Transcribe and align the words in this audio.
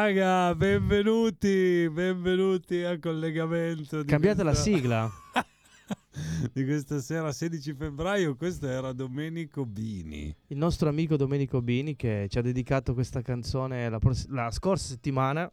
Raga, 0.00 0.54
benvenuti, 0.54 1.90
benvenuti 1.90 2.84
al 2.84 3.00
collegamento. 3.00 4.04
Cambiate 4.04 4.42
questa... 4.42 4.44
la 4.44 4.54
sigla. 4.54 5.10
di 6.54 6.64
questa 6.64 7.00
sera 7.00 7.32
16 7.32 7.74
febbraio, 7.74 8.36
questo 8.36 8.68
era 8.68 8.92
Domenico 8.92 9.66
Bini. 9.66 10.32
Il 10.46 10.56
nostro 10.56 10.88
amico 10.88 11.16
Domenico 11.16 11.60
Bini 11.62 11.96
che 11.96 12.28
ci 12.30 12.38
ha 12.38 12.42
dedicato 12.42 12.94
questa 12.94 13.22
canzone 13.22 13.88
la, 13.88 13.98
pros- 13.98 14.28
la 14.28 14.52
scorsa 14.52 14.86
settimana. 14.86 15.50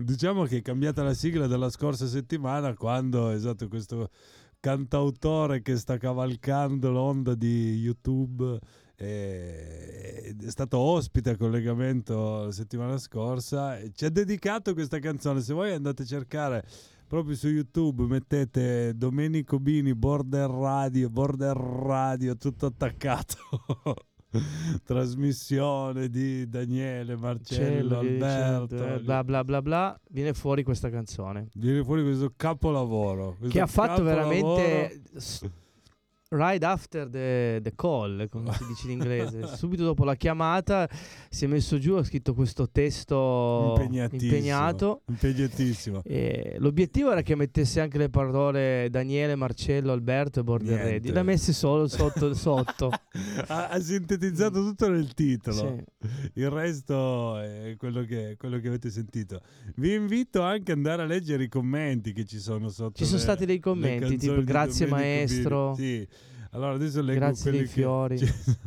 Diciamo 0.00 0.42
che 0.42 0.56
è 0.56 0.62
cambiata 0.62 1.04
la 1.04 1.14
sigla 1.14 1.46
della 1.46 1.70
scorsa 1.70 2.08
settimana 2.08 2.74
quando, 2.74 3.28
esatto, 3.28 3.68
questo 3.68 4.10
cantautore 4.58 5.62
che 5.62 5.76
sta 5.76 5.98
cavalcando 5.98 6.90
l'onda 6.90 7.36
di 7.36 7.76
YouTube 7.76 8.58
è 8.96 10.34
stato 10.46 10.78
ospite 10.78 11.30
a 11.30 11.36
collegamento 11.36 12.44
la 12.44 12.52
settimana 12.52 12.96
scorsa 12.96 13.78
ci 13.92 14.06
ha 14.06 14.10
dedicato 14.10 14.72
questa 14.72 14.98
canzone. 14.98 15.42
Se 15.42 15.52
voi 15.52 15.72
andate 15.72 16.02
a 16.02 16.06
cercare 16.06 16.64
proprio 17.06 17.36
su 17.36 17.48
YouTube, 17.48 18.04
mettete 18.04 18.96
Domenico 18.96 19.60
Bini, 19.60 19.94
Border 19.94 20.48
Radio, 20.48 21.10
Border 21.10 21.56
Radio, 21.56 22.36
tutto 22.36 22.66
attaccato. 22.66 23.36
Trasmissione 24.84 26.08
di 26.08 26.48
Daniele, 26.48 27.16
Marcello, 27.16 27.64
Cello, 27.64 27.98
Alberto, 27.98 29.00
bla 29.02 29.24
bla 29.24 29.44
bla 29.44 29.62
bla, 29.62 30.00
viene 30.08 30.34
fuori 30.34 30.62
questa 30.62 30.90
canzone. 30.90 31.48
Viene 31.54 31.84
fuori 31.84 32.02
questo 32.02 32.32
capolavoro. 32.36 33.36
Questo 33.38 33.56
che 33.56 33.60
ha 33.60 33.66
fatto 33.66 34.02
capolavoro. 34.02 34.56
veramente 34.56 35.02
Right 36.28 36.60
after 36.64 37.08
the, 37.08 37.60
the, 37.62 37.72
call, 37.76 38.28
come 38.28 38.52
si 38.54 38.66
dice 38.66 38.86
in 38.86 38.92
inglese, 38.94 39.46
subito 39.56 39.84
dopo 39.84 40.02
la 40.02 40.16
chiamata 40.16 40.88
si 41.30 41.44
è 41.44 41.46
messo 41.46 41.78
giù, 41.78 41.94
ha 41.94 42.02
scritto 42.02 42.34
questo 42.34 42.68
testo 42.68 43.76
impegnato. 43.78 45.02
Impegnatissimo. 45.06 46.02
E 46.04 46.56
l'obiettivo 46.58 47.12
era 47.12 47.22
che 47.22 47.36
mettesse 47.36 47.80
anche 47.80 47.98
le 47.98 48.08
parole 48.08 48.88
Daniele, 48.90 49.36
Marcello, 49.36 49.92
Alberto 49.92 50.40
e 50.40 50.42
Borderredi. 50.42 51.12
Le 51.12 51.20
ha 51.20 51.22
messe 51.22 51.52
solo 51.52 51.86
sotto. 51.86 52.34
sotto. 52.34 52.90
ha, 53.46 53.68
ha, 53.68 53.80
sintetizzato 53.80 54.64
tutto 54.64 54.88
nel 54.88 55.14
titolo. 55.14 55.76
Sì. 56.00 56.10
Il 56.40 56.50
resto 56.50 57.38
è 57.38 57.76
quello 57.78 58.02
che, 58.02 58.34
quello 58.36 58.58
che, 58.58 58.66
avete 58.66 58.90
sentito. 58.90 59.42
Vi 59.76 59.94
invito 59.94 60.42
anche 60.42 60.72
ad 60.72 60.78
andare 60.78 61.02
a 61.02 61.06
leggere 61.06 61.44
i 61.44 61.48
commenti 61.48 62.12
che 62.12 62.24
ci 62.24 62.40
sono 62.40 62.68
sotto. 62.68 62.96
Ci 62.96 63.04
sono 63.04 63.20
stati 63.20 63.46
dei 63.46 63.60
commenti 63.60 64.16
tipo 64.16 64.42
grazie 64.42 64.88
maestro. 64.88 65.74
Sì 65.76 66.14
allora 66.50 66.74
adesso 66.74 67.00
leggo 67.00 67.18
Grazie 67.18 67.42
quelli 67.42 67.58
dei 67.58 67.66
fiori. 67.66 68.18
Che... 68.18 68.32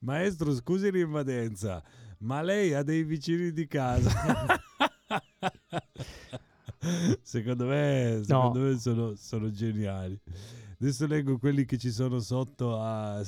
Maestro, 0.00 0.54
scusi 0.54 0.90
l'invadenza, 0.90 1.82
ma 2.18 2.42
lei 2.42 2.74
ha 2.74 2.82
dei 2.82 3.04
vicini 3.04 3.52
di 3.52 3.66
casa. 3.66 4.10
secondo 7.22 7.66
me, 7.66 8.20
secondo 8.24 8.58
no. 8.58 8.66
me 8.66 8.76
sono, 8.78 9.14
sono, 9.14 9.50
geniali. 9.50 10.20
Adesso 10.80 11.06
leggo 11.06 11.38
quelli 11.38 11.64
che 11.64 11.78
ci 11.78 11.92
sono 11.92 12.18
sotto 12.18 12.80
a 12.80 13.22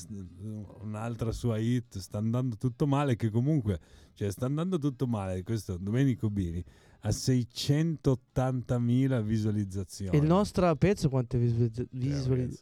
un'altra 0.81 1.31
sua 1.31 1.59
hit, 1.59 1.99
sta 1.99 2.19
andando 2.19 2.57
tutto 2.57 2.85
male, 2.87 3.15
che 3.15 3.31
comunque, 3.31 3.79
cioè 4.15 4.33
sta 4.33 4.47
andando 4.47 4.79
tutto 4.79 5.07
male, 5.07 5.45
questo 5.45 5.77
Domenico 5.77 6.29
Bini, 6.31 6.65
a 7.03 7.11
680.000 7.11 9.23
visualizzazioni. 9.23 10.17
E 10.17 10.21
il 10.21 10.27
nostro 10.27 10.75
pezzo 10.75 11.09
quante 11.09 11.39
visualizzazioni? 11.39 12.59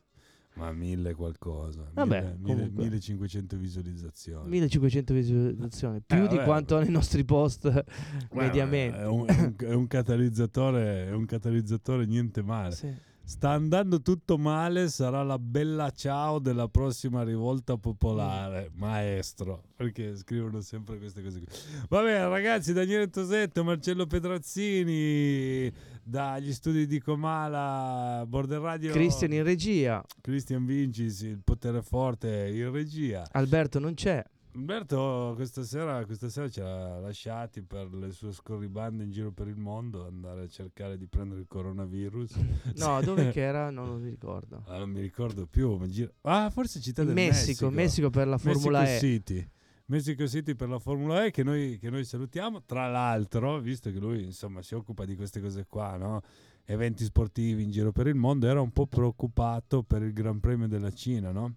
Eh, 0.55 0.59
ma 0.59 0.73
mille 0.73 1.15
qualcosa. 1.15 1.89
Vabbè, 1.93 2.37
mille, 2.39 2.71
1500 2.71 3.57
visualizzazioni. 3.57 4.49
1500 4.49 5.15
visualizzazioni, 5.15 6.01
più 6.01 6.25
eh, 6.25 6.29
di 6.29 6.37
vabbè, 6.37 6.47
quanto 6.47 6.79
nei 6.79 6.91
nostri 6.91 7.25
post 7.25 7.71
Beh, 7.71 7.85
mediamente. 8.31 8.99
È 8.99 9.07
un, 9.07 9.27
è, 9.27 9.41
un, 9.41 9.55
è 9.57 9.73
un, 9.73 9.87
catalizzatore, 9.87 11.07
è 11.09 11.13
un 11.13 11.25
catalizzatore 11.25 12.07
niente 12.07 12.43
male. 12.43 12.75
Sì. 12.75 13.11
Sta 13.25 13.51
andando 13.51 14.03
tutto 14.03 14.37
male, 14.37 14.89
sarà 14.89 15.23
la 15.23 15.39
bella 15.39 15.91
ciao 15.91 16.41
della 16.41 16.69
prossima 16.69 17.23
rivolta 17.23 17.77
popolare, 17.77 18.71
maestro, 18.75 19.63
perché 19.77 20.17
scrivono 20.17 20.61
sempre 20.61 20.99
queste 20.99 21.23
cose 21.23 21.39
qui. 21.39 21.47
Va 21.89 22.03
bene 22.03 22.29
ragazzi, 22.29 22.73
Daniele 22.73 23.09
Tosetto, 23.09 23.63
Marcello 23.63 24.07
Pedrazzini, 24.07 25.73
dagli 26.03 26.53
studi 26.53 26.87
di 26.87 27.01
Comala, 27.01 28.25
Border 28.27 28.61
Radio. 28.61 28.93
Cristian 28.93 29.33
in 29.33 29.43
regia. 29.43 30.05
Cristian 30.21 30.65
Vincis, 30.65 31.21
il 31.21 31.41
potere 31.43 31.83
forte 31.83 32.51
in 32.53 32.71
regia. 32.71 33.27
Alberto 33.33 33.79
non 33.79 33.95
c'è. 33.95 34.25
Umberto 34.55 35.33
questa 35.35 35.63
sera, 35.63 36.05
questa 36.05 36.29
sera 36.29 36.47
ci 36.47 36.61
ha 36.61 36.99
lasciati 36.99 37.63
per 37.63 37.91
le 37.95 38.11
sue 38.11 38.33
scorribande 38.33 39.03
in 39.03 39.11
giro 39.11 39.33
per 39.33 39.49
il 39.49 39.57
mondo, 39.57 40.07
andare 40.07 40.43
a 40.43 40.49
cercare 40.49 40.99
di 40.99 41.07
prendere 41.07 41.41
il 41.41 41.47
coronavirus. 41.49 42.35
no, 42.77 43.01
dove 43.01 43.31
che 43.31 43.41
era? 43.41 43.71
Non 43.71 43.87
lo 43.87 43.97
ricordo. 43.97 44.63
Ah, 44.67 44.77
non 44.77 44.91
mi 44.91 45.01
ricordo 45.01 45.47
più. 45.47 45.77
Ma 45.77 45.87
gira... 45.87 46.11
Ah, 46.23 46.51
forse 46.51 46.81
città 46.81 47.03
del 47.03 47.15
Messico, 47.15 47.39
Messico. 47.39 47.71
Messico 47.71 48.11
per 48.11 48.27
la 48.29 48.37
Formula 48.37 48.81
Mexico 48.81 49.07
E. 49.07 49.09
City. 49.09 49.51
Mexico 49.87 50.27
City 50.27 50.55
per 50.55 50.69
la 50.69 50.79
Formula 50.79 51.25
E 51.25 51.31
che 51.31 51.43
noi, 51.43 51.79
che 51.79 51.91
noi 51.91 52.05
salutiamo. 52.05 52.63
Tra 52.65 52.89
l'altro, 52.89 53.59
visto 53.59 53.91
che 53.91 53.99
lui 53.99 54.25
insomma 54.25 54.63
si 54.63 54.75
occupa 54.75 55.05
di 55.05 55.17
queste 55.17 55.41
cose 55.41 55.67
qua, 55.67 55.97
no? 55.97 56.21
eventi 56.65 57.05
sportivi 57.05 57.63
in 57.63 57.71
giro 57.71 57.93
per 57.93 58.07
il 58.07 58.15
mondo, 58.15 58.47
era 58.47 58.61
un 58.61 58.71
po' 58.71 58.87
preoccupato 58.87 59.83
per 59.83 60.03
il 60.03 60.13
Gran 60.13 60.41
Premio 60.41 60.69
della 60.69 60.93
Cina, 60.93 61.33
no? 61.33 61.57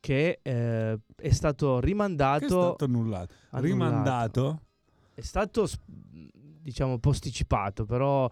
che 0.00 0.38
eh, 0.40 0.98
è 1.16 1.30
stato 1.30 1.80
rimandato. 1.80 2.38
Che 2.38 2.44
è 2.44 2.48
stato 2.48 2.84
annullato. 2.84 3.34
Annullato. 3.50 3.66
Rimandato? 3.66 4.60
È 5.12 5.20
stato, 5.20 5.66
diciamo, 6.62 6.98
posticipato, 6.98 7.84
però 7.84 8.30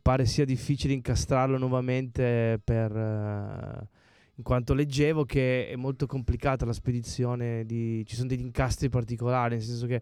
pare 0.00 0.26
sia 0.26 0.44
difficile 0.44 0.92
incastrarlo 0.94 1.58
nuovamente 1.58 2.60
per... 2.62 2.96
Eh, 2.96 4.00
in 4.36 4.42
quanto 4.42 4.74
leggevo 4.74 5.24
che 5.24 5.68
è 5.68 5.76
molto 5.76 6.06
complicata 6.06 6.64
la 6.64 6.72
spedizione, 6.72 7.64
di, 7.64 8.04
ci 8.06 8.14
sono 8.14 8.28
degli 8.28 8.40
incastri 8.40 8.88
particolari, 8.88 9.56
nel 9.56 9.64
senso 9.64 9.86
che 9.86 10.00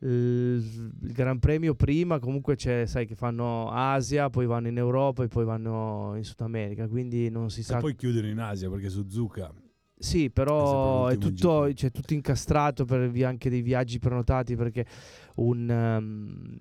il, 0.00 0.92
Gran 0.92 1.38
Premio 1.40 1.74
prima 1.74 2.18
comunque 2.18 2.54
c'è, 2.54 2.86
sai 2.86 3.06
che 3.06 3.16
fanno 3.16 3.70
Asia, 3.70 4.30
poi 4.30 4.46
vanno 4.46 4.68
in 4.68 4.78
Europa 4.78 5.24
e 5.24 5.28
poi 5.28 5.44
vanno 5.44 6.12
in 6.16 6.24
Sud 6.24 6.40
America, 6.40 6.86
quindi 6.86 7.28
non 7.30 7.50
si 7.50 7.60
e 7.60 7.64
sa... 7.64 7.78
E 7.78 7.80
poi 7.80 7.96
chiudono 7.96 8.28
in 8.28 8.38
Asia 8.38 8.70
perché 8.70 8.88
Suzuka 8.88 9.52
sì, 10.00 10.30
però 10.30 11.08
è 11.08 11.18
tutto, 11.18 11.72
cioè, 11.74 11.90
tutto, 11.90 12.14
incastrato 12.14 12.84
per 12.84 13.10
via 13.10 13.28
anche 13.28 13.50
dei 13.50 13.62
viaggi 13.62 13.98
prenotati 13.98 14.54
perché 14.54 14.86
un... 15.36 15.68
Um, 15.68 16.56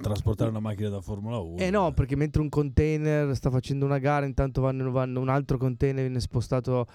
Trasportare 0.00 0.50
una 0.50 0.60
macchina 0.60 0.88
da 0.88 1.00
Formula 1.00 1.38
1. 1.38 1.58
Eh 1.58 1.70
no, 1.70 1.92
perché 1.92 2.16
mentre 2.16 2.42
un 2.42 2.48
container 2.48 3.34
sta 3.34 3.50
facendo 3.50 3.84
una 3.84 3.98
gara, 3.98 4.26
intanto 4.26 4.60
vanno, 4.60 4.90
vanno, 4.90 5.20
un 5.20 5.28
altro 5.28 5.58
container 5.58 6.02
viene 6.02 6.20
spostato 6.20 6.86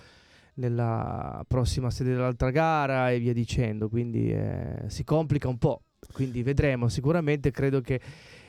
nella 0.56 1.44
prossima 1.48 1.90
sede 1.90 2.12
dell'altra 2.12 2.52
gara 2.52 3.12
e 3.12 3.20
via 3.20 3.34
dicendo, 3.34 3.90
quindi 3.90 4.32
eh, 4.32 4.84
si 4.88 5.04
complica 5.04 5.48
un 5.48 5.58
po'. 5.58 5.82
Quindi 6.12 6.44
vedremo, 6.44 6.90
sicuramente 6.90 7.52
credo 7.52 7.82
che 7.82 8.00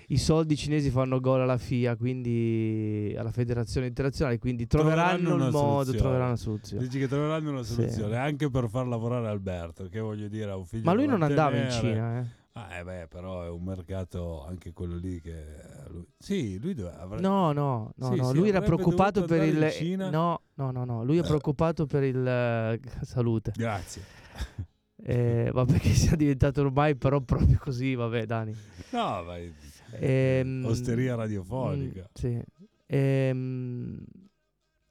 i 0.08 0.18
soldi 0.18 0.56
cinesi 0.56 0.90
fanno 0.90 1.20
gol 1.20 1.40
alla 1.40 1.56
FIA, 1.56 1.96
quindi 1.96 3.14
alla 3.16 3.30
Federazione 3.30 3.86
Internazionale, 3.86 4.38
quindi 4.38 4.66
troveranno, 4.66 5.28
troveranno 5.28 5.46
il 5.46 5.52
modo, 5.52 5.66
soluzione. 5.66 5.98
troveranno 5.98 6.26
una 6.26 6.36
soluzione. 6.36 6.82
Dici 6.84 6.98
che 6.98 7.08
troveranno 7.08 7.50
una 7.50 7.62
soluzione 7.62 8.12
sì. 8.12 8.18
anche 8.18 8.50
per 8.50 8.68
far 8.68 8.86
lavorare 8.86 9.28
Alberto, 9.28 9.88
che 9.88 10.00
voglio 10.00 10.28
dire 10.28 10.50
ha 10.50 10.56
un 10.56 10.66
figlio 10.66 10.84
Ma 10.84 10.92
lui 10.92 11.06
non 11.06 11.22
andava 11.22 11.56
in 11.56 11.70
Cina, 11.70 12.20
eh. 12.20 12.42
Ah, 12.56 12.78
eh 12.78 12.84
beh, 12.84 13.08
però 13.08 13.42
è 13.42 13.48
un 13.48 13.64
mercato 13.64 14.44
anche 14.44 14.72
quello 14.72 14.96
lì 14.96 15.20
che 15.20 15.44
lui... 15.88 16.06
Sì, 16.16 16.56
lui 16.60 16.74
dove 16.74 16.92
avrebbe... 16.92 17.20
No, 17.20 17.50
no, 17.50 17.92
no, 17.96 18.12
sì, 18.12 18.16
no. 18.16 18.28
Sì, 18.28 18.36
lui 18.36 18.48
era 18.48 18.60
preoccupato 18.60 19.24
per 19.24 19.42
il. 19.42 19.98
No, 20.10 20.40
no, 20.54 20.70
no, 20.70 20.84
no, 20.84 21.02
lui 21.02 21.16
è 21.16 21.20
eh. 21.20 21.26
preoccupato 21.26 21.86
per 21.86 22.04
il 22.04 22.16
uh, 22.16 23.04
salute. 23.04 23.52
Grazie. 23.56 24.02
Eh, 25.06 25.50
vabbè 25.52 25.80
che 25.80 25.92
sia 25.92 26.16
diventato 26.16 26.62
ormai 26.62 26.96
però 26.96 27.20
proprio 27.20 27.58
così, 27.60 27.94
vabbè, 27.94 28.24
Dani. 28.24 28.56
No, 28.92 29.22
vai 29.22 29.52
Ehm, 30.00 30.64
Osteria 30.64 31.14
radiofonica. 31.14 32.00
Mm, 32.00 32.14
sì. 32.14 32.42
Ehm, 32.86 34.02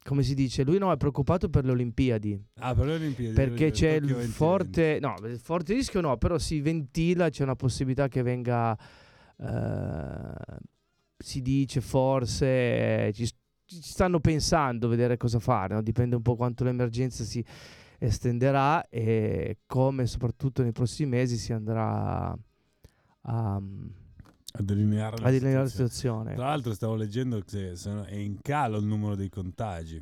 come 0.03 0.21
si 0.21 0.33
dice, 0.35 0.63
lui 0.63 0.77
no, 0.77 0.91
è 0.91 0.97
preoccupato 0.97 1.50
per 1.50 1.65
le 1.65 1.71
Olimpiadi. 1.71 2.39
Ah, 2.59 2.75
per 2.75 2.85
le 2.85 2.94
Olimpiadi. 2.95 3.33
Perché 3.33 3.71
c'è 3.71 3.94
il 3.94 4.13
forte, 4.15 5.00
no, 5.01 5.15
il 5.23 5.39
forte 5.39 5.73
rischio 5.73 6.01
no, 6.01 6.17
però 6.17 6.38
si 6.38 6.59
ventila, 6.61 7.29
c'è 7.29 7.44
una 7.44 7.55
possibilità 7.55 8.07
che 8.09 8.21
venga, 8.21 8.77
eh, 9.38 10.57
si 11.17 11.41
dice 11.41 11.81
forse, 11.81 12.45
eh, 13.07 13.11
ci, 13.13 13.25
ci, 13.25 13.81
stanno 13.81 14.19
pensando, 14.19 14.88
vedere 14.88 15.17
cosa 15.17 15.39
fare, 15.39 15.75
no? 15.75 15.81
dipende 15.81 16.15
un 16.15 16.21
po' 16.21 16.35
quanto 16.35 16.63
l'emergenza 16.63 17.23
si 17.23 17.44
estenderà 17.97 18.88
e 18.89 19.59
come 19.65 20.06
soprattutto 20.06 20.61
nei 20.61 20.73
prossimi 20.73 21.11
mesi 21.11 21.38
si 21.38 21.53
andrà 21.53 22.38
a 23.21 23.61
a 24.55 24.61
delineare 24.61 25.17
la, 25.17 25.27
a 25.27 25.31
delineare 25.31 25.67
situazione. 25.67 26.35
Tra 26.35 26.45
l'altro 26.45 26.73
stavo 26.73 26.95
leggendo 26.95 27.41
che 27.41 27.73
è 27.73 28.15
in 28.15 28.38
calo 28.41 28.77
il 28.77 28.85
numero 28.85 29.15
dei 29.15 29.29
contagi. 29.29 30.01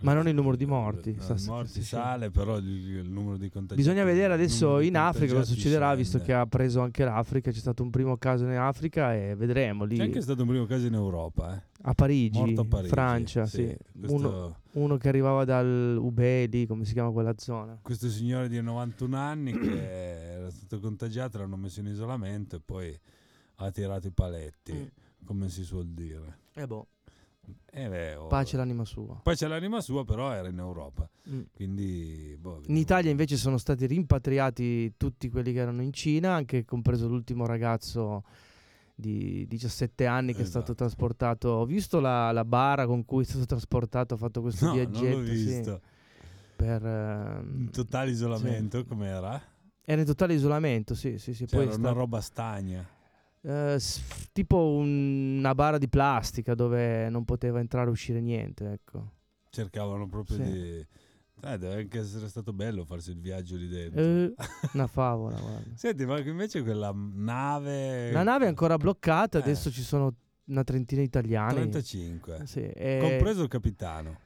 Ma 0.00 0.12
non 0.12 0.28
il 0.28 0.34
numero 0.34 0.54
di 0.54 0.64
morti. 0.64 1.16
No, 1.18 1.36
morti 1.46 1.70
sì, 1.70 1.80
sì. 1.80 1.88
sale, 1.88 2.30
però 2.30 2.58
il, 2.58 2.98
il 2.98 3.10
numero 3.10 3.36
di 3.36 3.48
contagiati. 3.48 3.80
Bisogna 3.80 4.04
vedere 4.04 4.32
adesso 4.32 4.78
in 4.78 4.96
Africa 4.96 5.32
cosa 5.32 5.52
succederà, 5.52 5.92
visto 5.96 6.20
che 6.20 6.32
ha 6.32 6.46
preso 6.46 6.80
anche 6.80 7.02
l'Africa. 7.02 7.50
C'è 7.50 7.58
stato 7.58 7.82
un 7.82 7.90
primo 7.90 8.16
caso 8.16 8.44
in 8.44 8.56
Africa 8.56 9.12
e 9.12 9.34
vedremo 9.34 9.84
lì 9.84 9.96
C'è 9.96 10.04
anche 10.04 10.20
stato 10.20 10.42
un 10.42 10.48
primo 10.48 10.66
caso 10.66 10.86
in 10.86 10.94
Europa, 10.94 11.56
eh. 11.56 11.62
a 11.82 11.94
Parigi, 11.94 12.54
a 12.56 12.64
Parigi. 12.64 12.88
Francia. 12.90 13.46
Sì. 13.46 13.74
Questo, 13.98 14.14
Uno, 14.14 14.56
uno 14.72 14.96
che 14.98 15.08
arrivava 15.08 15.44
dal 15.44 15.98
Ubeli, 16.00 16.66
come 16.66 16.84
si 16.84 16.92
chiama 16.92 17.10
quella 17.10 17.34
zona. 17.36 17.76
questo 17.82 18.08
signore 18.08 18.48
di 18.48 18.60
91 18.62 19.16
anni 19.16 19.52
che 19.58 20.32
era 20.34 20.50
stato 20.50 20.78
contagiato, 20.78 21.38
l'hanno 21.38 21.56
messo 21.56 21.80
in 21.80 21.86
isolamento 21.86 22.54
e 22.54 22.60
poi 22.64 22.96
ha 23.60 23.70
tirato 23.70 24.06
i 24.06 24.12
paletti, 24.12 24.72
Mm. 24.72 24.86
come 25.26 25.48
si 25.48 25.64
suol 25.64 25.86
dire. 25.88 26.38
E 26.54 26.66
boh, 26.66 26.86
Eh 27.70 27.88
beh, 27.88 28.14
oh. 28.16 28.26
pace 28.26 28.56
l'anima 28.56 28.84
sua. 28.84 29.20
C'è 29.24 29.46
l'anima 29.48 29.80
sua, 29.80 30.04
però 30.04 30.32
era 30.32 30.48
in 30.48 30.58
Europa. 30.58 31.08
Mm. 31.30 31.42
Quindi, 31.54 32.36
boh, 32.38 32.60
In. 32.66 32.76
Italia 32.76 33.10
invece 33.10 33.36
sono 33.36 33.56
stati 33.58 33.86
rimpatriati 33.86 34.94
tutti 34.96 35.28
quelli 35.30 35.52
che 35.52 35.60
erano 35.60 35.82
in 35.82 35.92
Cina, 35.92 36.34
anche 36.34 36.64
compreso 36.64 37.08
l'ultimo 37.08 37.46
ragazzo 37.46 38.24
di 38.94 39.46
17 39.48 40.06
anni 40.06 40.34
che 40.34 40.42
è 40.42 40.44
stato 40.44 40.72
Esatto. 40.72 40.74
trasportato. 40.74 41.48
Ho 41.50 41.64
visto 41.64 42.00
la, 42.00 42.32
la 42.32 42.44
bara 42.44 42.84
con 42.86 43.04
cui 43.04 43.22
è 43.22 43.26
stato 43.26 43.46
trasportato, 43.46 44.14
ha 44.14 44.16
fatto 44.16 44.40
questo 44.40 44.66
No, 44.66 44.72
viaggetto 44.72 45.24
sì, 45.34 45.62
per... 46.56 46.84
ehm, 46.84 47.54
In 47.60 47.70
totale 47.70 48.10
isolamento, 48.10 48.84
com'era? 48.84 49.40
Era 49.84 50.00
in 50.00 50.06
totale 50.06 50.34
isolamento, 50.34 50.94
sì, 50.94 51.16
sì, 51.18 51.32
sì. 51.32 51.46
Cioè, 51.46 51.58
Poi 51.58 51.66
era 51.68 51.76
una 51.76 51.84
stato- 51.86 51.98
roba 51.98 52.20
stagna. 52.20 52.86
Eh, 53.42 53.76
s- 53.78 54.28
tipo 54.32 54.56
un- 54.76 55.36
una 55.38 55.54
bara 55.54 55.78
di 55.78 55.88
plastica 55.88 56.54
dove 56.54 57.08
non 57.08 57.24
poteva 57.24 57.60
entrare 57.60 57.88
e 57.88 57.92
uscire 57.92 58.20
niente, 58.20 58.72
ecco. 58.72 59.12
Cercavano 59.50 60.08
proprio 60.08 60.36
Sì. 60.36 60.42
di... 60.42 60.86
Eh, 61.40 61.56
deve 61.56 61.74
anche 61.82 62.00
essere 62.00 62.28
stato 62.28 62.52
bello 62.52 62.84
farsi 62.84 63.10
il 63.12 63.20
viaggio 63.20 63.54
lì 63.56 63.68
dentro. 63.68 64.00
Eh, 64.00 64.34
una 64.74 64.86
favola, 64.88 65.38
guarda. 65.38 65.70
Senti, 65.76 66.04
ma 66.04 66.18
invece 66.18 66.62
quella 66.62 66.92
nave... 66.94 68.10
La 68.10 68.24
nave 68.24 68.46
è 68.46 68.48
ancora 68.48 68.76
bloccata, 68.76 69.38
Eh. 69.38 69.42
adesso 69.42 69.70
ci 69.70 69.82
sono 69.82 70.14
una 70.46 70.64
trentina 70.64 71.00
di 71.00 71.06
italiani. 71.06 71.54
35. 71.54 72.42
Sì, 72.44 72.60
e- 72.60 72.98
Compreso 73.00 73.42
il 73.42 73.48
capitano, 73.48 74.18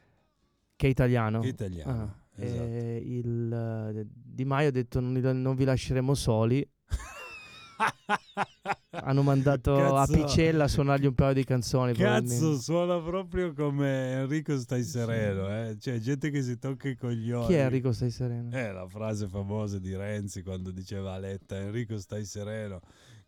che 0.75 0.87
è 0.87 0.89
italiano. 0.89 1.39
che 1.41 1.47
è 1.47 1.51
italiano. 1.51 1.91
Ah, 1.91 2.15
esatto. 2.43 2.63
e 2.63 2.95
il 3.05 3.53
eh, 3.53 4.07
Di 4.11 4.43
Maio 4.45 4.69
ha 4.69 4.71
detto 4.71 4.99
non, 4.99 5.13
li- 5.13 5.21
non 5.21 5.55
vi 5.55 5.65
lasceremo 5.65 6.13
soli. 6.15 6.67
Hanno 9.03 9.21
mandato 9.21 9.75
a 9.75 10.05
Cazzo. 10.05 10.13
Picella 10.13 10.63
a 10.65 10.67
suonargli 10.67 11.05
un 11.05 11.13
paio 11.13 11.33
di 11.33 11.43
canzoni. 11.43 11.93
Cazzo, 11.93 12.59
suona 12.59 12.99
proprio 12.99 13.53
come 13.53 14.11
Enrico 14.13 14.57
stai 14.57 14.83
sereno, 14.83 15.47
eh? 15.49 15.77
Cioè, 15.79 15.99
gente 15.99 16.29
che 16.29 16.41
si 16.41 16.57
tocca 16.57 16.87
i 16.87 16.95
coglioni. 16.95 17.47
Chi 17.47 17.53
è 17.53 17.63
Enrico 17.63 17.91
Stai 17.91 18.11
Sereno? 18.11 18.49
Eh, 18.51 18.71
la 18.71 18.87
frase 18.87 19.27
famosa 19.27 19.79
di 19.79 19.95
Renzi 19.95 20.41
quando 20.43 20.71
diceva 20.71 21.13
a 21.13 21.17
Letta 21.17 21.57
Enrico 21.57 21.97
stai 21.97 22.25
sereno 22.25 22.81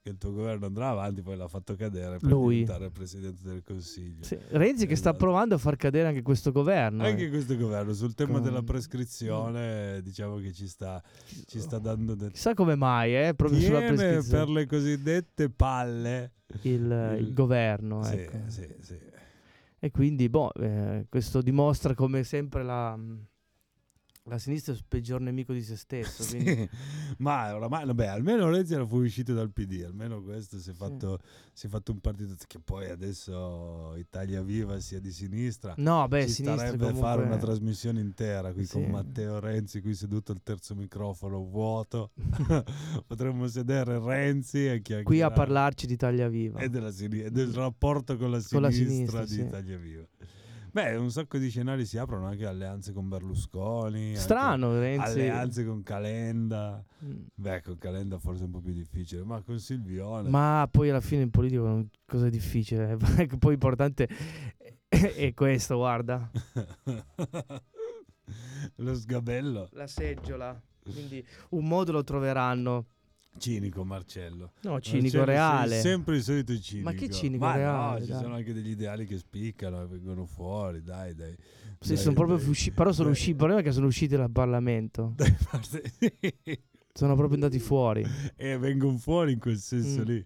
che 0.05 0.11
il 0.11 0.17
tuo 0.19 0.33
governo 0.33 0.67
andrà 0.67 0.89
avanti, 0.89 1.23
poi 1.23 1.35
l'ha 1.35 1.47
fatto 1.47 1.73
cadere 1.75 2.19
per 2.19 2.29
Lui. 2.29 2.59
diventare 2.59 2.91
Presidente 2.91 3.41
del 3.41 3.63
Consiglio. 3.63 4.23
Sì, 4.23 4.37
Renzi 4.49 4.85
che 4.85 4.95
sta 4.95 5.09
Esatto. 5.09 5.25
provando 5.25 5.55
a 5.55 5.57
far 5.57 5.77
cadere 5.77 6.09
anche 6.09 6.21
questo 6.21 6.51
governo. 6.51 7.03
Anche 7.03 7.25
eh. 7.25 7.29
questo 7.29 7.57
governo 7.57 7.91
sul 7.91 8.13
tema 8.13 8.33
Con- 8.33 8.43
della 8.43 8.61
prescrizione 8.61 10.01
diciamo 10.03 10.37
che 10.37 10.53
ci 10.53 10.67
sta, 10.67 11.01
ci 11.47 11.59
sta 11.59 11.79
dando 11.79 12.13
del 12.13 12.29
Chissà 12.33 12.53
come 12.53 12.75
mai, 12.75 13.15
eh, 13.17 13.33
proprio 13.33 13.59
sulla 13.59 13.79
prescrizione. 13.79 14.45
per 14.45 14.49
le 14.49 14.65
cosiddette 14.67 15.49
palle. 15.49 16.31
Il, 16.61 16.71
il 16.83 17.15
il- 17.25 17.33
governo. 17.33 18.03
Sì, 18.03 18.13
ecco. 18.15 18.37
sì, 18.45 18.67
sì. 18.81 18.99
E 19.79 19.89
quindi, 19.89 20.29
boh, 20.29 20.53
eh, 20.53 21.07
questo 21.09 21.41
dimostra 21.41 21.95
come 21.95 22.23
sempre 22.23 22.63
la, 22.63 22.95
la 24.27 24.39
sinistra 24.39 24.73
è 24.73 24.75
il 24.75 24.83
peggior 24.87 25.21
nemico 25.21 25.53
di 25.53 25.61
se 25.61 25.75
stesso. 25.75 26.23
Sì, 26.23 26.37
quindi- 26.41 26.69
ma 27.19 27.55
oramai, 27.55 27.85
vabbè, 27.85 28.07
almeno 28.07 28.49
Renzi 28.49 28.73
era 28.73 28.85
fu 28.85 28.97
uscito 29.03 29.33
dal 29.35 29.51
PD, 29.51 29.83
almeno 29.85 30.21
questo 30.23 30.57
si 30.59 30.71
è 30.71 30.73
Sì. 30.73 30.77
fatto, 30.79 31.19
si 31.53 31.67
è 31.67 31.69
fatto 31.69 31.91
un 31.91 31.99
partito 31.99 32.33
che 32.47 32.57
poi 32.59 32.89
adesso 32.89 33.93
Italia 33.97 34.41
Viva 34.41 34.79
sia 34.79 34.99
di 34.99 35.11
sinistra. 35.11 35.75
No, 35.77 36.07
beh, 36.07 36.25
ci 36.25 36.33
sinistra 36.33 36.71
comunque... 36.75 36.99
fare 36.99 37.21
una 37.23 37.37
trasmissione 37.37 37.99
intera 37.99 38.51
qui 38.51 38.65
Sì. 38.65 38.73
con 38.73 38.89
Matteo 38.89 39.39
Renzi 39.39 39.79
qui 39.81 39.93
seduto 39.93 40.31
al 40.31 40.41
terzo 40.41 40.73
microfono 40.73 41.37
vuoto. 41.45 42.11
Potremmo 43.05 43.47
sedere 43.47 43.99
Renzi 43.99 44.57
e 44.65 44.69
chiacchierare. 44.81 45.03
qui 45.03 45.21
a 45.21 45.29
parlarci 45.29 45.85
di 45.85 45.93
Italia 45.93 46.27
Viva. 46.27 46.59
e, 46.59 46.91
sini- 46.91 47.21
e 47.21 47.29
del 47.29 47.53
rapporto 47.53 48.17
con 48.17 48.31
la 48.31 48.41
Con 48.49 48.61
la 48.63 48.71
sinistra, 48.71 49.23
sinistra, 49.23 49.25
di 49.25 49.33
sì. 49.33 49.41
Italia 49.41 49.77
Viva. 49.77 50.07
Beh, 50.75 50.97
un 50.97 51.09
sacco 51.09 51.37
di 51.37 51.49
scenari 51.49 51.85
si 51.85 51.97
aprono 51.97 52.25
anche 52.25 52.45
alleanze 52.45 52.91
con 52.91 53.07
Berlusconi. 53.07 54.13
Strano, 54.17 54.77
Renzi. 54.77 55.21
Alleanze 55.21 55.65
con 55.65 55.81
Calenda. 55.83 56.83
Mm. 57.01 57.27
Beh, 57.33 57.61
con 57.61 57.77
Calenda 57.77 58.17
forse 58.17 58.41
è 58.41 58.45
un 58.45 58.51
po' 58.51 58.59
più 58.59 58.73
difficile, 58.73 59.23
ma 59.23 59.41
con 59.41 59.57
Silvione. 59.57 60.27
Ma 60.27 60.67
poi 60.69 60.89
alla 60.89 60.99
fine 60.99 61.21
in 61.21 61.29
politica 61.29 61.61
non- 61.61 61.89
cosa 62.05 62.25
è 62.25 62.29
difficile. 62.29 62.97
Poi 63.39 63.53
importante 63.53 64.09
è, 64.89 65.13
è 65.13 65.33
questo, 65.33 65.77
guarda. 65.77 66.29
Lo 68.75 68.95
sgabello. 68.95 69.69
La 69.71 69.87
seggiola. 69.87 70.61
Quindi 70.83 71.25
un 71.51 71.63
modo 71.63 71.93
lo 71.93 72.03
troveranno. 72.03 72.87
Cinico 73.37 73.83
Marcello. 73.83 74.53
No, 74.61 74.79
cinico 74.79 75.17
Marcello, 75.17 75.25
reale. 75.25 75.79
sempre 75.81 76.15
il 76.15 76.23
solito 76.23 76.57
cinico. 76.59 76.89
Ma 76.89 76.95
che 76.95 77.09
cinico 77.09 77.43
Ma 77.43 77.55
reale, 77.55 77.99
No, 77.99 78.05
ci 78.05 78.11
dai. 78.11 78.21
sono 78.21 78.35
anche 78.35 78.53
degli 78.53 78.69
ideali 78.69 79.05
che 79.05 79.17
spiccano 79.17 79.81
e 79.83 79.87
vengono 79.87 80.25
fuori, 80.25 80.81
dai, 80.81 81.13
dai. 81.13 81.35
Sì, 81.79 81.93
Dai, 81.93 81.97
sono 81.97 82.15
proprio 82.15 82.37
dai. 82.37 82.47
usci- 82.49 82.71
però 82.71 82.91
sono 82.91 83.09
usciti. 83.09 83.31
Il 83.31 83.35
problema 83.35 83.59
è 83.59 83.63
che 83.63 83.71
sono 83.71 83.87
usciti 83.87 84.15
dal 84.15 84.31
Parlamento. 84.31 85.13
Dai, 85.17 85.35
parte- 85.49 85.91
Sono 86.93 87.15
proprio 87.15 87.35
andati 87.35 87.59
fuori. 87.59 88.05
e 88.37 88.57
vengono 88.57 88.97
fuori 88.97 89.33
in 89.33 89.39
quel 89.39 89.57
senso 89.57 90.01
Mm. 90.01 90.05
lì. 90.05 90.25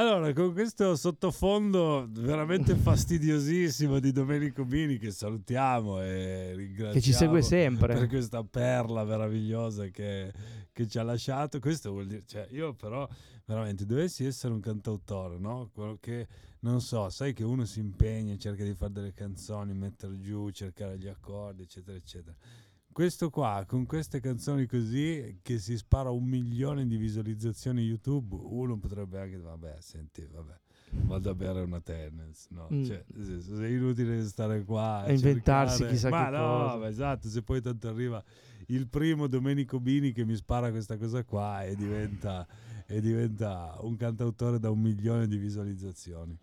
Allora, 0.00 0.32
con 0.32 0.54
questo 0.54 0.96
sottofondo 0.96 2.08
veramente 2.10 2.74
fastidiosissimo 2.74 3.98
di 3.98 4.12
Domenico 4.12 4.64
Bini, 4.64 4.96
che 4.96 5.10
salutiamo 5.10 6.00
e 6.00 6.54
ringraziamo 6.54 6.92
Che 6.94 7.00
ci 7.02 7.12
segue 7.12 7.42
sempre. 7.42 7.92
per 7.96 8.08
questa 8.08 8.42
perla 8.42 9.04
meravigliosa 9.04 9.88
che, 9.88 10.32
che 10.72 10.88
ci 10.88 10.98
ha 10.98 11.02
lasciato. 11.02 11.58
Questo 11.58 11.90
vuol 11.90 12.06
dire, 12.06 12.22
cioè, 12.24 12.48
io 12.50 12.72
però 12.72 13.06
veramente 13.44 13.84
dovessi 13.84 14.24
essere 14.24 14.54
un 14.54 14.60
cantautore, 14.60 15.36
no? 15.38 15.68
Quello 15.70 15.98
che 16.00 16.26
non 16.60 16.80
so, 16.80 17.10
sai 17.10 17.34
che 17.34 17.44
uno 17.44 17.66
si 17.66 17.80
impegna, 17.80 18.34
cerca 18.38 18.64
di 18.64 18.72
fare 18.72 18.92
delle 18.92 19.12
canzoni, 19.12 19.74
mettere 19.74 20.18
giù, 20.18 20.48
cercare 20.48 20.96
gli 20.96 21.08
accordi, 21.08 21.64
eccetera, 21.64 21.98
eccetera. 21.98 22.34
Questo 22.92 23.30
qua, 23.30 23.64
con 23.66 23.86
queste 23.86 24.20
canzoni 24.20 24.66
così, 24.66 25.38
che 25.42 25.58
si 25.58 25.76
spara 25.76 26.10
un 26.10 26.24
milione 26.24 26.86
di 26.86 26.96
visualizzazioni 26.96 27.82
YouTube, 27.82 28.34
uno 28.34 28.76
potrebbe 28.78 29.20
anche, 29.20 29.38
vabbè, 29.38 29.76
senti, 29.78 30.26
vabbè, 30.30 30.58
vado 31.06 31.30
a 31.30 31.34
bere 31.34 31.60
una 31.60 31.80
tennis, 31.80 32.48
no? 32.50 32.66
Mm. 32.72 32.84
Cioè, 32.84 33.04
è 33.04 33.66
inutile 33.66 34.24
stare 34.26 34.64
qua 34.64 35.02
a 35.02 35.06
E 35.06 35.14
inventarsi 35.14 35.76
cercare- 35.78 35.92
chissà 35.94 36.08
ma 36.10 36.24
che 36.24 36.30
no, 36.36 36.38
cosa. 36.38 36.76
ma 36.76 36.88
esatto, 36.88 37.28
se 37.28 37.42
poi 37.42 37.60
tanto 37.62 37.88
arriva 37.88 38.22
il 38.66 38.88
primo 38.88 39.28
Domenico 39.28 39.78
Bini 39.80 40.12
che 40.12 40.24
mi 40.24 40.34
spara 40.34 40.70
questa 40.70 40.96
cosa 40.98 41.22
qua 41.24 41.64
e 41.64 41.76
diventa, 41.76 42.46
e 42.86 43.00
diventa 43.00 43.76
un 43.82 43.96
cantautore 43.96 44.58
da 44.58 44.68
un 44.70 44.80
milione 44.80 45.28
di 45.28 45.36
visualizzazioni. 45.38 46.36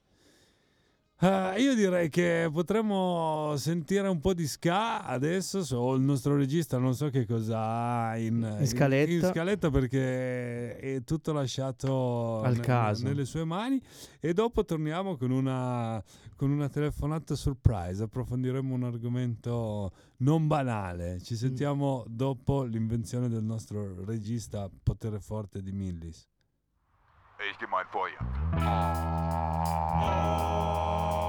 Ah, 1.20 1.58
io 1.58 1.74
direi 1.74 2.10
che 2.10 2.48
potremmo 2.54 3.56
sentire 3.58 4.08
un 4.08 4.20
po' 4.20 4.36
di 4.36 4.46
ska 4.46 5.04
adesso. 5.04 5.64
So, 5.64 5.96
il 5.96 6.02
nostro 6.04 6.36
regista 6.36 6.78
non 6.78 6.94
so 6.94 7.10
che 7.10 7.26
cosa 7.26 7.58
ha 7.60 8.18
in, 8.18 8.58
In 8.60 8.68
scaletta. 8.68 9.12
in 9.12 9.22
scaletta 9.24 9.72
perché 9.72 10.78
è 10.78 11.04
tutto 11.04 11.34
lasciato 11.34 12.42
Al 12.44 12.54
ne- 12.58 12.60
caso. 12.62 13.04
nelle 13.04 13.26
sue 13.26 13.44
mani. 13.46 13.82
E 14.20 14.34
dopo 14.34 14.64
torniamo 14.64 15.18
con 15.18 15.32
una, 15.32 16.00
con 16.36 16.52
una 16.52 16.70
telefonata 16.70 17.34
surprise. 17.34 18.04
Approfondiremo 18.04 18.72
un 18.76 18.84
argomento 18.84 19.92
non 20.18 20.46
banale. 20.46 21.20
Ci 21.24 21.36
sentiamo 21.36 22.04
dopo 22.08 22.62
l'invenzione 22.62 23.28
del 23.28 23.44
nostro 23.44 24.06
regista 24.06 24.70
Potere 24.84 25.20
Forte 25.20 25.64
di 25.64 25.72
Millis. 25.72 26.28
Ich 27.40 27.58
geh 27.60 27.66
mal 27.68 27.82
ein 27.82 27.88
Feuer. 27.90 28.18
Got 30.00 30.97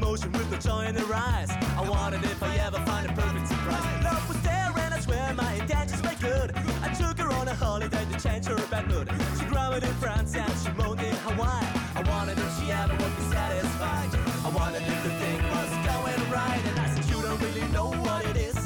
the 0.00 0.10
with 0.10 0.50
the 0.50 0.56
joy 0.56 0.86
in 0.86 0.94
her 0.96 1.14
eyes. 1.14 1.50
I 1.50 1.88
wondered 1.88 2.24
if 2.24 2.42
I 2.42 2.56
ever 2.56 2.78
find 2.80 3.08
a 3.08 3.12
perfect 3.12 3.46
surprise. 3.46 4.04
Love 4.04 4.28
was 4.28 4.40
there 4.42 4.72
and 4.76 4.94
I 4.94 5.00
swear 5.00 5.34
my 5.34 5.52
intentions 5.54 6.02
were 6.02 6.16
good. 6.20 6.52
I 6.82 6.92
took 6.94 7.18
her 7.18 7.30
on 7.32 7.46
a 7.48 7.54
holiday 7.54 8.04
to 8.10 8.18
change 8.20 8.46
her 8.46 8.56
bad 8.68 8.88
mood. 8.88 9.08
She 9.38 9.44
growled 9.46 9.84
in 9.84 9.94
France 9.94 10.34
and 10.34 10.52
she 10.62 10.70
moaned 10.72 11.00
in 11.00 11.14
Hawaii. 11.26 11.66
I 11.94 12.02
wondered 12.08 12.38
if 12.38 12.58
she 12.58 12.72
ever 12.72 12.92
would 12.92 13.16
be 13.16 13.22
satisfied. 13.30 14.10
I 14.44 14.50
wondered 14.50 14.82
if 14.82 15.02
the 15.04 15.10
thing 15.22 15.42
was 15.54 15.70
going 15.86 16.30
right. 16.30 16.62
And 16.66 16.80
I 16.80 16.94
said, 16.94 17.04
You 17.10 17.22
don't 17.22 17.40
really 17.40 17.68
know 17.72 17.90
what 17.90 18.26
it 18.26 18.36
is, 18.36 18.58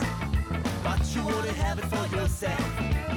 but 0.82 1.00
you 1.14 1.24
wouldn't 1.26 1.56
have 1.58 1.78
it 1.78 1.84
for 1.86 2.16
yourself. 2.16 3.07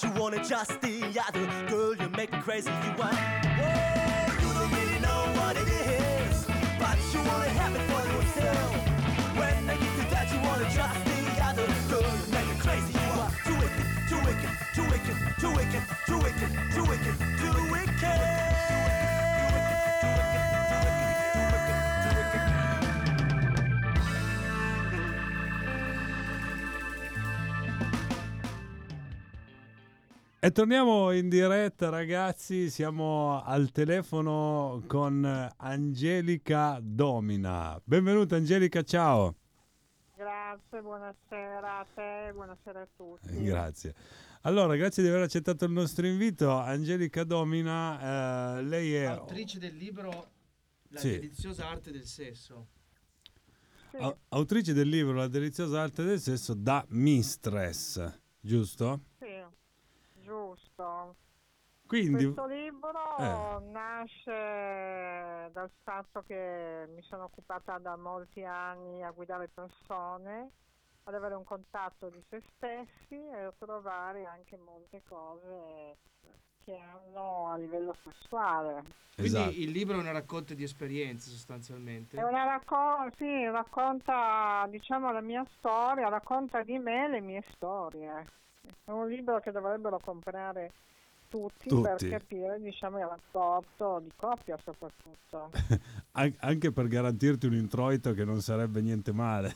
Give 0.00 0.14
you 0.14 0.20
wanna 0.20 0.44
just 0.44 0.80
the 0.80 1.20
other 1.26 1.46
girl. 1.68 1.94
You 1.96 2.08
make 2.10 2.32
me 2.32 2.38
crazy. 2.40 2.70
You 2.70 2.92
want. 2.98 3.16
Whoa, 3.16 4.30
you 4.42 4.54
don't 4.54 4.70
really 4.70 5.00
know 5.00 5.26
what 5.34 5.56
it 5.56 5.66
is, 5.66 6.46
but 6.78 6.98
you 7.12 7.18
wanna 7.26 7.48
have 7.48 7.74
it 7.74 7.82
for 7.90 8.02
yourself. 8.06 8.74
When 9.36 9.70
I 9.70 9.74
give 9.74 9.96
you 9.96 10.06
that, 10.10 10.30
you 10.32 10.38
wanna 10.46 10.70
just 10.70 11.04
the 11.04 11.18
other 11.42 11.66
girl. 11.90 12.02
You 12.02 12.32
make 12.32 12.46
me 12.46 12.56
crazy. 12.60 12.92
You 12.94 13.10
are 13.18 13.32
too 13.44 13.56
wicked, 13.58 13.86
too 14.08 14.20
wicked, 14.22 14.50
too 14.74 14.86
wicked, 14.86 15.16
too 15.40 15.52
wicked, 15.52 15.82
E 30.48 30.50
torniamo 30.50 31.12
in 31.12 31.28
diretta 31.28 31.90
ragazzi, 31.90 32.70
siamo 32.70 33.42
al 33.44 33.70
telefono 33.70 34.82
con 34.86 35.22
Angelica 35.58 36.78
Domina. 36.80 37.78
Benvenuta 37.84 38.36
Angelica, 38.36 38.82
ciao. 38.82 39.34
Grazie, 40.16 40.80
buonasera 40.80 41.78
a 41.80 41.86
te, 41.94 42.30
buonasera 42.32 42.80
a 42.80 42.88
tutti. 42.96 43.42
Grazie. 43.42 43.94
Allora, 44.40 44.74
grazie 44.76 45.02
di 45.02 45.10
aver 45.10 45.20
accettato 45.24 45.66
il 45.66 45.72
nostro 45.72 46.06
invito. 46.06 46.50
Angelica 46.50 47.24
Domina, 47.24 48.56
eh, 48.56 48.62
lei 48.62 48.94
è 48.94 49.04
Autrice 49.04 49.58
del 49.58 49.76
libro 49.76 50.30
La 50.88 50.98
Sì. 51.00 51.10
deliziosa 51.10 51.68
arte 51.68 51.92
del 51.92 52.06
sesso. 52.06 52.68
Sì, 53.90 53.96
au- 53.98 54.16
autrice 54.28 54.72
del 54.72 54.88
libro 54.88 55.12
La 55.12 55.28
deliziosa 55.28 55.82
arte 55.82 56.04
del 56.04 56.18
sesso 56.18 56.54
da 56.54 56.82
Mistress, 56.88 58.18
giusto? 58.40 59.02
Giusto. 60.28 61.16
Quindi, 61.86 62.24
Questo 62.24 62.46
libro 62.46 63.16
Eh. 63.18 63.64
nasce 63.70 65.50
dal 65.52 65.70
fatto 65.82 66.22
che 66.26 66.86
mi 66.94 67.00
sono 67.02 67.24
occupata 67.24 67.78
da 67.78 67.96
molti 67.96 68.44
anni 68.44 69.02
a 69.02 69.10
guidare 69.10 69.48
persone, 69.48 70.50
ad 71.04 71.14
avere 71.14 71.34
un 71.34 71.44
contatto 71.44 72.10
di 72.10 72.22
se 72.28 72.42
stessi 72.54 73.14
e 73.14 73.44
a 73.44 73.54
trovare 73.58 74.26
anche 74.26 74.58
molte 74.58 75.02
cose 75.08 75.96
che 76.62 76.76
hanno 76.76 77.48
a 77.50 77.56
livello 77.56 77.96
sessuale. 78.04 78.82
Quindi 79.14 79.38
esatto. 79.38 79.50
il 79.56 79.70
libro 79.70 79.96
è 79.96 80.00
una 80.00 80.12
raccolta 80.12 80.52
di 80.52 80.64
esperienze 80.64 81.30
sostanzialmente. 81.30 82.18
È 82.18 82.22
una 82.22 82.44
racco- 82.44 83.10
sì, 83.16 83.46
racconta 83.46 84.66
diciamo 84.68 85.10
la 85.10 85.22
mia 85.22 85.44
storia, 85.56 86.10
racconta 86.10 86.62
di 86.62 86.78
me 86.78 87.08
le 87.08 87.20
mie 87.22 87.42
storie. 87.54 88.26
È 88.84 88.90
un 88.90 89.08
libro 89.08 89.38
che 89.40 89.50
dovrebbero 89.50 89.98
comprare 90.02 90.72
tutti, 91.28 91.68
per 91.68 91.96
Tutti. 91.96 92.08
capire 92.08 92.58
diciamo, 92.58 92.98
il 92.98 93.04
rapporto 93.06 94.00
di 94.02 94.10
coppia 94.16 94.56
soprattutto. 94.64 95.50
An- 96.12 96.34
anche 96.40 96.72
per 96.72 96.86
garantirti 96.88 97.46
un 97.46 97.52
introito 97.54 98.12
che 98.14 98.24
non 98.24 98.40
sarebbe 98.40 98.80
niente 98.80 99.12
male. 99.12 99.54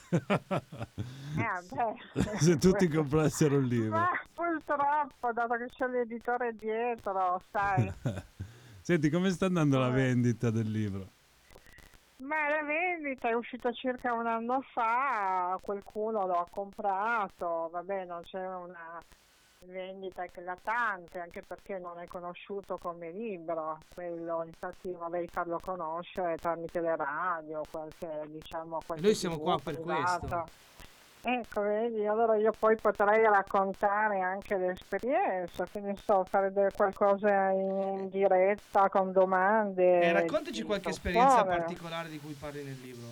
Eh. 1.39 2.21
Se 2.39 2.59
tutti 2.59 2.89
comprassero 2.89 3.57
il 3.57 3.67
libro. 3.67 3.97
Ma 3.99 4.11
purtroppo, 4.35 5.33
dato 5.33 5.55
che 5.57 5.67
c'è 5.69 5.87
l'editore 5.87 6.55
dietro, 6.55 7.41
sai. 7.51 7.91
Senti, 8.83 9.09
come 9.09 9.31
sta 9.31 9.47
andando 9.47 9.79
la 9.79 9.89
Eh. 9.89 9.93
vendita 9.93 10.51
del 10.51 10.71
libro? 10.71 11.09
Ma 12.23 12.49
la 12.49 12.63
vendita 12.63 13.29
è 13.29 13.33
uscita 13.33 13.73
circa 13.73 14.13
un 14.13 14.27
anno 14.27 14.61
fa, 14.73 15.59
qualcuno 15.61 16.25
lo 16.27 16.35
ha 16.35 16.47
comprato, 16.49 17.69
vabbè 17.73 18.05
non 18.05 18.23
c'è 18.23 18.47
una 18.47 19.03
vendita 19.65 20.25
eclatante 20.25 21.19
anche 21.19 21.43
perché 21.43 21.79
non 21.79 21.99
è 21.99 22.07
conosciuto 22.07 22.79
come 22.79 23.11
libro, 23.11 23.79
quello 23.93 24.45
infatti 24.45 24.93
vorrei 24.93 25.27
farlo 25.27 25.59
conoscere 25.61 26.37
tramite 26.37 26.81
le 26.81 26.97
radio, 26.97 27.63
qualche 27.71 28.23
diciamo 28.27 28.81
qualche 28.85 29.05
noi 29.05 29.15
siamo 29.15 29.39
qua 29.39 29.59
per 29.63 29.81
privata. 29.81 30.19
questo. 30.19 30.45
Ecco, 31.25 31.61
vedi, 31.61 32.05
allora 32.05 32.35
io 32.35 32.53
poi 32.59 32.77
potrei 32.77 33.23
raccontare 33.23 34.19
anche 34.21 34.57
l'esperienza, 34.57 35.65
che 35.71 35.79
ne 35.79 35.97
so, 36.05 36.25
fare 36.29 36.53
qualcosa 36.75 37.51
in, 37.51 38.09
diretta 38.11 38.89
con 38.89 39.13
domande. 39.13 40.01
Eh, 40.01 40.13
raccontaci 40.13 40.65
qualche 40.65 40.89
esperienza 40.89 41.45
persone. 41.45 41.59
particolare 41.59 42.09
di 42.09 42.19
cui 42.19 42.33
parli 42.33 42.65
nel 42.65 42.77
libro. 42.83 43.07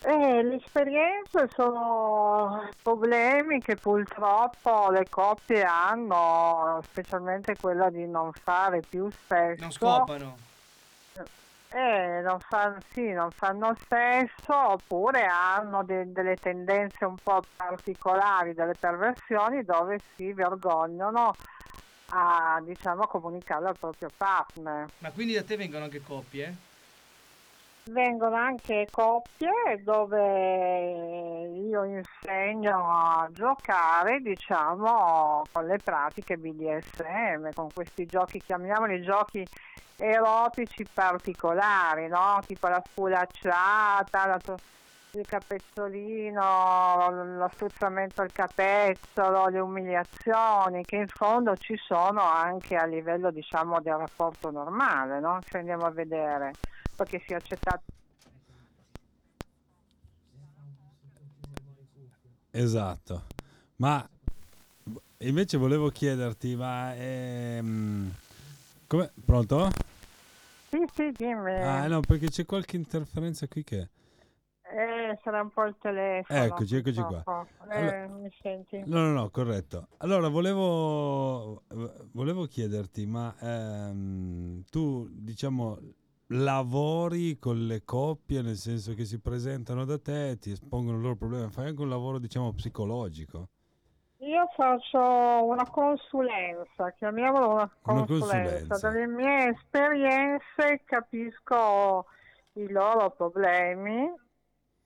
Eh, 0.00 0.42
le 0.42 0.54
esperienze 0.54 1.50
sono 1.52 2.70
problemi 2.82 3.60
che 3.60 3.76
purtroppo 3.76 4.90
le 4.90 5.06
coppie 5.10 5.62
hanno, 5.62 6.80
specialmente 6.90 7.54
quella 7.60 7.90
di 7.90 8.06
non 8.06 8.32
fare 8.32 8.80
più 8.80 9.10
sesso. 9.26 9.60
Non 9.60 9.72
scopano. 9.72 10.36
Eh, 11.74 12.20
non 12.22 12.38
fanno, 12.38 12.80
sì, 12.92 13.10
non 13.10 13.32
fanno 13.32 13.76
sesso 13.88 14.56
oppure 14.56 15.24
hanno 15.24 15.82
de- 15.82 16.12
delle 16.12 16.36
tendenze 16.36 17.04
un 17.04 17.16
po' 17.20 17.44
particolari, 17.56 18.54
delle 18.54 18.76
perversioni 18.78 19.64
dove 19.64 20.00
si 20.14 20.32
vergognano 20.32 21.34
a 22.10 22.62
diciamo 22.64 23.08
comunicare 23.08 23.66
al 23.66 23.76
proprio 23.76 24.08
partner. 24.16 24.88
Ma 24.98 25.10
quindi 25.10 25.34
da 25.34 25.42
te 25.42 25.56
vengono 25.56 25.84
anche 25.84 26.00
coppie? 26.00 26.54
vengono 27.86 28.36
anche 28.36 28.88
coppie 28.90 29.82
dove 29.82 31.50
io 31.68 31.84
insegno 31.84 32.88
a 32.88 33.28
giocare, 33.32 34.20
diciamo, 34.20 35.46
con 35.52 35.66
le 35.66 35.78
pratiche 35.80 36.36
BDSM, 36.36 37.52
con 37.52 37.70
questi 37.72 38.06
giochi, 38.06 38.40
chiamiamoli 38.40 39.02
giochi 39.02 39.46
erotici 39.96 40.86
particolari, 40.92 42.08
no? 42.08 42.42
Tipo 42.46 42.68
la 42.68 42.82
sculacciata, 42.84 44.26
la 44.26 44.38
to- 44.38 44.58
il 45.12 45.26
capezzolino, 45.26 47.10
lo 47.38 47.48
sfruzzamento 47.52 48.20
al 48.20 48.32
capezzolo, 48.32 49.46
le 49.46 49.60
umiliazioni, 49.60 50.84
che 50.84 50.96
in 50.96 51.06
fondo 51.08 51.56
ci 51.56 51.76
sono 51.76 52.22
anche 52.22 52.76
a 52.76 52.84
livello, 52.84 53.30
diciamo, 53.30 53.80
del 53.80 53.94
rapporto 53.94 54.50
normale, 54.50 55.20
no? 55.20 55.38
Se 55.48 55.58
andiamo 55.58 55.86
a 55.86 55.90
vedere 55.90 56.52
perché 56.96 57.20
si 57.24 57.32
è 57.32 57.36
accettato 57.36 57.82
Esatto. 62.56 63.24
Ma 63.76 64.08
invece 65.18 65.56
volevo 65.56 65.88
chiederti, 65.88 66.54
ma 66.54 66.94
ehm, 66.94 68.12
come... 68.86 69.10
Pronto? 69.24 69.70
Sì 70.74 70.84
sì 70.92 71.12
dimmi 71.12 71.52
Ah, 71.52 71.86
no, 71.86 72.00
perché 72.00 72.28
c'è 72.28 72.44
qualche 72.44 72.76
interferenza 72.76 73.46
qui 73.46 73.62
che... 73.62 73.78
eh, 74.62 75.18
sarà 75.22 75.42
un 75.42 75.50
po' 75.50 75.64
il 75.64 75.76
telefono 75.80 76.44
Eccoci, 76.44 76.76
eccoci 76.76 77.00
qua. 77.00 77.22
purtroppo. 77.22 77.70
Eh, 77.70 77.78
Allora- 77.78 78.08
mi 78.08 78.30
senti 78.42 78.78
No, 78.86 79.00
no, 79.06 79.12
no, 79.12 79.30
corretto. 79.30 79.88
Allora, 79.98 80.28
volevo, 80.28 81.62
volevo 82.12 82.46
chiederti, 82.46 83.06
ma 83.06 83.34
ehm, 83.40 84.64
tu, 84.68 85.08
diciamo, 85.12 85.78
lavori 86.28 87.38
con 87.38 87.66
le 87.66 87.84
coppie, 87.84 88.42
nel 88.42 88.56
senso 88.56 88.94
che 88.94 89.04
si 89.04 89.20
presentano 89.20 89.84
da 89.84 89.98
te, 89.98 90.38
ti 90.40 90.50
espongono 90.50 90.96
il 90.96 91.02
loro 91.02 91.16
problema, 91.16 91.48
fai 91.50 91.68
anche 91.68 91.82
un 91.82 91.88
lavoro, 91.88 92.18
diciamo, 92.18 92.52
psicologico? 92.52 93.48
Io 94.34 94.46
faccio 94.54 94.98
una 95.44 95.68
consulenza 95.70 96.90
chiamiamola 96.92 97.46
una 97.46 97.70
Una 97.84 98.06
consulenza 98.06 98.78
consulenza. 98.78 98.78
dalle 98.78 99.06
mie 99.06 99.48
esperienze 99.50 100.82
capisco 100.84 102.06
i 102.54 102.68
loro 102.70 103.10
problemi 103.10 104.12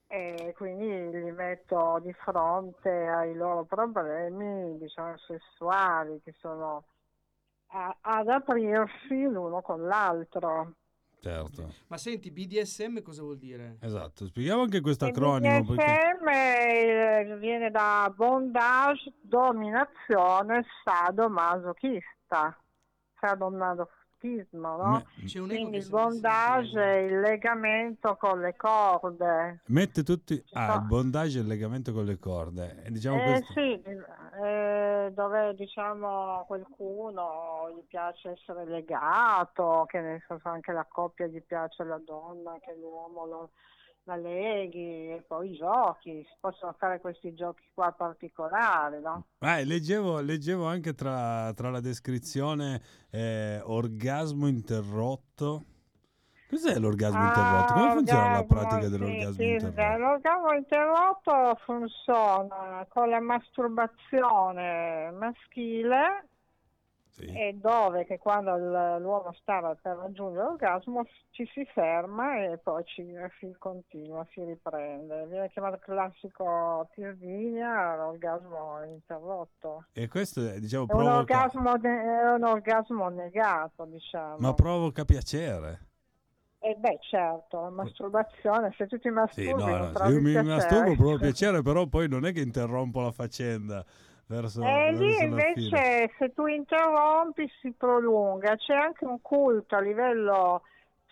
e 0.06 0.54
quindi 0.56 1.11
li 1.20 1.30
metto 1.32 1.98
di 2.02 2.12
fronte 2.14 2.88
ai 2.90 3.34
loro 3.34 3.64
problemi 3.64 4.78
diciamo 4.78 5.16
sessuali 5.18 6.20
che 6.22 6.32
sono 6.38 6.84
a- 7.68 7.96
ad 8.00 8.28
aprirsi 8.28 9.22
l'uno 9.22 9.61
con 9.61 9.87
l'altro 9.87 10.72
Certo. 11.20 11.74
Ma 11.88 11.96
senti, 11.96 12.31
BDSM 12.31 13.02
cosa 13.02 13.22
vuol 13.22 13.38
dire? 13.38 13.78
Esatto, 13.81 14.26
spieghiamo 14.26 14.62
anche 14.62 14.81
questo 14.81 15.07
acronimo 15.07 15.64
perché... 15.64 15.85
BDSM 15.85 16.28
eh, 16.28 17.37
viene 17.38 17.70
da 17.70 18.12
bondage, 18.14 19.12
dominazione, 19.20 20.64
sadomasochista, 20.85 22.57
sadomasochismo, 24.18 24.76
no? 24.76 25.04
Quindi 25.46 25.70
che 25.70 25.76
il 25.85 25.88
bondage 25.88 26.83
è 26.83 26.96
il 26.98 27.20
legamento 27.20 28.16
con 28.16 28.40
le 28.40 28.57
corde. 28.57 29.61
mette 29.66 30.02
tutti... 30.02 30.42
Ah, 30.52 30.74
il 30.74 30.87
bondage 30.87 31.38
e 31.38 31.40
il 31.42 31.46
legamento 31.46 31.92
con 31.92 32.04
le 32.04 32.18
corde. 32.18 32.83
E 32.85 32.90
diciamo 32.90 33.22
Eh 33.22 33.44
sì, 33.54 33.81
eh, 34.42 35.11
dove 35.14 35.54
diciamo 35.54 36.44
qualcuno 36.46 37.72
gli 37.74 37.87
piace 37.87 38.31
essere 38.31 38.64
legato, 38.66 39.85
che 39.88 40.00
nel 40.00 40.22
senso 40.26 40.48
anche 40.48 40.72
la 40.72 40.87
coppia 40.88 41.26
gli 41.26 41.42
piace 41.42 41.85
la 41.85 42.00
donna, 42.04 42.59
che 42.61 42.74
l'uomo 42.78 43.26
lo, 43.26 43.50
leghi 44.16 45.10
e 45.10 45.24
poi 45.26 45.50
i 45.50 45.56
giochi, 45.56 46.24
si 46.24 46.36
possono 46.40 46.74
fare 46.78 47.00
questi 47.00 47.34
giochi 47.34 47.62
qua 47.74 47.92
particolari, 47.92 49.00
no? 49.00 49.26
Ah, 49.38 49.60
leggevo, 49.62 50.20
leggevo 50.20 50.66
anche 50.66 50.94
tra, 50.94 51.52
tra 51.54 51.70
la 51.70 51.80
descrizione 51.80 52.80
eh, 53.10 53.60
orgasmo 53.64 54.46
interrotto. 54.46 55.64
Cos'è 56.48 56.78
l'orgasmo 56.78 57.22
interrotto? 57.26 57.72
Come 57.74 57.88
Ah, 57.88 57.92
funziona 57.92 58.30
la 58.30 58.38
orgasmo, 58.38 58.46
pratica 58.46 58.84
sì, 58.84 58.90
dell'orgasmo 58.90 59.32
sì, 59.32 59.50
interrotto? 59.50 59.98
L'orgasmo 59.98 60.52
interrotto 60.54 61.58
funziona 61.64 62.86
con 62.88 63.08
la 63.10 63.20
masturbazione 63.20 65.10
maschile 65.10 66.27
Sì. 67.18 67.26
e 67.26 67.59
dove 67.61 68.04
che 68.04 68.18
quando 68.18 68.57
l'uomo 68.57 69.35
stava 69.40 69.74
per 69.74 69.96
raggiungere 69.96 70.44
l'orgasmo 70.44 71.04
ci 71.31 71.44
si 71.52 71.64
ferma 71.74 72.44
e 72.44 72.59
poi 72.59 72.85
ci, 72.85 73.04
si 73.40 73.52
continua, 73.59 74.24
si 74.33 74.44
riprende. 74.44 75.26
Viene 75.26 75.50
chiamato 75.50 75.78
classico 75.78 76.88
tirdinia, 76.94 77.96
l'orgasmo 77.96 78.85
interrotto. 78.85 79.87
E 79.92 80.07
questo 80.07 80.48
è, 80.48 80.61
diciamo, 80.61 80.87
È 80.87 80.92
un, 80.92 80.98
provoca, 80.98 81.42
orgasmo, 81.42 81.74
è 81.83 82.33
un 82.35 82.44
orgasmo 82.44 83.09
negato, 83.09 83.85
diciamo. 83.87 84.37
ma 84.38 84.54
provoca 84.54 85.04
piacere. 85.04 85.87
E 86.61 86.74
beh, 86.76 86.98
certo, 87.09 87.61
la 87.61 87.70
masturbazione, 87.70 88.74
se 88.76 88.87
tu 88.87 88.98
ti 88.98 89.09
masturbi 89.11 89.48
Sì, 89.48 89.54
no, 89.54 89.92
no, 89.92 90.09
io 90.09 90.20
mi 90.20 90.42
masturbo 90.42 90.94
provo 90.94 91.18
piacere, 91.18 91.62
però 91.62 91.87
poi 91.87 92.09
non 92.09 92.26
è 92.26 92.33
che 92.33 92.40
interrompo 92.40 93.00
la 93.00 93.12
faccenda 93.12 93.85
verso, 94.28 94.62
E 94.62 94.92
lì 94.92 94.98
verso 94.98 95.24
invece 95.24 96.12
se 96.18 96.32
tu 96.32 96.46
interrompi 96.46 97.50
si 97.60 97.72
prolunga, 97.72 98.54
c'è 98.56 98.74
anche 98.74 99.04
un 99.04 99.20
culto 99.20 99.74
a 99.74 99.80
livello 99.80 100.62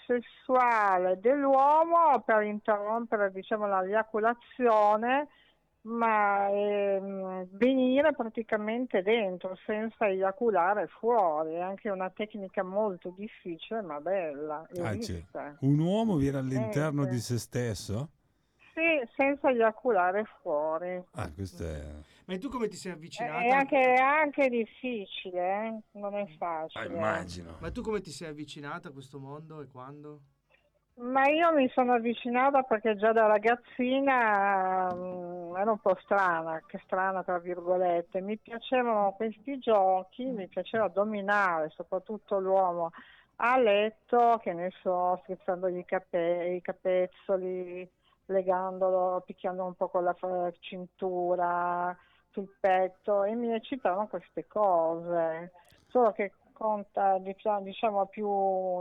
sessuale 0.06 1.18
dell'uomo 1.18 2.22
per 2.24 2.42
interrompere 2.42 3.32
diciamo 3.32 3.66
la 3.66 3.82
eiaculazione 3.84 5.28
ma 5.86 6.48
ehm, 6.50 7.46
venire 7.52 8.12
praticamente 8.12 9.02
dentro 9.02 9.56
senza 9.64 10.06
eiaculare 10.08 10.88
fuori, 10.88 11.54
è 11.54 11.60
anche 11.60 11.90
una 11.90 12.10
tecnica 12.10 12.64
molto 12.64 13.14
difficile 13.16 13.82
ma 13.82 14.00
bella, 14.00 14.66
Ah, 14.80 14.92
esiste. 14.92 15.56
Un 15.60 15.78
uomo 15.78 16.16
viene 16.16 16.38
all'interno 16.38 17.04
Eh, 17.04 17.08
di 17.08 17.18
se 17.18 17.38
stesso? 17.38 18.10
Sì, 18.74 19.00
senza 19.14 19.48
eiaculare 19.48 20.24
fuori. 20.42 21.02
Ah, 21.12 21.30
questo 21.32 21.64
è... 21.64 21.84
Ma 22.26 22.38
tu 22.38 22.48
come 22.48 22.68
ti 22.68 22.76
sei 22.76 22.92
avvicinata? 22.92 23.40
È 23.40 23.48
anche, 23.48 23.80
è 23.94 24.00
anche 24.00 24.48
difficile, 24.48 25.66
eh? 25.66 25.98
non 25.98 26.14
è 26.14 26.22
Ah, 26.22 26.36
facile. 26.38 26.86
immagino. 26.86 27.56
Ma 27.60 27.70
tu 27.70 27.82
come 27.82 28.00
ti 28.00 28.10
sei 28.10 28.28
avvicinata 28.28 28.88
a 28.88 28.92
questo 28.92 29.18
mondo 29.18 29.60
e 29.62 29.68
quando? 29.68 30.20
Ma 30.98 31.28
io 31.28 31.52
mi 31.52 31.68
sono 31.74 31.92
avvicinata 31.92 32.62
perché 32.62 32.96
già 32.96 33.12
da 33.12 33.26
ragazzina 33.26 34.88
mm, 34.94 35.54
ero 35.56 35.72
un 35.72 35.78
po' 35.78 35.96
strana, 36.02 36.62
che 36.66 36.80
strana 36.84 37.22
tra 37.22 37.38
virgolette. 37.38 38.20
Mi 38.22 38.38
piacevano 38.38 39.12
questi 39.12 39.58
giochi, 39.58 40.24
mi 40.24 40.48
piaceva 40.48 40.88
dominare 40.88 41.68
soprattutto 41.70 42.38
l'uomo 42.38 42.90
a 43.36 43.58
letto, 43.58 44.40
che 44.42 44.54
ne 44.54 44.70
so, 44.82 45.18
strizzandogli 45.22 45.78
i, 45.78 45.84
cape- 45.84 46.54
i 46.56 46.62
capezzoli, 46.62 47.86
legandolo, 48.26 49.22
picchiando 49.26 49.64
un 49.64 49.74
po' 49.74 49.88
con 49.88 50.02
la 50.02 50.14
fa- 50.14 50.50
cintura, 50.60 51.94
sul 52.36 52.48
petto 52.60 53.24
e 53.24 53.34
mi 53.34 53.52
eccitavano 53.54 54.08
queste 54.08 54.46
cose. 54.46 55.52
Solo 55.88 56.12
che 56.12 56.32
conta, 56.52 57.18
diciamo, 57.18 57.62
diciamo 57.62 58.06
più 58.06 58.28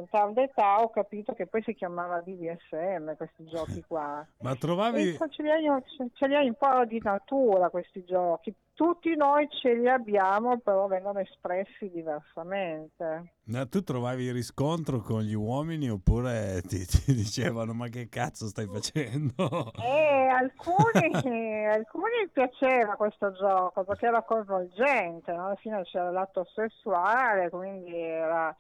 tarda 0.10 0.42
età 0.44 0.82
ho 0.82 0.90
capito 0.90 1.34
che 1.34 1.46
poi 1.48 1.62
si 1.64 1.74
chiamava 1.74 2.20
BDSM 2.20 3.16
questi 3.16 3.46
giochi 3.46 3.84
qua. 3.88 4.26
Ma 4.44 4.52
E 4.52 4.58
trovavi... 4.58 5.18
ce 5.30 5.44
li, 5.44 5.50
hai, 5.50 5.66
ce 6.14 6.28
li 6.28 6.36
hai 6.36 6.48
un 6.48 6.56
po' 6.56 6.86
di 6.86 7.00
natura 7.02 7.70
questi 7.70 8.04
giochi. 8.04 8.54
Tutti 8.76 9.16
noi 9.16 9.48
ce 9.62 9.74
li 9.74 9.88
abbiamo, 9.88 10.60
però 10.60 10.88
vengono 10.88 11.20
espressi 11.20 11.90
diversamente. 11.90 13.36
Ma 13.46 13.66
tu 13.66 13.82
trovavi 13.82 14.34
riscontro 14.34 15.00
con 15.00 15.22
gli 15.22 15.34
uomini 15.34 15.90
oppure 15.90 16.62
ti, 16.62 16.86
ti 16.86 17.14
dicevano 17.16 17.72
ma 17.74 17.88
che 17.88 18.10
cazzo 18.10 18.48
stai 18.48 18.68
facendo? 18.68 19.72
E 19.82 20.28
alcuni, 20.28 21.66
alcuni 21.66 22.28
piaceva 22.34 22.96
questo 22.96 23.32
gioco 23.32 23.86
perché 23.86 24.08
era 24.08 24.24
coinvolgente, 24.24 25.32
no? 25.32 25.46
alla 25.46 25.56
fine 25.56 25.82
c'era 25.84 26.12
l'atto 26.12 26.46
sessuale, 26.54 27.50
quindi 27.50 27.96
era 27.96 28.54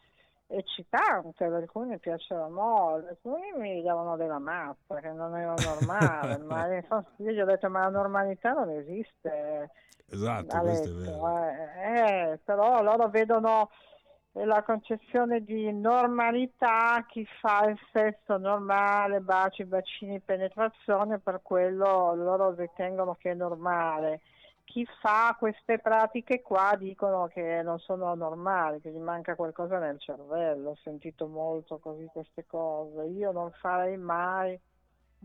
eccitante, 0.47 1.43
ad 1.43 1.53
alcuni 1.53 1.99
piaceva 1.99 2.47
molto, 2.47 3.09
alcuni 3.09 3.51
mi 3.57 3.81
davano 3.81 4.15
della 4.15 4.39
mazza 4.39 5.01
che 5.01 5.11
non 5.11 5.35
era 5.35 5.55
normale, 5.55 6.37
ma 6.45 6.67
io 7.17 7.31
gli 7.31 7.39
ho 7.41 7.45
detto 7.45 7.69
ma 7.69 7.81
la 7.81 7.89
normalità 7.89 8.53
non 8.53 8.69
esiste 8.69 9.71
Esatto, 10.07 10.59
questo 10.59 10.89
è 10.89 10.91
vero. 10.93 11.37
eh, 11.39 12.31
eh, 12.33 12.39
però 12.43 12.81
loro 12.81 13.09
vedono 13.09 13.69
la 14.33 14.63
concezione 14.63 15.43
di 15.43 15.71
normalità, 15.71 17.05
chi 17.07 17.25
fa 17.39 17.65
il 17.69 17.77
sesso 17.91 18.37
normale, 18.37 19.21
baci, 19.21 19.63
bacini, 19.65 20.19
penetrazione, 20.19 21.19
per 21.19 21.39
quello 21.41 22.13
loro 22.15 22.53
ritengono 22.53 23.15
che 23.15 23.31
è 23.31 23.33
normale. 23.33 24.21
chi 24.65 24.85
fa 24.99 25.35
queste 25.39 25.79
pratiche 25.79 26.41
qua 26.41 26.75
dicono 26.77 27.27
che 27.27 27.61
non 27.63 27.79
sono 27.79 28.13
normali, 28.15 28.81
che 28.81 28.91
gli 28.91 28.99
manca 28.99 29.35
qualcosa 29.35 29.77
nel 29.79 29.99
cervello. 29.99 30.71
Ho 30.71 30.77
sentito 30.83 31.27
molto 31.27 31.77
così 31.79 32.05
queste 32.11 32.45
cose. 32.45 33.03
Io 33.05 33.31
non 33.31 33.51
farei 33.51 33.95
mai 33.97 34.59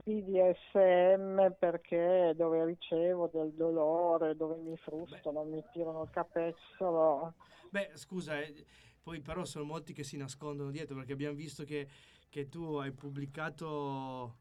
BDSM 0.03 1.55
perché 1.59 2.33
dove 2.37 2.65
ricevo 2.65 3.29
del 3.33 3.53
dolore, 3.53 4.37
dove 4.37 4.57
mi 4.57 4.77
frustano, 4.77 5.45
mi 5.45 5.63
tirano 5.73 6.03
il 6.03 6.11
capezzolo. 6.11 7.35
Beh, 7.71 7.91
scusa, 7.95 8.41
eh, 8.41 8.65
poi 9.03 9.21
però 9.21 9.45
sono 9.45 9.65
molti 9.65 9.93
che 9.93 10.05
si 10.05 10.17
nascondono 10.17 10.71
dietro 10.71 10.97
perché 10.97 11.13
abbiamo 11.13 11.37
visto 11.37 11.65
che, 11.65 11.89
che 12.29 12.49
tu 12.49 12.75
hai 12.75 12.93
pubblicato 12.93 14.37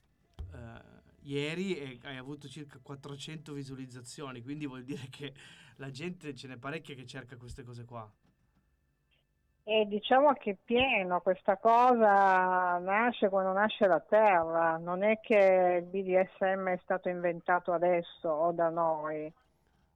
eh, 0.53 1.07
ieri 1.21 1.77
e 1.77 1.99
hai 2.03 2.17
avuto 2.17 2.47
circa 2.47 2.79
400 2.81 3.53
visualizzazioni, 3.53 4.41
quindi 4.41 4.65
vuol 4.65 4.83
dire 4.83 5.07
che 5.09 5.33
la 5.77 5.91
gente 5.91 6.33
ce 6.35 6.47
n'è 6.47 6.57
parecchia 6.57 6.95
che 6.95 7.05
cerca 7.05 7.37
queste 7.37 7.63
cose 7.63 7.85
qua. 7.85 8.09
E 9.71 9.85
diciamo 9.85 10.33
che 10.33 10.49
è 10.49 10.57
pieno, 10.65 11.21
questa 11.21 11.57
cosa 11.57 12.79
nasce 12.79 13.29
quando 13.29 13.51
nasce 13.51 13.85
la 13.85 13.99
Terra, 13.99 14.77
non 14.77 15.03
è 15.03 15.19
che 15.19 15.83
il 15.83 15.85
BDSM 15.85 16.69
è 16.69 16.79
stato 16.81 17.07
inventato 17.07 17.71
adesso 17.71 18.29
o 18.29 18.51
da 18.51 18.69
noi, 18.69 19.31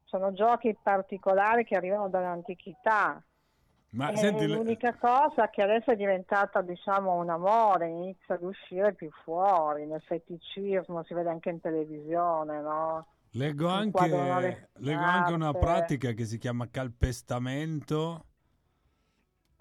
sono 0.03 0.31
giochi 0.31 0.77
particolari 0.79 1.63
che 1.63 1.75
arrivano 1.75 2.07
dall'antichità. 2.07 3.19
Ma 3.93 4.15
senti, 4.15 4.45
le- 4.45 4.57
l'unica 4.57 4.95
cosa 4.95 5.49
che 5.49 5.63
adesso 5.63 5.89
è 5.89 5.95
diventata 5.95 6.61
diciamo 6.61 7.15
un 7.15 7.31
amore, 7.31 7.87
inizia 7.87 8.35
ad 8.35 8.43
uscire 8.43 8.93
più 8.93 9.09
fuori, 9.23 9.87
nel 9.87 10.03
feticismo, 10.03 11.03
si 11.03 11.15
vede 11.15 11.31
anche 11.31 11.49
in 11.49 11.59
televisione, 11.59 12.61
no? 12.61 13.07
leggo 13.31 13.69
anche, 13.69 14.07
le 14.07 14.69
leggo 14.73 15.01
anche 15.01 15.33
una 15.33 15.51
pratica 15.51 16.11
che 16.11 16.25
si 16.25 16.37
chiama 16.37 16.69
calpestamento. 16.69 18.25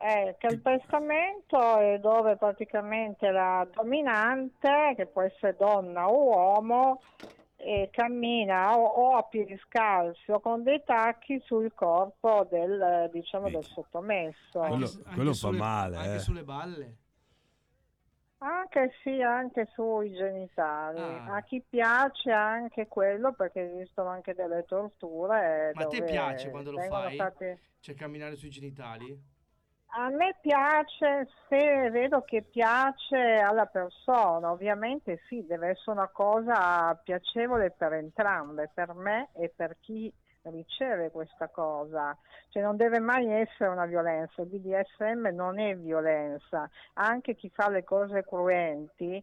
Eh, 0.05 0.31
il 0.31 0.37
calpestamento 0.37 1.79
è 1.79 1.99
dove 2.01 2.37
praticamente 2.37 3.31
la 3.31 3.65
dominante, 3.73 4.95
che 4.97 5.07
può 5.07 5.23
essere 5.23 5.55
donna 5.57 6.09
o 6.11 6.25
uomo, 6.25 7.01
eh, 7.57 7.89
cammina 7.93 8.77
o, 8.77 8.83
o 8.85 9.17
a 9.17 9.23
piedi 9.23 9.57
scalzi 9.65 10.33
o 10.33 10.41
con 10.41 10.65
dei 10.65 10.83
tacchi 10.85 11.41
sul 11.45 11.73
corpo 11.75 12.45
del, 12.51 12.81
eh, 12.83 13.11
diciamo, 13.13 13.49
del 13.49 13.63
sottomesso. 13.65 14.59
Quello- 14.59 14.87
s- 14.87 15.03
quello 15.15 15.31
fa 15.31 15.35
sulle- 15.37 15.59
male, 15.59 15.97
Anche 15.97 16.15
eh. 16.15 16.19
sulle 16.19 16.43
balle. 16.43 16.97
Anche 18.39 18.91
sì, 19.05 19.23
anche 19.23 19.69
sui 19.73 20.13
genitali. 20.15 20.99
Ah. 20.99 21.35
A 21.37 21.43
chi 21.43 21.63
piace 21.63 22.33
anche 22.33 22.89
quello, 22.89 23.33
perché 23.35 23.73
esistono 23.73 24.09
anche 24.09 24.35
delle 24.35 24.65
torture. 24.65 25.71
Ma 25.75 25.83
a 25.83 25.87
te 25.87 26.03
piace 26.03 26.51
quando 26.51 26.73
lo 26.73 26.81
fai? 26.81 27.15
fatti- 27.17 27.57
Cioè 27.79 27.95
camminare 27.95 28.35
sui 28.35 28.51
genitali? 28.51 29.31
A 29.95 30.09
me 30.09 30.35
piace 30.41 31.29
se 31.49 31.91
vedo 31.91 32.23
che 32.23 32.41
piace 32.43 33.37
alla 33.37 33.67
persona, 33.67 34.51
ovviamente 34.51 35.21
sì, 35.29 35.45
deve 35.45 35.69
essere 35.69 35.91
una 35.91 36.09
cosa 36.09 36.99
piacevole 37.05 37.73
per 37.73 37.93
entrambe, 37.93 38.71
per 38.73 38.95
me 38.95 39.29
e 39.35 39.53
per 39.55 39.77
chi 39.81 40.11
riceve 40.45 41.11
questa 41.11 41.49
cosa. 41.49 42.17
Cioè 42.49 42.63
non 42.63 42.77
deve 42.77 43.01
mai 43.01 43.31
essere 43.31 43.69
una 43.69 43.85
violenza, 43.85 44.41
il 44.41 44.49
BDSM 44.49 45.27
non 45.35 45.59
è 45.59 45.77
violenza, 45.77 46.67
anche 46.95 47.35
chi 47.35 47.51
fa 47.51 47.69
le 47.69 47.85
cose 47.85 48.25
cruenti 48.25 49.23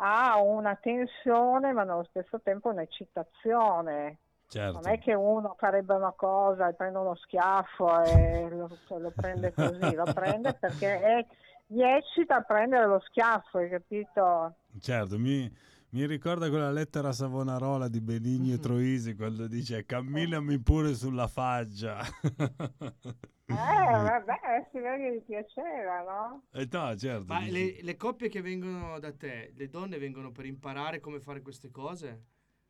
ha 0.00 0.40
una 0.42 0.74
tensione 0.74 1.72
ma 1.72 1.84
nello 1.84 2.04
stesso 2.10 2.40
tempo 2.40 2.70
un'eccitazione. 2.70 4.18
Certo. 4.48 4.80
Non 4.80 4.90
è 4.90 4.98
che 4.98 5.12
uno 5.12 5.54
farebbe 5.58 5.92
una 5.94 6.12
cosa 6.12 6.68
e 6.68 6.74
prende 6.74 6.98
uno 6.98 7.14
schiaffo 7.16 8.02
e 8.02 8.48
lo, 8.48 8.68
lo 8.88 9.12
prende 9.14 9.52
così, 9.52 9.94
lo 9.94 10.04
prende 10.12 10.54
perché 10.54 11.00
è- 11.00 11.26
gli 11.66 11.82
eccita 11.82 12.40
prendere 12.40 12.86
lo 12.86 12.98
schiaffo, 13.00 13.58
hai 13.58 13.68
capito? 13.68 14.54
Certo, 14.80 15.18
mi, 15.18 15.54
mi 15.90 16.06
ricorda 16.06 16.48
quella 16.48 16.70
lettera 16.70 17.08
a 17.08 17.12
Savonarola 17.12 17.88
di 17.88 18.00
Benigni 18.00 18.54
e 18.54 18.58
Troisi 18.60 19.14
quando 19.14 19.46
dice 19.46 19.84
camminami 19.84 20.58
pure 20.60 20.94
sulla 20.94 21.26
faccia. 21.26 22.00
Eh, 23.50 23.54
vabbè, 23.54 24.68
si 24.70 24.78
vede 24.78 24.96
che 24.96 25.14
gli 25.16 25.22
piaceva, 25.24 26.00
no? 26.02 26.42
E 26.52 26.66
no, 26.70 26.96
certo. 26.96 27.24
Ma 27.26 27.40
le, 27.46 27.82
le 27.82 27.96
coppie 27.96 28.30
che 28.30 28.40
vengono 28.40 28.98
da 28.98 29.12
te, 29.12 29.52
le 29.54 29.68
donne 29.68 29.98
vengono 29.98 30.32
per 30.32 30.46
imparare 30.46 31.00
come 31.00 31.20
fare 31.20 31.42
queste 31.42 31.70
cose? 31.70 32.24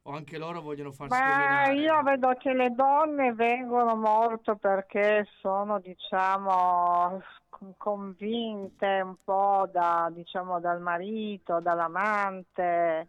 O 0.08 0.12
anche 0.12 0.38
loro 0.38 0.62
vogliono 0.62 0.90
farsi 0.90 1.20
Ma 1.20 1.66
dominare? 1.66 1.74
io 1.74 2.02
vedo 2.02 2.34
che 2.38 2.54
le 2.54 2.70
donne 2.70 3.34
vengono 3.34 3.94
molto 3.94 4.56
perché 4.56 5.28
sono, 5.40 5.80
diciamo, 5.80 7.22
con- 7.50 7.74
convinte 7.76 9.02
un 9.02 9.16
po' 9.22 9.68
da, 9.70 10.08
diciamo, 10.10 10.60
dal 10.60 10.80
marito, 10.80 11.60
dall'amante, 11.60 13.08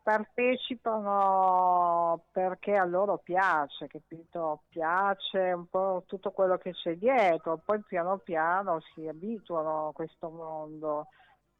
partecipano 0.00 2.26
perché 2.30 2.76
a 2.76 2.84
loro 2.84 3.18
piace, 3.18 3.88
capito? 3.88 4.62
Piace 4.68 5.50
un 5.50 5.66
po' 5.66 6.04
tutto 6.06 6.30
quello 6.30 6.56
che 6.56 6.70
c'è 6.70 6.94
dietro, 6.98 7.60
poi 7.64 7.82
piano 7.82 8.18
piano 8.18 8.78
si 8.94 9.08
abituano 9.08 9.88
a 9.88 9.92
questo 9.92 10.30
mondo. 10.30 11.08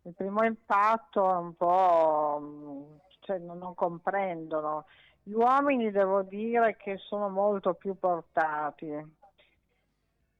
Il 0.03 0.14
primo 0.14 0.44
impatto 0.44 1.33
è 1.33 1.37
un 1.37 1.57
po', 1.57 3.01
cioè 3.23 3.39
non, 3.39 3.75
comprendono. 3.75 4.85
Gli 5.23 5.33
uomini 5.33 5.91
devo 5.91 6.23
dire 6.23 6.77
che 6.77 6.97
sono 6.99 7.29
molto 7.29 7.75
più 7.75 7.97
portati. 7.99 9.21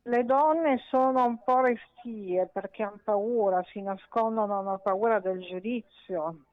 Le 0.05 0.25
donne 0.25 0.79
sono 0.88 1.25
un 1.25 1.42
po' 1.42 1.61
restie 1.61 2.49
perché 2.53 2.83
hanno 2.83 3.01
paura, 3.05 3.62
si 3.71 3.81
nascondono, 3.81 4.59
hanno 4.59 4.79
paura 4.79 5.21
del 5.21 5.40
giudizio. 5.40 6.45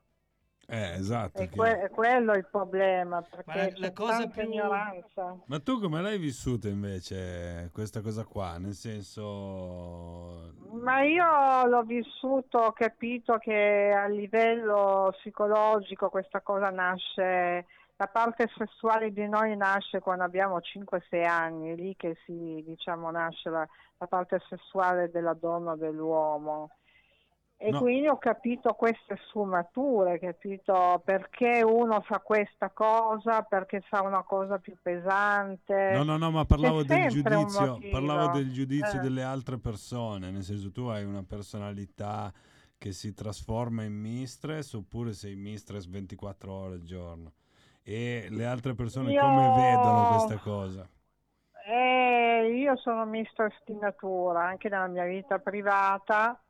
Eh, 0.71 0.93
esatto. 0.99 1.41
E 1.41 1.49
che- 1.49 1.55
que- 1.57 1.81
è 1.81 1.89
quello 1.89 2.33
il 2.33 2.45
problema, 2.45 3.21
perché 3.23 3.43
Ma 3.47 3.55
la- 3.55 3.63
la 3.63 3.87
c'è 3.87 3.93
cosa 3.93 4.17
tanta 4.19 4.41
più- 4.41 4.51
ignoranza. 4.51 5.35
Ma 5.45 5.59
tu 5.59 5.79
come 5.81 5.99
l'hai 6.01 6.19
vissuta 6.19 6.67
invece 6.67 7.71
questa 7.73 8.01
cosa 8.01 8.23
qua? 8.23 8.57
Nel 8.59 8.73
senso... 8.73 10.53
Ma 10.71 11.01
io 11.01 11.65
l'ho 11.65 11.81
vissuto, 11.83 12.59
ho 12.59 12.71
capito 12.73 13.37
che 13.39 13.91
a 13.95 14.05
livello 14.07 15.11
psicologico 15.17 16.09
questa 16.09 16.41
cosa 16.41 16.69
nasce, 16.69 17.65
la 17.95 18.07
parte 18.07 18.47
sessuale 18.55 19.11
di 19.11 19.27
noi 19.27 19.57
nasce 19.57 19.99
quando 19.99 20.23
abbiamo 20.23 20.59
5-6 20.59 21.25
anni, 21.25 21.71
è 21.71 21.75
lì 21.75 21.95
che 21.95 22.15
si, 22.25 22.63
diciamo, 22.65 23.09
nasce 23.09 23.49
la, 23.49 23.67
la 23.97 24.07
parte 24.07 24.39
sessuale 24.47 25.09
della 25.09 25.33
donna 25.33 25.71
o 25.71 25.75
dell'uomo. 25.75 26.69
E 27.61 27.71
No. 27.71 27.79
quindi 27.79 28.07
ho 28.07 28.17
capito 28.17 28.71
queste 28.73 29.17
sfumature, 29.27 30.17
capito 30.17 31.01
perché 31.03 31.61
uno 31.61 31.99
fa 32.01 32.19
questa 32.19 32.69
cosa, 32.69 33.41
perché 33.41 33.81
fa 33.81 34.01
una 34.01 34.23
cosa 34.23 34.59
più 34.59 34.77
pesante. 34.81 35.91
No, 35.91 36.03
no, 36.03 36.15
no, 36.15 36.31
ma 36.31 36.45
parlavo 36.45 36.83
del 36.83 37.09
giudizio, 37.09 37.77
parlavo 37.91 38.37
del 38.37 38.53
giudizio 38.53 38.97
Eh. 38.99 39.01
delle 39.01 39.23
altre 39.23 39.57
persone, 39.57 40.31
nel 40.31 40.43
senso 40.43 40.71
tu 40.71 40.85
hai 40.85 41.03
una 41.03 41.21
personalità 41.23 42.31
che 42.77 42.93
si 42.93 43.13
trasforma 43.13 43.83
in 43.83 43.93
mistress 43.93 44.71
oppure 44.71 45.11
sei 45.11 45.35
mistress 45.35 45.85
24 45.85 46.53
ore 46.53 46.75
al 46.75 46.83
giorno 46.83 47.33
e 47.83 48.27
le 48.29 48.45
altre 48.45 48.73
persone 48.73 49.11
Io- 49.11 49.19
come 49.19 49.51
vedono 49.53 50.07
questa 50.07 50.37
cosa? 50.37 50.87
Eh, 51.67 52.53
io 52.55 52.77
sono 52.77 53.05
mistress 53.05 53.53
di 53.65 53.75
natura, 53.75 54.45
anche 54.45 54.69
nella 54.69 54.87
mia 54.87 55.03
vita 55.03 55.39
privata 55.39 56.41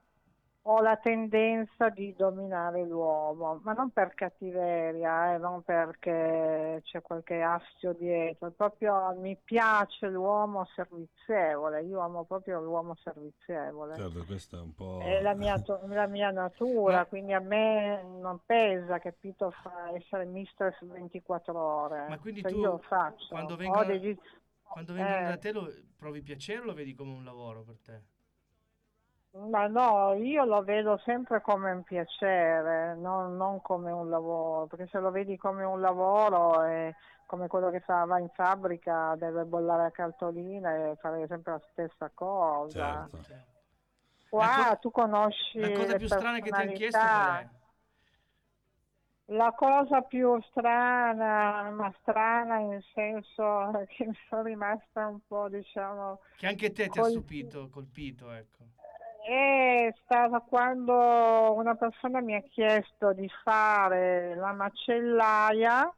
ho 0.72 0.82
la 0.82 0.98
tendenza 0.98 1.90
di 1.90 2.14
dominare 2.16 2.86
l'uomo, 2.86 3.60
ma 3.64 3.74
non 3.74 3.90
per 3.90 4.14
cattiveria, 4.14 5.34
eh, 5.34 5.38
non 5.40 5.64
perché 5.64 6.82
c'è 6.84 7.02
qualche 7.02 7.42
astio 7.42 7.94
dietro, 7.94 8.52
proprio 8.52 9.16
mi 9.18 9.36
piace 9.36 10.08
l'uomo 10.10 10.66
servizievole, 10.76 11.82
io 11.82 12.00
amo 12.02 12.24
proprio 12.24 12.62
l'uomo 12.62 12.96
servizievole. 13.04 13.96
Certo, 13.96 14.24
questo 14.26 14.58
è 14.58 14.62
un 14.62 14.76
po'... 14.76 15.00
È 15.02 15.20
la 15.22 15.34
mia, 15.34 15.60
to- 15.60 15.80
la 15.88 16.06
mia 16.06 16.30
natura, 16.30 16.98
Ma- 16.98 17.06
quindi 17.06 17.34
a 17.34 17.40
me 17.40 18.04
non 18.04 18.40
pesa, 18.46 19.00
capito, 19.00 19.50
fa- 19.50 19.90
essere 19.96 20.26
mistress 20.26 20.78
24 20.86 21.58
ore. 21.60 22.06
Ma 22.10 22.20
quindi 22.20 22.42
Cioè, 22.42 22.52
tu, 22.52 22.60
io 22.60 22.72
lo 22.74 22.78
faccio. 22.78 23.26
quando 23.30 23.56
vengono- 23.56 23.86
degli- 23.86 24.18
Quando 24.62 24.94
vengono 24.94 25.18
Eh. 25.18 25.24
da 25.30 25.38
te 25.38 25.52
lo, 25.52 25.68
provi 25.98 26.22
piacere 26.22 26.60
o 26.60 26.66
lo 26.66 26.74
vedi 26.76 26.94
come 26.94 27.12
un 27.14 27.24
lavoro 27.26 27.64
per 27.64 27.80
te? 27.80 28.02
Ma 29.32 29.68
no, 29.68 30.14
io 30.16 30.44
lo 30.44 30.64
vedo 30.64 30.98
sempre 31.06 31.42
come 31.42 31.72
un 31.72 31.84
piacere, 31.84 32.96
non, 32.96 33.38
non 33.38 33.62
come 33.62 33.92
un 33.92 34.10
lavoro, 34.10 34.66
perché 34.66 34.88
se 34.88 35.00
lo 35.00 35.12
vedi 35.12 35.38
come 35.38 35.64
un 35.64 35.80
lavoro 35.82 36.64
è 36.64 36.92
come 37.28 37.48
quello 37.48 37.70
che 37.70 37.80
fa, 37.82 38.06
va 38.06 38.18
in 38.20 38.30
fabbrica, 38.34 39.16
deve 39.18 39.44
bollare 39.46 39.86
a 39.86 39.92
cartolina 39.92 40.74
e 40.76 40.96
fare 41.00 41.28
sempre 41.28 41.52
la 41.54 41.62
stessa 41.72 42.10
cosa. 42.12 43.08
Certo. 43.12 43.48
Qua 44.30 44.46
La 44.46 44.66
co- 44.70 44.78
tu 44.80 44.92
conosci 44.92 45.60
La 45.60 45.72
cosa 45.72 45.96
più 45.96 46.08
strana 46.08 46.40
che 46.40 46.50
ti 46.50 46.50
hanno 46.50 46.74
chiesto 46.74 47.00
qual 47.00 47.26
è? 47.28 47.48
La 49.32 49.52
cosa 49.54 50.02
più 50.02 50.42
strana, 50.50 51.70
ma 51.70 51.94
strana 52.02 52.58
in 52.60 52.82
senso 52.94 53.72
che 53.90 54.08
mi 54.08 54.18
sono 54.28 54.42
rimasta 54.42 55.06
un 55.08 55.20
po', 55.28 55.48
diciamo, 55.50 56.20
Che 56.36 56.48
anche 56.48 56.72
te 56.72 56.90
ti 56.90 57.00
ha 57.00 57.04
stupito, 57.04 57.70
colpito, 57.70 58.32
ecco. 58.32 58.66
È 59.24 59.94
stata 60.04 60.40
quando 60.42 61.54
una 61.54 61.76
persona 61.76 62.22
mi 62.22 62.36
ha 62.36 62.42
chiesto 62.42 63.14
di 63.14 63.30
fare 63.44 64.36
la 64.36 64.52
macellaia 64.54 65.94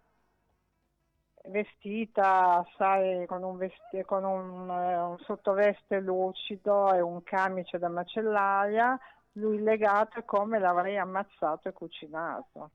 vestita, 1.50 2.66
sai, 2.78 3.26
con 3.28 3.44
un, 3.44 3.58
vesti- 3.58 4.04
con 4.06 4.24
un, 4.24 4.70
eh, 4.70 4.98
un 5.02 5.18
sottoveste 5.20 6.00
lucido 6.00 6.94
e 6.94 7.02
un 7.02 7.22
camice 7.24 7.78
da 7.80 7.90
macellaia, 7.90 8.98
lui 9.34 9.62
legato 9.62 10.20
e 10.20 10.26
come 10.26 10.60
l'avrei 10.60 10.98
ammazzato 10.98 11.68
e 11.70 11.74
cucinato. 11.74 12.72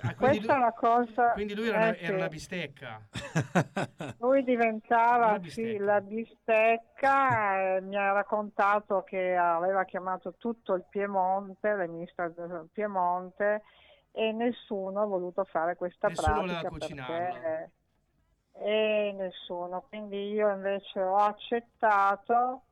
Ah, 0.00 0.14
quindi, 0.14 0.16
Questa 0.16 0.52
è 0.52 0.56
lui, 0.56 0.62
una 0.64 0.72
cosa... 0.72 1.32
quindi 1.32 1.54
lui 1.54 1.68
era, 1.68 1.76
una, 1.76 1.94
eh, 1.94 1.98
era 1.98 2.06
sì. 2.06 2.12
una 2.12 2.28
bistecca. 2.28 3.08
Lui 4.18 4.42
diventava 4.42 5.34
sì, 5.34 5.62
bistecca. 5.62 5.84
la 5.84 6.00
bistecca, 6.00 7.76
eh, 7.76 7.80
mi 7.82 7.96
ha 7.96 8.12
raccontato 8.12 9.02
che 9.04 9.36
aveva 9.36 9.84
chiamato 9.84 10.34
tutto 10.36 10.74
il 10.74 10.84
Piemonte, 10.88 11.76
le 11.76 11.86
ministre 11.86 12.32
del 12.34 12.68
Piemonte 12.72 13.62
e 14.10 14.32
nessuno 14.32 15.02
ha 15.02 15.06
voluto 15.06 15.44
fare 15.44 15.76
questa 15.76 16.08
Nessuno 16.08 16.42
pratica 16.42 16.70
perché 16.70 17.70
e 18.60 19.14
nessuno, 19.16 19.84
quindi 19.88 20.30
io 20.30 20.52
invece 20.52 21.00
ho 21.00 21.16
accettato 21.16 22.62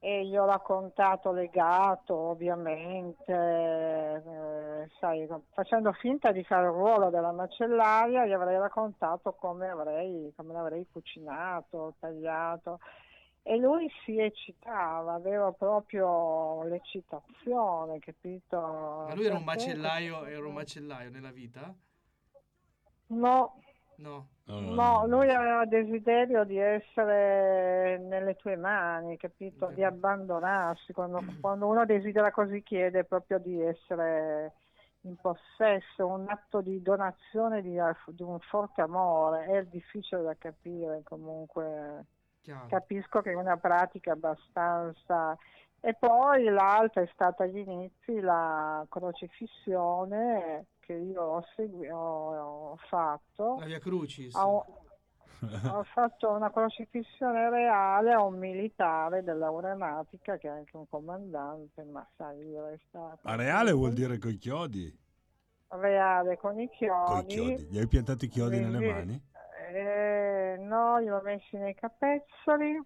e 0.00 0.24
gli 0.26 0.36
ho 0.36 0.44
raccontato 0.46 1.32
legato 1.32 2.14
ovviamente, 2.14 3.32
eh, 3.32 4.88
sai, 5.00 5.26
facendo 5.52 5.92
finta 5.92 6.30
di 6.30 6.44
fare 6.44 6.66
il 6.66 6.72
ruolo 6.72 7.10
della 7.10 7.32
macellaia, 7.32 8.24
gli 8.26 8.32
avrei 8.32 8.58
raccontato 8.58 9.32
come 9.32 9.68
avrei, 9.68 10.32
come 10.36 10.52
l'avrei 10.52 10.86
cucinato, 10.90 11.94
tagliato 11.98 12.78
e 13.42 13.56
lui 13.56 13.90
si 14.04 14.18
eccitava, 14.20 15.14
aveva 15.14 15.50
proprio 15.52 16.62
l'eccitazione, 16.64 17.98
capito? 17.98 18.60
Ma 18.60 19.14
lui 19.14 19.24
era 19.26 19.36
un 19.36 19.44
Perché- 19.44 19.66
macellaio, 19.66 20.24
era 20.26 20.46
un 20.46 20.52
macellaio 20.54 21.10
nella 21.10 21.30
vita? 21.32 21.74
No, 23.08 23.60
No. 23.96 24.28
No, 24.48 25.06
lui 25.06 25.30
aveva 25.30 25.66
desiderio 25.66 26.44
di 26.44 26.56
essere 26.56 27.98
nelle 27.98 28.34
tue 28.36 28.56
mani, 28.56 29.18
capito? 29.18 29.66
Di 29.66 29.84
abbandonarsi. 29.84 30.94
Quando, 30.94 31.22
quando 31.40 31.66
uno 31.66 31.84
desidera 31.84 32.30
così 32.30 32.62
chiede 32.62 33.04
proprio 33.04 33.38
di 33.38 33.60
essere 33.60 34.54
in 35.02 35.16
possesso, 35.16 36.06
un 36.06 36.26
atto 36.28 36.62
di 36.62 36.80
donazione 36.80 37.60
di, 37.60 37.78
di 38.06 38.22
un 38.22 38.38
forte 38.40 38.80
amore. 38.80 39.44
È 39.44 39.64
difficile 39.64 40.22
da 40.22 40.34
capire 40.38 41.02
comunque. 41.04 42.06
Chiaro. 42.40 42.66
Capisco 42.68 43.20
che 43.20 43.32
è 43.32 43.34
una 43.34 43.58
pratica 43.58 44.12
abbastanza... 44.12 45.36
E 45.80 45.94
poi 45.94 46.42
l'altra 46.44 47.02
è 47.02 47.08
stata 47.12 47.44
agli 47.44 47.58
inizi 47.58 48.18
la 48.18 48.84
crocifissione 48.88 50.66
che 50.88 50.94
io 50.94 51.22
ho, 51.22 51.44
segui- 51.54 51.90
ho- 51.90 52.70
ho 52.70 52.76
fatto. 52.88 53.58
La 53.60 53.66
via 53.66 53.78
Crucis. 53.78 54.34
Ho, 54.36 54.64
ho 55.70 55.82
fatto 55.92 56.30
una 56.30 56.50
crocifissione 56.50 57.50
reale 57.50 58.12
a 58.14 58.22
un 58.22 58.38
militare 58.38 59.22
dell'aeronautica 59.22 60.38
che 60.38 60.48
è 60.48 60.50
anche 60.50 60.76
un 60.78 60.88
comandante, 60.88 61.82
ma 61.84 62.08
sai, 62.16 62.38
io 62.48 62.68
resta 62.68 63.18
Ma 63.22 63.34
reale 63.34 63.72
vuol 63.72 63.92
dire 63.92 64.16
coi 64.16 64.38
chiodi? 64.38 64.96
reale 65.68 66.36
con 66.38 66.58
i 66.58 66.68
chiodi. 66.68 67.12
Coi 67.12 67.26
chiodi. 67.26 67.62
Gli 67.64 67.78
hai 67.78 67.86
piantato 67.86 68.24
i 68.24 68.28
chiodi 68.28 68.60
nelle 68.60 68.80
Quindi, 68.80 68.90
mani? 68.90 69.22
eh, 69.72 70.56
no, 70.58 70.98
li 70.98 71.10
ho 71.10 71.20
messi 71.22 71.56
nei 71.56 71.74
capezzoli, 71.74 72.80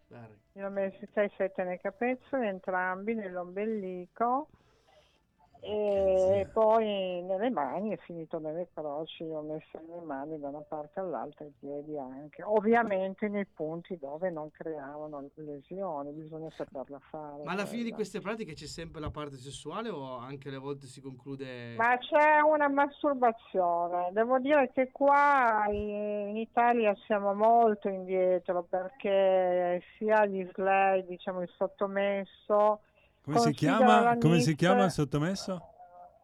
li 0.52 0.62
ho 0.62 0.70
messi 0.70 1.08
6-7 1.12 1.62
nei 1.64 1.78
capezzoli, 1.78 2.46
entrambi 2.46 3.14
nell'ombelico. 3.14 4.48
E 5.64 6.48
poi 6.52 7.22
nelle 7.22 7.48
mani 7.50 7.90
è 7.90 7.96
finito 7.98 8.38
nelle 8.38 8.68
croci, 8.74 9.22
ho 9.22 9.42
messo 9.42 9.78
le 9.86 10.00
mani 10.04 10.38
da 10.40 10.48
una 10.48 10.64
parte 10.66 10.98
all'altra 10.98 11.44
i 11.44 11.52
piedi 11.58 11.96
anche, 11.96 12.42
ovviamente 12.42 13.28
nei 13.28 13.46
punti 13.46 13.96
dove 13.96 14.28
non 14.30 14.50
creavano 14.50 15.30
lesioni, 15.34 16.10
bisogna 16.10 16.50
saperla 16.56 16.98
fare. 17.10 17.44
Ma 17.44 17.52
alla 17.52 17.66
fine 17.66 17.84
di 17.84 17.92
queste 17.92 18.20
pratiche 18.20 18.54
c'è 18.54 18.66
sempre 18.66 19.00
la 19.00 19.10
parte 19.10 19.36
sessuale 19.36 19.88
o 19.88 20.16
anche 20.18 20.48
alle 20.48 20.58
volte 20.58 20.86
si 20.86 21.00
conclude... 21.00 21.76
Ma 21.76 21.96
c'è 21.98 22.40
una 22.40 22.68
masturbazione, 22.68 24.10
devo 24.12 24.40
dire 24.40 24.70
che 24.72 24.90
qua 24.90 25.64
in 25.70 26.32
in 26.32 26.36
Italia 26.36 26.94
siamo 27.06 27.34
molto 27.34 27.88
indietro 27.88 28.62
perché 28.62 29.82
sia 29.96 30.24
gli 30.26 30.48
slay, 30.52 31.04
diciamo 31.06 31.42
il 31.42 31.50
sottomesso, 31.56 32.80
Come 33.24 33.38
si 33.38 33.52
chiama? 33.52 34.16
Come 34.18 34.40
si 34.40 34.54
chiama 34.54 34.84
il 34.84 34.90
sottomesso? 34.90 35.60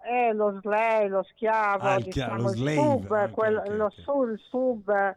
Eh, 0.05 0.33
lo 0.33 0.59
slave, 0.61 1.09
lo 1.09 1.23
schiavo, 1.23 1.85
Ah, 1.87 1.99
diciamo, 1.99 2.37
lo 2.43 2.49
il 2.51 2.57
slave, 2.57 2.77
sub, 2.77 3.11
ok, 3.11 3.31
quello- 3.31 3.61
ok, 3.61 3.69
lo 3.77 3.85
ok. 3.85 3.93
su- 4.01 4.23
il 4.25 4.39
sub, 4.49 5.17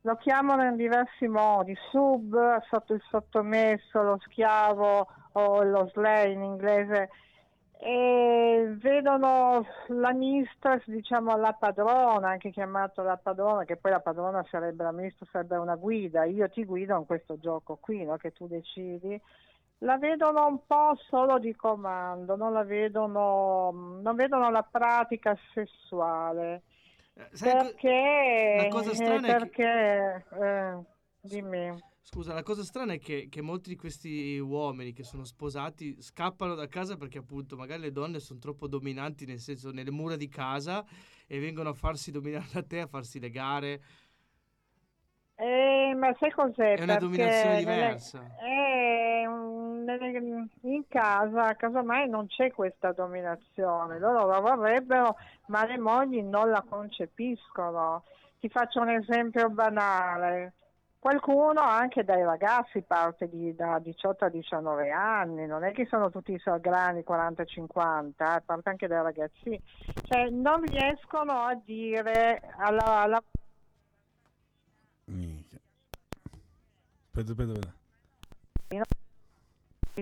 lo 0.00 0.16
chiamano 0.16 0.64
in 0.64 0.76
diversi 0.76 1.28
modi, 1.28 1.76
sub, 1.90 2.62
sotto 2.68 2.94
il 2.94 3.02
sottomesso, 3.08 4.02
lo 4.02 4.18
schiavo 4.24 5.06
o 5.32 5.62
lo 5.62 5.88
slave 5.92 6.30
in 6.32 6.42
inglese, 6.42 7.10
e 7.80 8.74
vedono 8.80 9.64
la 9.88 10.12
mistress, 10.12 10.82
diciamo 10.86 11.36
la 11.36 11.52
padrona, 11.52 12.30
anche 12.30 12.50
chiamato 12.50 13.02
la 13.02 13.16
padrona, 13.18 13.64
che 13.64 13.76
poi 13.76 13.92
la 13.92 14.00
padrona 14.00 14.44
sarebbe 14.50 14.82
la 14.82 14.90
mistress, 14.92 15.30
sarebbe 15.30 15.56
una 15.56 15.76
guida, 15.76 16.24
io 16.24 16.48
ti 16.48 16.64
guido 16.64 16.96
in 16.98 17.06
questo 17.06 17.38
gioco 17.38 17.76
qui, 17.76 18.04
no, 18.04 18.16
che 18.16 18.32
tu 18.32 18.48
decidi 18.48 19.20
la 19.78 19.96
vedono 19.98 20.46
un 20.46 20.66
po' 20.66 20.96
solo 21.08 21.38
di 21.38 21.54
comando, 21.54 22.36
non 22.36 22.52
la 22.52 22.64
vedono, 22.64 23.70
non 24.02 24.16
vedono 24.16 24.50
la 24.50 24.62
pratica 24.62 25.36
sessuale. 25.54 26.62
Eh, 27.14 27.28
Perché? 27.38 28.54
la 28.56 28.68
cosa 28.68 28.94
strana 28.94 29.28
è 29.28 29.36
che- 29.36 29.38
perché, 29.38 30.26
eh, 30.40 30.78
dimmi. 31.20 31.86
Scusa, 32.02 32.32
la 32.32 32.42
cosa 32.42 32.62
strana 32.64 32.94
è 32.94 32.98
che, 32.98 33.28
che 33.28 33.42
molti 33.42 33.68
di 33.68 33.76
questi 33.76 34.38
uomini 34.38 34.94
che 34.94 35.02
sono 35.04 35.24
sposati 35.24 36.00
scappano 36.00 36.54
da 36.54 36.66
casa 36.66 36.96
perché 36.96 37.18
appunto 37.18 37.54
magari 37.56 37.82
le 37.82 37.92
donne 37.92 38.18
sono 38.18 38.38
troppo 38.38 38.66
dominanti, 38.66 39.26
nel 39.26 39.40
senso 39.40 39.70
nelle 39.72 39.90
mura 39.90 40.16
di 40.16 40.26
casa 40.28 40.84
e 41.26 41.38
vengono 41.38 41.68
a 41.68 41.74
farsi 41.74 42.10
dominare 42.10 42.46
da 42.50 42.62
te, 42.62 42.80
a 42.80 42.86
farsi 42.86 43.20
legare. 43.20 43.82
Eh, 45.36 45.94
ma 45.96 46.14
sai 46.18 46.30
cos'è? 46.32 46.74
È 46.74 46.82
una 46.82 46.96
Perché 46.96 46.98
dominazione 46.98 47.58
diversa. 47.58 48.26
eh, 48.40 49.26
un- 49.26 49.57
in 50.62 50.82
casa, 50.88 51.54
casomai 51.54 52.08
non 52.08 52.26
c'è 52.26 52.52
questa 52.52 52.92
dominazione, 52.92 53.98
loro 53.98 54.26
la 54.26 54.40
vorrebbero, 54.40 55.16
ma 55.46 55.64
le 55.64 55.78
mogli 55.78 56.20
non 56.22 56.50
la 56.50 56.64
concepiscono. 56.68 58.04
Ti 58.40 58.48
faccio 58.48 58.80
un 58.80 58.90
esempio 58.90 59.48
banale. 59.48 60.52
Qualcuno 60.98 61.60
anche 61.60 62.02
dai 62.04 62.24
ragazzi 62.24 62.82
parte 62.82 63.28
di- 63.28 63.54
da 63.54 63.78
18 63.78 64.24
a 64.24 64.28
19 64.28 64.90
anni, 64.90 65.46
non 65.46 65.62
è 65.62 65.72
che 65.72 65.86
sono 65.86 66.10
tutti 66.10 66.36
grandi 66.60 67.04
40-50, 67.06 68.36
eh, 68.36 68.40
parte 68.40 68.68
anche 68.68 68.88
dai 68.88 69.02
ragazzi, 69.02 69.60
cioè 70.08 70.28
non 70.28 70.60
riescono 70.62 71.32
a 71.44 71.54
dire 71.64 72.42
alla, 72.58 73.00
alla. 73.02 73.22
Aspetta, 77.10 77.30
aspetta, 77.32 77.52
aspetta. 77.52 77.76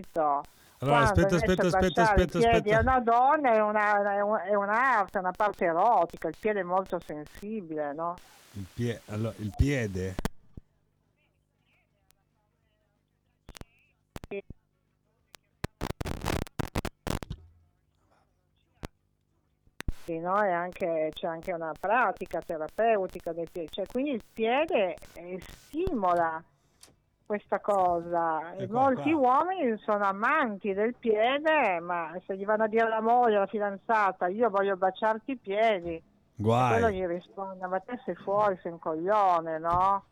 Allora, 0.00 0.98
Allora, 0.98 0.98
aspetta, 1.04 1.36
aspetta, 1.36 1.66
aspetta, 1.68 2.02
aspetta, 2.02 2.38
aspetta. 2.38 2.80
una 2.80 3.00
donna 3.00 3.52
è, 3.52 3.60
una, 3.62 4.14
è 4.16 4.20
un- 4.20 4.40
è 4.44 4.54
un'arte, 4.54 5.18
è 5.18 5.20
una 5.20 5.32
parte 5.32 5.64
erotica, 5.64 6.28
il 6.28 6.36
piede 6.38 6.60
è 6.60 6.64
molto 6.64 7.00
sensibile, 7.00 7.92
no? 7.94 8.14
Il, 8.52 8.66
pie- 8.74 9.00
allora, 9.06 9.34
il 9.38 9.52
piede? 9.56 10.14
Sì, 20.04 20.18
no? 20.18 20.40
E 20.42 20.50
anche- 20.50 21.10
c'è 21.12 21.26
anche 21.26 21.52
una 21.52 21.72
pratica 21.78 22.40
terapeutica 22.40 23.32
del 23.32 23.48
piede, 23.50 23.68
cioè, 23.70 23.86
quindi 23.86 24.12
il 24.12 24.22
piede 24.32 24.96
eh, 25.14 25.40
stimola 25.40 26.42
questa 27.26 27.60
cosa. 27.60 28.54
E 28.54 28.62
E 28.62 28.66
qua, 28.68 28.80
molti 28.80 29.12
qua. 29.12 29.42
uomini 29.44 29.76
sono 29.78 30.04
amanti 30.04 30.72
del 30.72 30.94
piede, 30.94 31.80
ma 31.80 32.12
se 32.26 32.36
gli 32.36 32.44
vanno 32.44 32.64
a 32.64 32.68
dire 32.68 32.84
alla 32.84 33.00
moglie, 33.02 33.36
alla 33.36 33.46
fidanzata, 33.46 34.28
io 34.28 34.48
voglio 34.48 34.76
baciarti 34.76 35.32
i 35.32 35.36
piedi, 35.36 36.02
quello 36.36 36.48
Guai. 36.48 36.94
gli 36.94 37.04
risponde, 37.06 37.66
ma 37.66 37.78
te 37.80 38.00
sei 38.04 38.14
fuori, 38.14 38.58
sei 38.62 38.72
un 38.72 38.78
coglione, 38.78 39.58
no? 39.58 40.04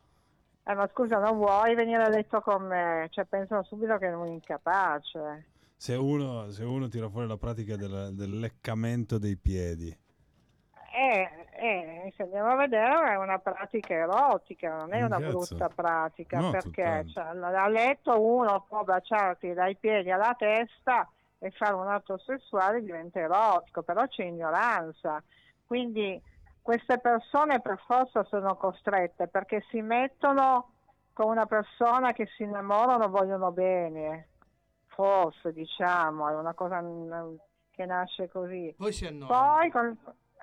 Eh, 0.66 0.74
ma 0.74 0.88
scusa, 0.92 1.18
non 1.18 1.36
vuoi 1.36 1.74
venire 1.74 2.02
a 2.02 2.08
letto 2.08 2.40
con 2.40 2.62
me? 2.66 3.06
Cioè, 3.10 3.26
pensano 3.26 3.62
subito 3.64 3.96
che 3.98 4.06
è 4.08 4.14
un 4.14 4.26
incapace. 4.28 5.46
Se 5.76 5.94
uno, 5.94 6.50
se 6.50 6.64
uno 6.64 6.88
tira 6.88 7.10
fuori 7.10 7.26
la 7.28 7.36
pratica 7.36 7.76
del, 7.76 8.10
del 8.14 8.38
leccamento 8.38 9.18
dei 9.18 9.36
piedi. 9.36 9.94
Eh, 10.96 11.28
eh, 11.56 12.12
se 12.14 12.22
andiamo 12.22 12.50
a 12.50 12.54
vedere 12.54 13.14
è 13.14 13.16
una 13.16 13.40
pratica 13.40 13.94
erotica, 13.94 14.76
non 14.76 14.92
è 14.92 15.02
una 15.02 15.18
cazzo. 15.18 15.28
brutta 15.28 15.68
pratica, 15.68 16.38
No, 16.38 16.50
perché 16.50 17.04
cioè, 17.08 17.24
a 17.24 17.68
letto 17.68 18.20
uno 18.20 18.64
può 18.68 18.84
baciarti 18.84 19.52
dai 19.54 19.74
piedi 19.74 20.12
alla 20.12 20.36
testa 20.38 21.10
e 21.40 21.50
fare 21.50 21.74
un 21.74 21.88
atto 21.88 22.16
sessuale 22.18 22.80
diventa 22.80 23.18
erotico, 23.18 23.82
però 23.82 24.06
c'è 24.06 24.22
ignoranza. 24.22 25.20
Quindi 25.66 26.22
queste 26.62 26.98
persone 27.00 27.60
per 27.60 27.82
forza 27.84 28.22
sono 28.24 28.56
costrette 28.56 29.26
perché 29.26 29.64
si 29.70 29.82
mettono 29.82 30.74
con 31.12 31.26
una 31.28 31.46
persona 31.46 32.12
che 32.12 32.28
si 32.36 32.44
innamorano, 32.44 33.08
vogliono 33.08 33.50
bene, 33.50 34.28
forse 34.86 35.52
diciamo, 35.52 36.28
è 36.28 36.34
una 36.36 36.54
cosa 36.54 36.80
che 37.72 37.84
nasce 37.84 38.28
così. 38.28 38.72
Poi 38.76 38.92
si 38.92 39.06
annoia. 39.06 39.26
Poi 39.26 39.70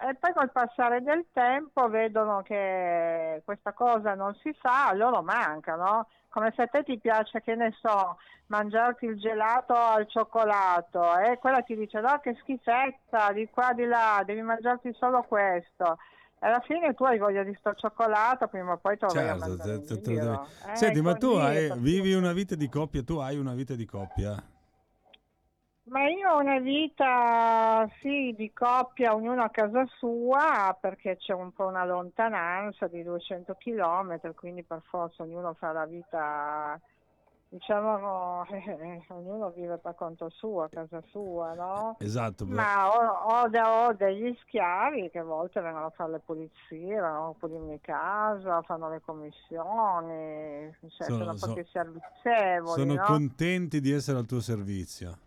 e 0.02 0.16
poi 0.16 0.34
col 0.34 0.52
passare 0.52 1.02
del 1.02 1.26
tempo 1.32 1.88
vedono 1.88 2.42
che 2.42 3.42
questa 3.46 3.74
cosa 3.74 4.16
non 4.16 4.34
si 4.42 4.54
fa, 4.60 4.88
a 4.88 4.94
loro 4.94 5.22
manca, 5.22 5.76
no? 5.76 6.08
Come 6.30 6.52
se 6.56 6.64
a 6.64 6.68
te 6.68 6.84
ti 6.84 6.98
piace, 6.98 7.42
che 7.42 7.56
ne 7.56 7.72
so, 7.82 8.18
mangiarti 8.48 9.06
il 9.06 9.18
gelato 9.20 9.74
al 9.74 10.08
cioccolato 10.08 11.18
e 11.20 11.38
quella 11.38 11.62
ti 11.62 11.76
dice 11.76 12.00
no 12.02 12.20
che 12.20 12.36
schifezza, 12.42 13.32
di 13.32 13.48
qua 13.50 13.74
di 13.74 13.86
là, 13.86 14.22
devi 14.26 14.42
mangiarti 14.42 14.94
solo 14.94 15.24
questo. 15.24 15.98
E 16.40 16.48
alla 16.48 16.62
fine 16.62 16.94
tu 16.96 17.04
hai 17.04 17.20
voglia 17.20 17.44
di 17.44 17.56
sto 17.60 17.74
cioccolato, 17.76 18.48
prima 18.48 18.74
o 18.74 18.78
poi 18.78 18.98
te 18.98 19.06
lo 19.06 19.12
Certo, 19.12 19.52
in 19.52 19.58
te- 19.58 19.64
lo 19.68 19.86
devi- 20.20 20.40
Eh, 20.72 20.76
Senti, 20.76 21.02
ma 21.02 21.14
tu 21.16 21.34
hai- 21.34 21.72
vivi 21.80 22.14
una 22.14 22.34
vita 22.34 22.56
di 22.56 22.68
coppia, 22.68 23.04
tu 23.04 23.18
hai 23.18 23.38
una 23.38 23.54
vita 23.54 23.76
di 23.76 23.86
coppia? 23.86 24.42
Ma 25.92 26.08
io 26.08 26.32
ho 26.32 26.40
una 26.40 26.58
vita, 26.60 27.86
sì, 28.00 28.34
di 28.38 28.54
coppia, 28.54 29.14
ognuno 29.14 29.44
a 29.44 29.50
casa 29.50 29.86
sua, 29.98 30.76
perché 30.80 31.18
c'è 31.18 31.34
un 31.34 31.52
po' 31.52 31.66
una 31.66 31.84
lontananza 31.84 32.88
di 32.88 33.04
200 33.04 33.56
chilometri, 33.56 34.34
quindi 34.34 34.64
per 34.64 34.82
forza 34.88 35.24
ognuno 35.24 35.54
fa 35.54 35.74
la 35.74 35.86
vita, 35.86 36.80
diciamo, 37.50 38.46
eh, 38.46 39.04
ognuno 39.12 39.50
vive 39.50 39.80
per 39.80 39.96
conto 39.96 40.30
suo, 40.30 40.62
a 40.64 40.70
casa 40.70 41.04
sua, 41.10 41.54
no? 41.56 41.98
Esatto, 42.00 42.46
beh. 42.46 42.54
Ma 42.56 42.90
ho, 42.90 43.42
ho 43.42 43.50
de- 43.50 43.60
ho 43.62 43.92
degli 43.92 44.34
schiavi 44.44 45.10
che 45.10 45.20
a 45.20 45.26
volte 45.26 45.60
vengono 45.60 45.88
a 45.88 45.90
fare 45.90 46.12
le 46.12 46.20
pulizie, 46.20 47.02
vengono 47.02 47.32
a 47.32 47.36
pulirmi 47.38 47.82
casa, 47.82 48.62
fanno 48.62 48.90
le 48.90 49.02
commissioni, 49.02 50.74
cioè, 50.88 51.08
Sono- 51.10 51.18
sono, 51.18 51.36
so- 51.36 51.46
proprio 51.48 51.66
servizievoli, 51.70 52.80
sono 52.80 52.94
no? 52.94 53.04
contenti 53.04 53.82
di 53.82 53.92
essere 53.92 54.20
al 54.20 54.26
tuo 54.26 54.40
servizio. 54.40 55.18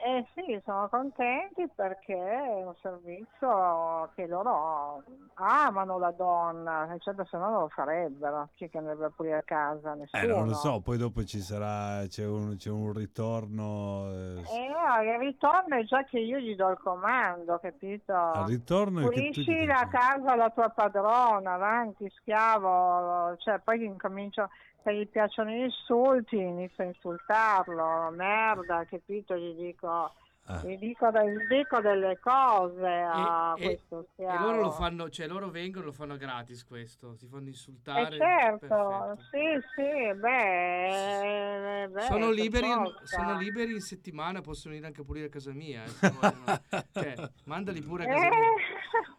Eh 0.00 0.24
sì, 0.32 0.60
sono 0.64 0.88
contenti 0.88 1.68
perché 1.74 2.14
è 2.14 2.64
un 2.64 2.72
servizio 2.80 4.08
che 4.14 4.26
loro 4.28 5.02
amano 5.34 5.98
la 5.98 6.12
donna, 6.12 6.86
certo 7.00 7.24
se 7.24 7.36
no 7.36 7.50
non 7.50 7.60
lo 7.62 7.68
farebbero, 7.68 8.48
chi 8.54 8.68
che 8.68 8.78
andrebbe 8.78 9.06
a 9.06 9.10
pulire 9.14 9.38
a 9.38 9.42
casa? 9.42 9.94
Nessuno. 9.94 10.22
Eh, 10.22 10.26
non 10.26 10.46
lo 10.46 10.54
so, 10.54 10.80
poi 10.80 10.98
dopo 10.98 11.24
ci 11.24 11.40
sarà, 11.40 12.06
c'è 12.06 12.24
un, 12.24 12.54
c'è 12.56 12.70
un 12.70 12.92
ritorno. 12.92 14.08
eh, 14.12 14.44
s- 14.44 14.52
E 14.52 14.68
no, 14.68 15.02
il 15.02 15.18
ritorno 15.18 15.76
è 15.76 15.82
già 15.84 16.04
che 16.04 16.20
io 16.20 16.38
gli 16.38 16.54
do 16.54 16.68
il 16.70 16.78
comando, 16.78 17.58
capito? 17.58 18.14
al 18.14 18.46
ritorno 18.46 19.00
è 19.00 19.08
che 19.08 19.30
tu 19.30 19.42
Pulisci 19.42 19.64
la 19.66 19.88
casa 19.90 20.32
alla 20.32 20.50
tua 20.50 20.68
padrona, 20.68 21.54
avanti, 21.54 22.08
schiavo, 22.20 23.36
cioè 23.38 23.58
poi 23.58 23.84
incomincio, 23.84 24.48
se 24.82 24.94
gli 24.94 25.06
piacciono 25.08 25.50
gli 25.50 25.62
insulti, 25.62 26.36
inizio 26.36 26.84
a 26.84 26.86
insultarlo, 26.86 28.10
merda, 28.10 28.84
capito? 28.84 29.34
Gli 29.36 29.54
dico, 29.54 30.12
Ah. 30.50 30.62
gli 30.64 30.78
dico, 30.78 31.10
dico 31.46 31.80
delle 31.80 32.18
cose 32.20 32.86
a 32.86 33.52
E- 33.56 33.62
e- 33.62 33.66
questo 33.66 34.00
E 34.00 34.06
schiavo. 34.14 34.46
loro 34.46 34.60
lo 34.62 34.70
fanno, 34.70 35.10
cioè 35.10 35.26
loro 35.26 35.50
vengono 35.50 35.82
e 35.84 35.86
lo 35.88 35.92
fanno 35.92 36.16
gratis 36.16 36.64
questo, 36.64 37.14
si 37.16 37.26
fanno 37.26 37.44
Eh 37.44 37.48
insultare. 37.48 38.16
certo, 38.16 38.58
perfetto. 38.66 39.18
sì, 39.30 39.60
sì, 39.74 40.14
beh, 40.18 41.82
eh, 41.82 41.88
beh, 41.88 42.00
Sono 42.02 42.30
liberi, 42.30 42.68
sono 43.02 43.36
liberi 43.36 43.72
in 43.74 43.80
settimana, 43.80 44.40
possono 44.40 44.70
venire 44.70 44.86
anche 44.88 45.02
a 45.02 45.04
pulire 45.04 45.26
a 45.26 45.28
casa 45.28 45.52
mia. 45.52 45.84
eh. 45.84 45.90
Cioè, 46.92 47.14
mandali 47.44 47.80
pure 47.82 48.04
a 48.04 48.06
casa 48.06 48.28
mia. 48.28 48.38
Eh, 48.38 48.54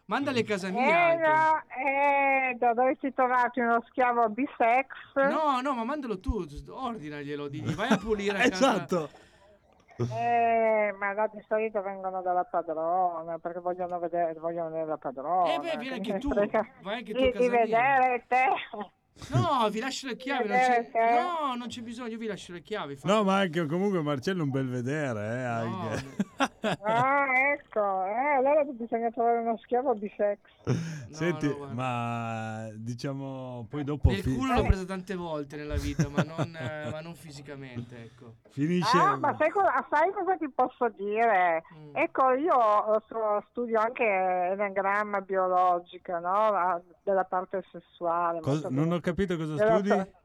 Mandali 0.06 0.40
a 0.40 0.44
casa 0.44 0.66
eh, 0.66 0.72
mia 0.72 0.98
anche. 0.98 1.28
no, 1.28 1.62
eh, 1.86 2.54
da- 2.58 2.74
dovresti 2.74 3.14
trovarti 3.14 3.60
uno 3.60 3.80
schiavo 3.88 4.28
bisex. 4.30 4.88
No, 5.14 5.60
no, 5.60 5.74
ma 5.74 5.84
mandalo 5.84 6.18
tu, 6.18 6.44
ordinaglielo, 6.68 7.46
digli 7.46 7.72
vai 7.74 7.90
a 7.90 7.96
pulire 7.96 8.38
a 8.42 8.48
casa. 8.48 8.74
Esatto. 8.74 9.10
Eh, 9.96 10.94
ma 10.98 11.12
no, 11.12 11.28
di 11.32 11.44
solito 11.46 11.82
vengono 11.82 12.22
dalla 12.22 12.44
padrona 12.44 13.38
perché 13.38 13.60
vogliono 13.60 13.98
vedere, 13.98 14.32
vogliono 14.34 14.70
vedere 14.70 14.86
la 14.86 14.96
padrona. 14.96 15.52
Eh 15.52 15.58
beh, 15.58 15.76
vieni 15.76 16.00
che 16.00 16.12
anche 16.12 16.26
tu, 16.26 16.34
vai 16.82 16.98
anche 16.98 17.12
tu 17.12 17.20
di, 17.20 17.32
di 17.32 17.48
vedere 17.48 18.24
te. 18.26 18.44
No, 19.30 19.68
vi 19.70 19.80
lascio 19.80 20.06
le 20.08 20.16
chiavi, 20.16 20.48
non 20.48 20.56
Eh, 20.56 20.88
c'è... 20.90 20.90
eh. 20.92 21.12
No, 21.20 21.54
non 21.54 21.68
c'è 21.68 21.82
bisogno, 21.82 22.08
io 22.08 22.18
vi 22.18 22.26
lascio 22.26 22.52
le 22.52 22.62
chiavi. 22.62 22.96
fa- 22.96 23.06
No, 23.12 23.22
ma 23.22 23.36
anche 23.38 23.66
comunque 23.66 24.00
Marcello 24.02 24.40
è 24.40 24.44
un 24.44 24.50
bel 24.50 24.68
vedere, 24.68 25.20
eh, 25.20 25.42
No, 25.44 25.88
anche. 25.90 26.16
Ah, 26.82 27.26
ecco, 27.52 28.04
eh, 28.06 28.34
allora 28.38 28.64
bisogna 28.64 29.10
trovare 29.10 29.38
uno 29.40 29.58
schiavo 29.58 29.94
bisex. 29.94 30.38
Senti, 31.10 31.46
no, 31.48 31.68
ma 31.74 32.68
diciamo 32.74 33.66
poi 33.68 33.84
dopo 33.84 34.08
Nel 34.10 34.22
fi- 34.22 34.34
culo 34.34 34.54
l'ho 34.54 34.62
presa 34.64 34.84
tante 34.84 35.14
volte 35.14 35.56
nella 35.56 35.76
vita, 35.76 36.08
ma 36.08 36.22
non, 36.22 36.56
eh, 36.56 36.88
ma 36.90 37.00
non 37.00 37.14
fisicamente, 37.14 38.02
ecco. 38.02 38.36
finisce 38.50 38.96
Ah, 38.96 39.16
ma 39.16 39.34
sai, 39.36 39.50
co- 39.50 39.60
sai 39.90 40.10
cosa 40.12 40.36
ti 40.36 40.48
posso 40.50 40.88
dire? 40.96 41.62
Mm. 41.74 41.96
Ecco, 41.96 42.30
io 42.32 43.02
studio 43.50 43.80
anche 43.80 44.04
enagramma 44.04 45.20
biologica, 45.20 46.18
no? 46.20 46.82
La- 47.02 47.12
della 47.12 47.24
parte 47.24 47.62
sessuale. 47.70 48.40
Cos- 48.40 48.64
non 48.64 48.92
ho 48.92 49.00
capito 49.00 49.36
cosa 49.36 49.54
Della 49.54 49.72
studi? 49.74 49.88
so- 49.88 50.18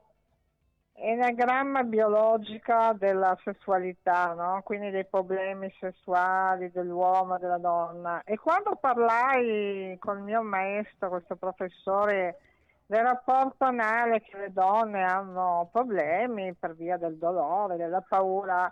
Enagramma 0.97 1.83
biologica 1.83 2.93
della 2.93 3.37
sessualità, 3.43 4.33
no? 4.33 4.61
quindi 4.63 4.91
dei 4.91 5.05
problemi 5.05 5.69
sessuali 5.77 6.71
dell'uomo 6.71 7.35
e 7.35 7.39
della 7.39 7.57
donna. 7.57 8.21
E 8.23 8.37
quando 8.37 8.77
parlai 8.77 9.97
con 9.99 10.19
il 10.19 10.23
mio 10.23 10.41
maestro, 10.41 11.09
questo 11.09 11.35
professore, 11.35 12.37
del 12.85 13.03
rapporto 13.03 13.65
anale 13.65 14.21
che 14.21 14.37
le 14.37 14.53
donne 14.53 15.03
hanno 15.03 15.67
problemi 15.71 16.53
per 16.53 16.75
via 16.75 16.95
del 16.97 17.17
dolore, 17.17 17.75
della 17.75 18.01
paura, 18.01 18.71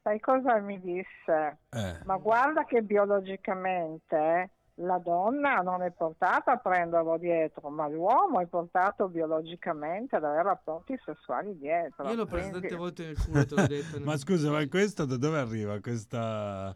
sai 0.00 0.20
cosa 0.20 0.58
mi 0.58 0.78
disse? 0.80 1.58
Eh. 1.70 1.98
Ma 2.04 2.16
guarda 2.18 2.64
che 2.64 2.82
biologicamente 2.82 4.50
la 4.78 4.98
donna 4.98 5.56
non 5.60 5.82
è 5.82 5.92
portata 5.92 6.52
a 6.52 6.56
prenderlo 6.56 7.16
dietro, 7.16 7.68
ma 7.68 7.86
l'uomo 7.86 8.40
è 8.40 8.46
portato 8.46 9.08
biologicamente 9.08 10.16
ad 10.16 10.24
avere 10.24 10.42
rapporti 10.42 10.98
sessuali 11.04 11.56
dietro. 11.56 12.08
Io 12.08 12.16
l'ho 12.16 12.26
Quindi- 12.26 12.50
tante 12.60 12.74
volte 12.74 13.04
nel 13.04 13.16
culo, 13.22 13.46
te 13.46 13.54
l'ho 13.54 13.66
detto. 13.66 14.00
Ma 14.02 14.16
scusa, 14.16 14.50
ma 14.50 14.66
questo 14.68 15.04
da 15.04 15.16
dove 15.16 15.38
arriva? 15.38 15.78
Questa, 15.80 16.74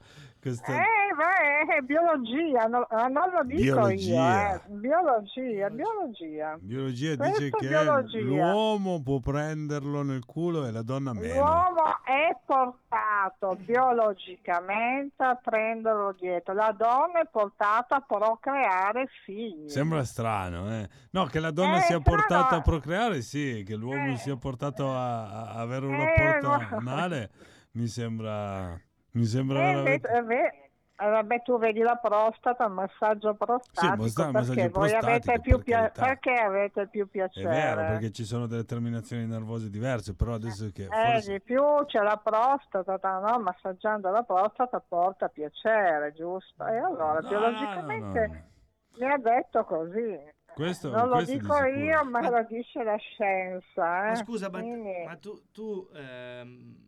questa... 0.49 0.73
Eh, 0.73 1.15
beh, 1.17 1.75
è 1.77 1.81
biologia, 1.83 2.67
no- 2.67 2.87
ah, 2.91 3.07
non 3.09 3.31
lo 3.31 3.43
dico 3.45 3.61
Biologia. 3.63 4.51
io, 4.51 4.55
eh. 4.55 4.61
biologia, 4.69 5.71
biologia. 5.71 6.57
Biologia 6.61 7.17
Questo 7.17 7.39
dice 7.39 7.57
che 7.57 7.69
biologia. 7.69 8.21
l'uomo 8.21 9.03
può 9.03 9.21
prenderlo 9.21 10.03
nel 10.03 10.25
culo 10.25 10.67
e 10.67 10.71
la 10.73 10.83
donna 10.83 11.13
meno. 11.13 11.35
L'uomo 11.35 11.85
è 12.05 12.37
portato 12.47 13.57
biologicamente 13.65 15.23
a 15.23 15.35
prenderlo 15.37 16.13
dietro, 16.19 16.55
la 16.55 16.75
donna 16.77 17.21
è 17.21 17.29
portata 17.31 17.97
a 17.97 18.01
procreare 18.01 19.07
figli. 19.25 19.69
Sembra 19.69 20.05
strano, 20.05 20.71
eh? 20.73 20.89
No, 21.11 21.25
che 21.27 21.41
la 21.41 21.51
donna 21.51 21.79
Eh, 21.79 21.83
sia 21.83 22.01
portata 22.01 22.57
a 22.57 22.61
procreare, 22.61 23.21
sì, 23.23 23.63
che 23.67 23.75
l'uomo 23.77 24.13
Eh. 24.13 24.17
sia 24.17 24.37
portato 24.37 24.91
a, 24.93 25.53
a 25.53 25.61
avere 25.61 25.87
un 25.87 25.95
Eh, 25.95 26.05
rapporto 26.17 26.47
no. 26.75 26.79
anale, 26.79 27.31
mi 27.73 27.87
sembra... 27.87 28.81
Mi 29.19 29.25
sembra 29.25 29.59
Eh, 29.59 29.73
veramente... 29.75 30.09
invece- 30.17 30.43
eh, 30.55 31.07
eh, 31.07 31.11
vabbè, 31.11 31.43
tu 31.43 31.59
vedi 31.59 31.81
la 31.81 31.97
prostata, 31.97 32.65
il 32.67 32.73
massaggio 32.73 33.35
prostatico, 33.35 33.97
massa- 34.03 34.31
perché 34.31 34.33
massaggio 34.71 34.71
voi 34.79 34.93
avete 34.95 35.41
più 35.41 35.55
per 35.57 35.65
pia- 35.65 35.91
perché 35.91 36.33
avete 36.35 36.89
più 36.89 37.05
È 37.05 37.09
piacere? 37.09 37.49
vero, 37.49 37.77
perché 37.87 38.11
ci 38.13 38.25
sono 38.25 38.47
delle 38.47 38.65
terminazioni 38.65 39.27
nervose 39.27 39.71
diverse, 39.71 40.15
però 40.15 40.35
adesso 40.35 40.69
che 40.73 40.85
Eh, 40.85 40.89
forse... 41.13 41.33
di 41.33 41.41
più 41.41 41.63
c'è 41.87 42.01
la 42.01 42.17
prostata, 42.23 43.19
no? 43.19 43.39
massaggiando 43.41 44.11
la 44.11 44.23
prostata 44.23 44.81
porta 44.81 45.29
piacere, 45.29 46.13
giusto? 46.13 46.65
E 46.67 46.77
allora, 46.79 47.21
No, 47.21 47.29
biologicamente 47.29 48.27
no, 48.27 48.33
no. 48.35 49.07
mi 49.07 49.13
ha 49.13 49.19
detto 49.19 49.65
così. 49.65 50.37
Questo- 50.55 50.91
non 50.91 51.09
lo 51.09 51.23
dico 51.23 51.63
io, 51.65 52.05
ma 52.05 52.29
lo 52.29 52.45
dice 52.49 52.83
la 52.83 52.97
scienza. 52.97 54.05
Eh? 54.07 54.09
Ma 54.09 54.15
scusa, 54.17 54.49
ma, 54.51 54.59
Quindi- 54.61 55.05
ma 55.07 55.17
tu, 55.17 55.41
tu 55.53 55.89
ehm, 55.95 56.87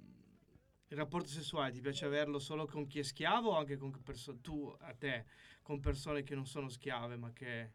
il 0.91 0.97
rapporto 0.97 1.29
sessuale 1.29 1.73
ti 1.73 1.81
piace 1.81 2.05
averlo 2.05 2.39
solo 2.39 2.67
con 2.67 2.87
chi 2.87 3.01
è 3.01 3.03
schiavo 3.03 3.51
o 3.51 3.57
anche 3.57 3.77
con 3.77 3.91
persone, 4.03 4.41
tu 4.41 4.75
a 4.81 4.95
te, 4.95 5.25
con 5.63 5.81
persone 5.81 6.23
che 6.23 6.35
non 6.35 6.47
sono 6.47 6.69
schiave 6.69 7.17
ma 7.17 7.33
che... 7.33 7.73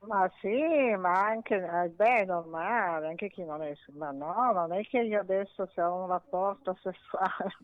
Ma 0.00 0.30
sì, 0.40 0.94
ma 0.96 1.26
anche, 1.26 1.56
eh, 1.56 1.88
beh, 1.88 2.24
normale, 2.24 3.08
anche 3.08 3.28
chi 3.30 3.42
non 3.42 3.62
è, 3.62 3.74
ma 3.94 4.12
no, 4.12 4.52
non 4.52 4.72
è 4.72 4.84
che 4.84 5.00
io 5.00 5.18
adesso 5.18 5.68
ho 5.74 5.94
un 6.02 6.06
rapporto 6.06 6.78
sessuale 6.80 7.56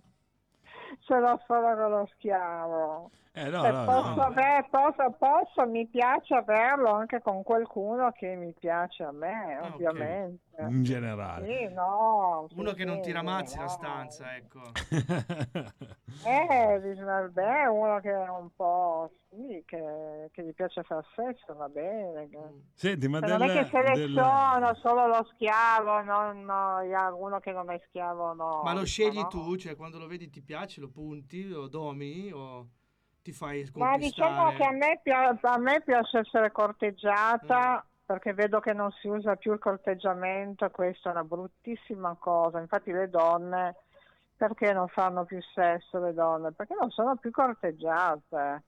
ce 1.01 1.19
l'ho 1.19 1.41
solo 1.47 1.75
con 1.77 1.91
lo 1.91 2.09
schiavo. 2.15 3.11
Eh, 3.37 3.49
no, 3.49 3.63
no, 3.69 3.85
posso, 3.85 4.15
no. 4.15 4.23
aver- 4.23 4.69
posso, 4.71 5.11
posso, 5.19 5.67
mi 5.69 5.89
piace 5.89 6.35
averlo 6.35 6.91
anche 6.93 7.21
con 7.21 7.43
qualcuno 7.43 8.13
che 8.13 8.37
mi 8.37 8.53
piace 8.53 9.03
a 9.03 9.11
me, 9.11 9.57
Ah, 9.57 9.75
ovviamente. 9.75 10.55
In 10.61 10.85
generale. 10.85 11.45
Sì, 11.49 11.75
no, 11.75 12.47
sì, 12.49 12.61
Uno 12.61 12.73
che 12.75 12.85
non 12.85 12.97
sì, 12.97 13.03
tira 13.03 13.23
mazzi 13.23 13.59
la 13.59 13.67
stanza, 13.67 14.37
ecco. 14.37 14.61
Eh, 16.27 16.81
dice, 16.81 17.03
vabbè, 17.03 17.67
uno 17.67 17.99
che 18.01 18.11
è 18.11 18.29
un 18.31 18.49
po', 18.55 19.11
sì, 19.29 19.63
che, 19.67 20.31
che 20.33 20.43
gli 20.45 20.55
piace 20.55 20.83
far 20.85 21.05
sesso, 21.15 21.55
va 21.55 21.69
bene. 21.69 22.29
che- 22.31 22.39
Senti, 22.73 23.09
ma 23.09 23.19
Cioè, 23.21 23.29
non 23.37 23.43
è 23.43 23.53
del- 23.53 23.65
che 23.65 23.69
seleziono 23.71 24.67
del- 24.67 24.77
solo 24.77 25.07
lo 25.09 25.29
schiavo, 25.35 26.01
no, 26.03 26.33
no, 26.33 27.17
uno 27.19 27.41
che 27.41 27.53
non 27.53 27.69
è 27.71 27.79
schiavo, 27.89 28.33
no. 28.33 28.63
Ma 28.63 28.73
lo 28.73 28.85
scegli 28.85 29.21
no. 29.21 29.27
tu, 29.29 29.57
cioè 29.57 29.77
quando 29.77 29.99
lo 29.99 30.07
vedi 30.07 30.31
ti 30.31 30.41
piace, 30.41 30.81
lo 30.81 30.89
punti, 30.89 31.47
lo 31.47 31.67
domini 31.69 32.31
o 32.33 32.69
ti 33.25 33.33
fai 33.33 33.69
Ma 33.75 33.97
diciamo 33.97 34.51
sconquistare? 34.53 34.57
che 34.57 34.65
a 34.65 34.71
me, 34.73 35.01
pia- 35.03 35.39
a 35.41 35.59
me 35.59 35.81
piace 35.83 36.19
essere 36.19 36.53
corteggiata 36.53 37.83
Mm. 37.83 37.89
perché 38.07 38.35
vedo 38.35 38.61
che 38.61 38.75
non 38.75 38.91
si 38.93 39.09
usa 39.09 39.35
più 39.37 39.53
il 39.55 39.59
corteggiamento, 39.59 40.69
questa 40.71 41.09
è 41.09 41.13
una 41.13 41.25
bruttissima 41.25 42.15
cosa. 42.19 42.61
Infatti 42.61 42.93
le 42.93 43.09
donne, 43.09 43.77
perché 44.37 44.73
non 44.75 44.89
fanno 44.89 45.25
più 45.25 45.41
sesso 45.55 45.99
le 46.01 46.13
donne? 46.13 46.53
Perché 46.53 46.75
non 46.79 46.91
sono 46.91 47.17
più 47.17 47.31
corteggiate. 47.31 48.63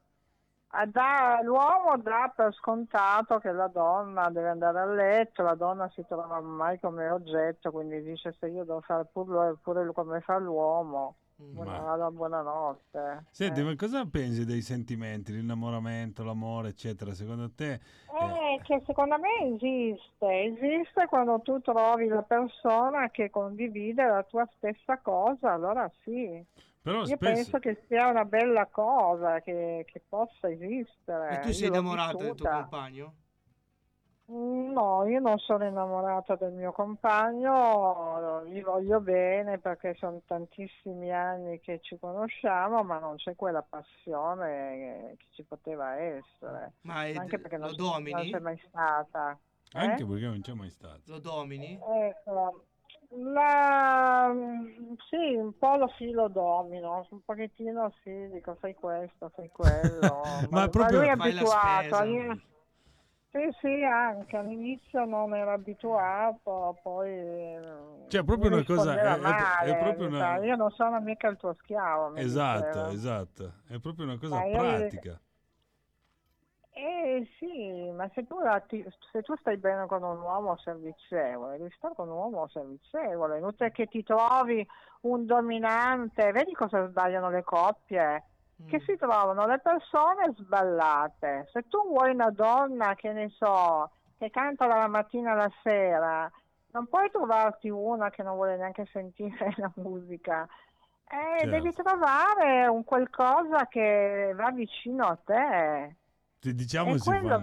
Ah, 0.71 0.87
dà- 0.87 1.41
l'uomo 1.43 1.97
dà 1.99 2.33
per 2.35 2.53
scontato 2.55 3.39
che 3.39 3.53
la 3.53 3.69
donna 3.69 4.29
deve 4.31 4.49
andare 4.51 4.79
a 4.81 4.85
letto, 4.87 5.43
la 5.43 5.55
donna 5.55 5.89
si 5.95 6.05
trova 6.07 6.41
mai 6.41 6.79
come 6.81 7.09
oggetto, 7.11 7.71
quindi 7.71 8.03
dice 8.03 8.35
se 8.39 8.47
io 8.49 8.65
devo 8.65 8.81
fare 8.81 9.05
pure, 9.13 9.57
pure 9.63 9.93
come 9.93 10.21
fa 10.23 10.39
l'uomo. 10.39 11.17
Buona- 11.37 11.71
Ma- 11.83 11.93
allora 11.93 12.11
buonanotte. 12.11 13.25
Senti, 13.31 13.61
Eh. 13.61 13.65
ma 13.65 13.77
cosa 13.77 14.05
pensi 14.07 14.45
dei 14.45 14.63
sentimenti, 14.63 15.33
l'innamoramento, 15.33 16.25
l'amore, 16.25 16.69
eccetera? 16.69 17.13
Secondo 17.15 17.51
te? 17.53 17.73
Eh, 18.19 18.61
che 18.63 18.83
secondo 18.87 19.17
me 19.19 19.55
esiste, 19.55 20.43
esiste 20.45 21.07
quando 21.07 21.41
tu 21.41 21.61
trovi 21.61 22.07
la 22.09 22.23
persona 22.23 23.11
che 23.11 23.31
condivide 23.31 24.07
la 24.07 24.23
tua 24.23 24.49
stessa 24.57 24.99
cosa, 24.99 25.53
allora 25.53 25.91
sì. 26.03 26.45
Però 26.81 27.01
Io 27.01 27.07
spesso... 27.07 27.19
penso 27.19 27.59
che 27.59 27.83
sia 27.89 28.07
una 28.09 28.25
bella 28.25 28.67
cosa, 28.67 29.41
che, 29.41 29.85
che 29.91 30.03
possa 30.09 30.49
esistere. 30.49 31.41
E 31.41 31.41
tu 31.41 31.53
sei 31.53 31.69
l'ho 31.69 31.75
innamorato 31.75 32.17
del 32.19 32.35
tuo 32.35 32.49
compagno? 32.49 33.15
No, 34.29 35.07
io 35.07 35.21
non 35.21 35.39
sono 35.39 35.65
innamorata 35.67 36.35
del 36.35 36.51
mio 36.53 36.73
compagno, 36.73 38.43
gli 38.45 38.61
voglio 38.61 39.01
bene 39.01 39.59
perché 39.59 39.95
sono 39.95 40.21
tantissimi 40.27 41.13
anni 41.13 41.61
che 41.61 41.79
ci 41.81 41.97
conosciamo, 41.97 42.83
ma 42.83 42.99
non 42.99 43.17
c'è 43.17 43.37
quella 43.37 43.63
passione 43.63 45.15
che 45.17 45.27
ci 45.31 45.45
poteva 45.45 45.95
essere. 45.97 46.73
Ma 46.83 47.07
è- 47.07 47.15
Anche 47.15 47.39
perché 47.39 47.57
non, 47.57 47.71
lo 47.71 47.77
non 47.77 47.93
domini? 47.93 48.31
c'è 48.31 48.41
mai 48.41 48.61
stata. 48.67 49.39
Anche 49.75 50.03
Eh? 50.03 50.07
perché 50.07 50.25
non 50.27 50.41
c'è 50.41 50.55
mai 50.55 50.71
stato. 50.71 51.01
Lo 51.07 51.19
domini? 51.21 51.79
Ecco, 51.87 52.65
la... 53.11 54.35
sì, 55.09 55.35
un 55.37 55.57
po' 55.57 55.77
lo 55.77 55.87
filo 55.97 56.27
domino, 56.27 57.07
un 57.11 57.21
pochettino 57.25 57.93
sì, 58.03 58.29
dico 58.33 58.57
fai 58.57 58.75
questo, 58.75 59.29
fai 59.37 59.49
quello, 59.51 60.41
Ma 60.51 60.67
proprio- 60.67 60.99
lui 60.99 61.09
è 61.11 61.17
Fai 61.17 61.33
la 61.33 61.41
abituato. 61.43 62.41
Io- 63.39 63.53
Sì, 63.53 63.59
sì, 63.61 63.85
anche 63.85 64.37
all'inizio 64.37 65.05
non 65.05 65.35
era 65.35 65.53
abituato, 65.53 66.79
poi 66.83 67.11
eh, 67.11 67.61
Cioè, 68.09 68.25
proprio 68.25 68.51
una 68.53 68.65
cosa- 68.65 68.95
è- 68.95 69.03
è- 69.03 69.15
è 69.15 69.19
male, 69.19 69.77
proprio 69.77 70.07
una- 70.09 70.37
Io 70.39 70.57
non 70.57 70.71
sono 70.71 71.01
mica 71.01 71.29
il 71.29 71.37
tuo 71.37 71.55
schiavo. 71.55 72.15
Esatto, 72.17 72.67
diceva. 72.67 72.91
esatto. 72.91 73.53
È 73.69 73.79
proprio 73.79 74.05
una 74.07 74.19
cosa 74.19 74.37
Ma 74.37 74.45
io- 74.47 74.59
pratica. 74.59 75.21
Eh 76.79 77.27
sì, 77.39 77.91
ma 77.91 78.07
se 78.15 78.27
tu, 78.27 78.37
ti- 78.67 78.85
se 79.11 79.23
tu 79.23 79.35
stai 79.37 79.57
bene 79.57 79.87
con 79.87 80.03
un 80.03 80.21
uomo 80.21 80.59
servizievole, 80.59 81.57
devi 81.57 81.73
stare 81.75 81.95
con 81.95 82.09
un 82.09 82.17
uomo 82.17 82.49
servizievole, 82.49 83.37
è 83.37 83.39
inutile 83.39 83.73
che 83.73 83.87
ti 83.87 84.03
trovi 84.03 84.67
un 85.03 85.25
dominante, 85.25 86.33
vedi 86.33 86.53
cosa 86.53 86.87
sbagliano 86.87 87.31
le 87.31 87.43
coppie? 87.45 88.25
Che 88.65 88.77
Mm. 88.79 88.85
si 88.85 88.97
trovano 88.97 89.47
le 89.47 89.59
persone 89.59 90.33
sballate. 90.35 91.49
Se 91.53 91.69
tu 91.69 91.87
vuoi 91.89 92.13
una 92.13 92.31
donna 92.31 92.95
che 92.95 93.13
ne 93.13 93.29
so, 93.29 93.91
che 94.17 94.31
canta 94.31 94.67
dalla 94.67 94.89
mattina 94.89 95.33
alla 95.33 95.51
sera, 95.63 96.31
non 96.73 96.87
puoi 96.87 97.11
trovarti 97.11 97.69
una 97.69 98.09
che 98.11 98.23
non 98.23 98.35
vuole 98.35 98.57
neanche 98.57 98.87
sentire 98.91 99.53
la 99.59 99.71
musica. 99.77 100.49
Eh, 101.09 101.39
Certo. 101.39 101.49
Devi 101.51 101.73
trovare 101.73 102.67
un 102.67 102.83
qualcosa 102.83 103.67
che 103.69 104.33
va 104.35 104.51
vicino 104.51 105.07
a 105.07 105.19
te. 105.23 105.97
Ti 106.41 106.55
diciamo, 106.55 106.95
E 106.95 106.99
quello 106.99 107.39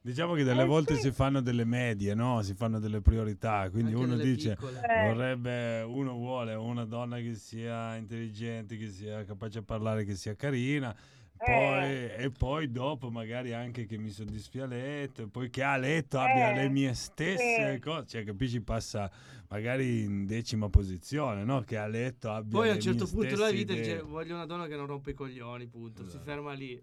diciamo 0.00 0.34
che 0.34 0.44
delle 0.44 0.62
Eh, 0.62 0.66
volte 0.66 0.94
sì. 0.94 1.02
si 1.02 1.10
fanno 1.12 1.40
delle 1.40 1.64
medie, 1.64 2.14
no? 2.14 2.42
Si 2.42 2.54
fanno 2.54 2.78
delle 2.78 3.00
priorità. 3.00 3.68
Quindi 3.70 3.92
Anche 3.92 4.04
uno 4.04 4.16
dice, 4.16 4.50
piccole. 4.54 4.80
Eh. 4.88 5.06
vorrebbe, 5.12 5.82
uno 5.82 6.12
vuole 6.14 6.54
una 6.54 6.84
donna 6.84 7.18
che 7.18 7.34
sia 7.34 7.96
intelligente, 7.96 8.76
che 8.76 8.88
sia 8.88 9.24
capace 9.24 9.58
a 9.58 9.62
parlare, 9.62 10.04
che 10.04 10.14
sia 10.14 10.34
carina. 10.34 10.94
Poi, 11.36 11.84
Eh. 11.84 12.16
E 12.18 12.30
poi 12.36 12.68
dopo 12.72 13.10
magari 13.10 13.52
anche 13.52 13.86
che 13.86 13.96
mi 13.96 14.10
soddisfi 14.10 14.58
a 14.58 14.66
letto, 14.66 15.28
poi 15.28 15.48
che 15.50 15.62
a 15.62 15.76
letto 15.76 16.18
abbia 16.18 16.50
Eh, 16.50 16.62
le 16.62 16.68
mie 16.68 16.94
stesse 16.94 17.74
sì. 17.74 17.78
cose, 17.78 18.06
cioè 18.08 18.24
capisci 18.24 18.60
passa 18.60 19.08
magari 19.48 20.00
in 20.02 20.26
decima 20.26 20.68
posizione, 20.68 21.44
no? 21.44 21.60
Che 21.60 21.76
a 21.76 21.86
letto 21.86 22.32
abbia 22.32 22.58
Poi 22.58 22.70
a 22.70 22.72
un 22.74 22.80
certo 22.80 23.06
punto 23.06 23.26
della 23.28 23.50
vita 23.52 23.72
idee. 23.72 23.84
dice 23.84 24.00
voglio 24.02 24.34
una 24.34 24.46
donna 24.46 24.66
che 24.66 24.74
non 24.74 24.86
rompe 24.86 25.10
i 25.12 25.14
coglioni, 25.14 25.68
punto. 25.68 26.02
Si 26.02 26.08
Esatto. 26.08 26.24
ferma 26.24 26.52
lì. 26.54 26.82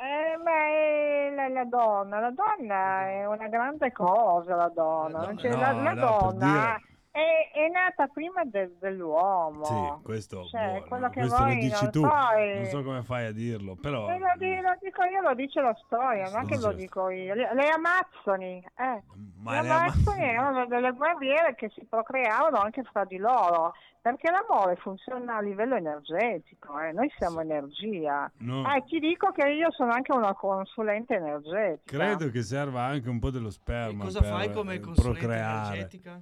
Eh, 0.00 0.36
ma 0.44 0.52
è 0.52 1.30
la, 1.34 1.48
la 1.48 1.64
donna, 1.64 2.20
la 2.20 2.30
donna 2.30 3.08
è 3.08 3.26
una 3.26 3.48
grande 3.48 3.90
cosa, 3.90 4.54
la 4.54 4.68
donna. 4.72 5.18
La 5.18 5.24
donna- 5.26 5.40
Cioè, 5.40 5.50
no, 5.50 5.56
la, 5.60 5.72
la 5.72 5.92
no, 5.94 5.94
per 5.94 6.08
donna 6.08 6.80
è, 7.18 7.50
è 7.58 7.68
nata 7.68 8.06
prima 8.08 8.44
del- 8.44 8.76
dell'uomo. 8.80 9.64
Sì, 9.64 10.02
questo, 10.02 10.44
Cioè, 10.44 10.80
boh, 10.80 10.86
quello 10.88 11.06
no, 11.06 11.10
che 11.12 11.20
questo 11.20 11.44
lo 11.44 11.54
dici 11.54 11.82
non 11.82 11.90
tu, 11.90 12.00
sai- 12.02 12.54
non 12.56 12.64
so 12.66 12.82
come 12.82 13.02
fai 13.02 13.26
a 13.26 13.32
dirlo, 13.32 13.74
però... 13.76 14.06
Lo, 14.08 14.32
di- 14.36 14.60
lo 14.60 14.76
dico 14.80 15.02
io, 15.04 15.20
lo 15.20 15.34
dice 15.34 15.60
la 15.60 15.76
storia, 15.84 16.30
non 16.30 16.42
è 16.42 16.46
che 16.46 16.54
lo 16.56 16.60
Certo. 16.62 16.76
dico 16.76 17.08
io. 17.10 17.34
Le, 17.34 17.54
le 17.54 17.68
Amazzoni, 17.68 18.64
eh. 18.76 19.02
Ma 19.40 19.52
le 19.56 19.62
le 19.62 19.68
ama- 19.68 19.82
Amazzoni 19.82 20.22
erano 20.28 20.66
delle 20.66 20.92
guerriere 20.92 21.54
che 21.54 21.68
si 21.74 21.84
procreavano 21.88 22.58
anche 22.58 22.82
fra 22.84 23.04
di 23.04 23.16
loro, 23.16 23.72
perché 24.00 24.30
l'amore 24.30 24.76
funziona 24.76 25.36
a 25.36 25.40
livello 25.40 25.74
energetico, 25.74 26.78
eh. 26.80 26.92
noi 26.92 27.10
siamo 27.18 27.40
energia. 27.40 28.30
no, 28.38 28.62
Ah, 28.64 28.76
e 28.76 28.84
ti 28.84 28.98
dico 29.00 29.30
che 29.32 29.48
io 29.48 29.70
sono 29.72 29.90
anche 29.92 30.12
una 30.12 30.34
consulente 30.34 31.14
energetica. 31.14 31.96
credo 31.96 32.30
che 32.30 32.42
serva 32.42 32.82
anche 32.82 33.08
un 33.08 33.18
po' 33.18 33.30
dello 33.30 33.48
E 33.48 33.52
sperma 33.52 34.04
cosa 34.04 34.20
per 34.20 34.28
fai 34.30 34.52
come 34.52 34.74
eh, 34.74 34.80
consulente 34.80 35.18
procreare. 35.26 35.66
energetica? 35.74 36.20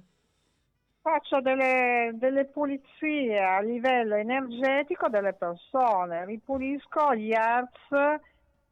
Faccio 1.09 1.39
delle, 1.39 2.11
delle 2.15 2.47
pulizie 2.47 3.41
a 3.41 3.61
livello 3.61 4.15
energetico 4.15 5.07
delle 5.07 5.31
persone, 5.31 6.25
ripulisco 6.25 7.15
gli 7.15 7.31
hertz 7.31 8.19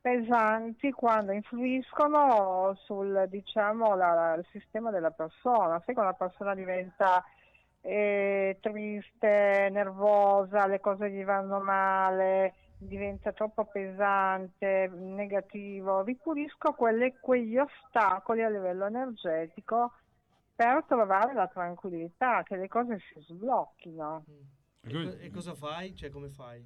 pesanti 0.02 0.92
quando 0.92 1.32
influiscono 1.32 2.74
sul 2.84 3.28
diciamo, 3.30 3.96
la- 3.96 4.34
il 4.34 4.46
sistema 4.52 4.92
della 4.92 5.12
persona. 5.12 5.82
Se 5.86 5.94
la 5.94 6.12
persona 6.12 6.54
diventa 6.54 7.24
eh, 7.80 8.58
triste, 8.60 9.70
nervosa, 9.72 10.68
le 10.68 10.82
cose 10.82 11.10
gli 11.10 11.24
vanno 11.24 11.62
male, 11.62 12.56
diventa 12.78 13.32
troppo 13.32 13.64
pesante, 13.64 14.90
negativo, 14.94 16.02
ripulisco 16.02 16.74
quelle- 16.74 17.16
quegli 17.22 17.58
ostacoli 17.58 18.44
a 18.44 18.50
livello 18.50 18.88
energetico 18.88 19.94
per 20.56 20.84
trovare 20.88 21.34
la 21.34 21.48
tranquillità, 21.48 22.44
che 22.44 22.56
le 22.56 22.68
cose 22.68 23.00
si 23.00 23.20
sblocchino. 23.22 24.24
E, 24.82 24.92
co- 24.92 25.18
e 25.20 25.30
cosa 25.32 25.54
fai? 25.54 25.94
Cioè 25.96 26.10
come 26.10 26.30
fai? 26.30 26.66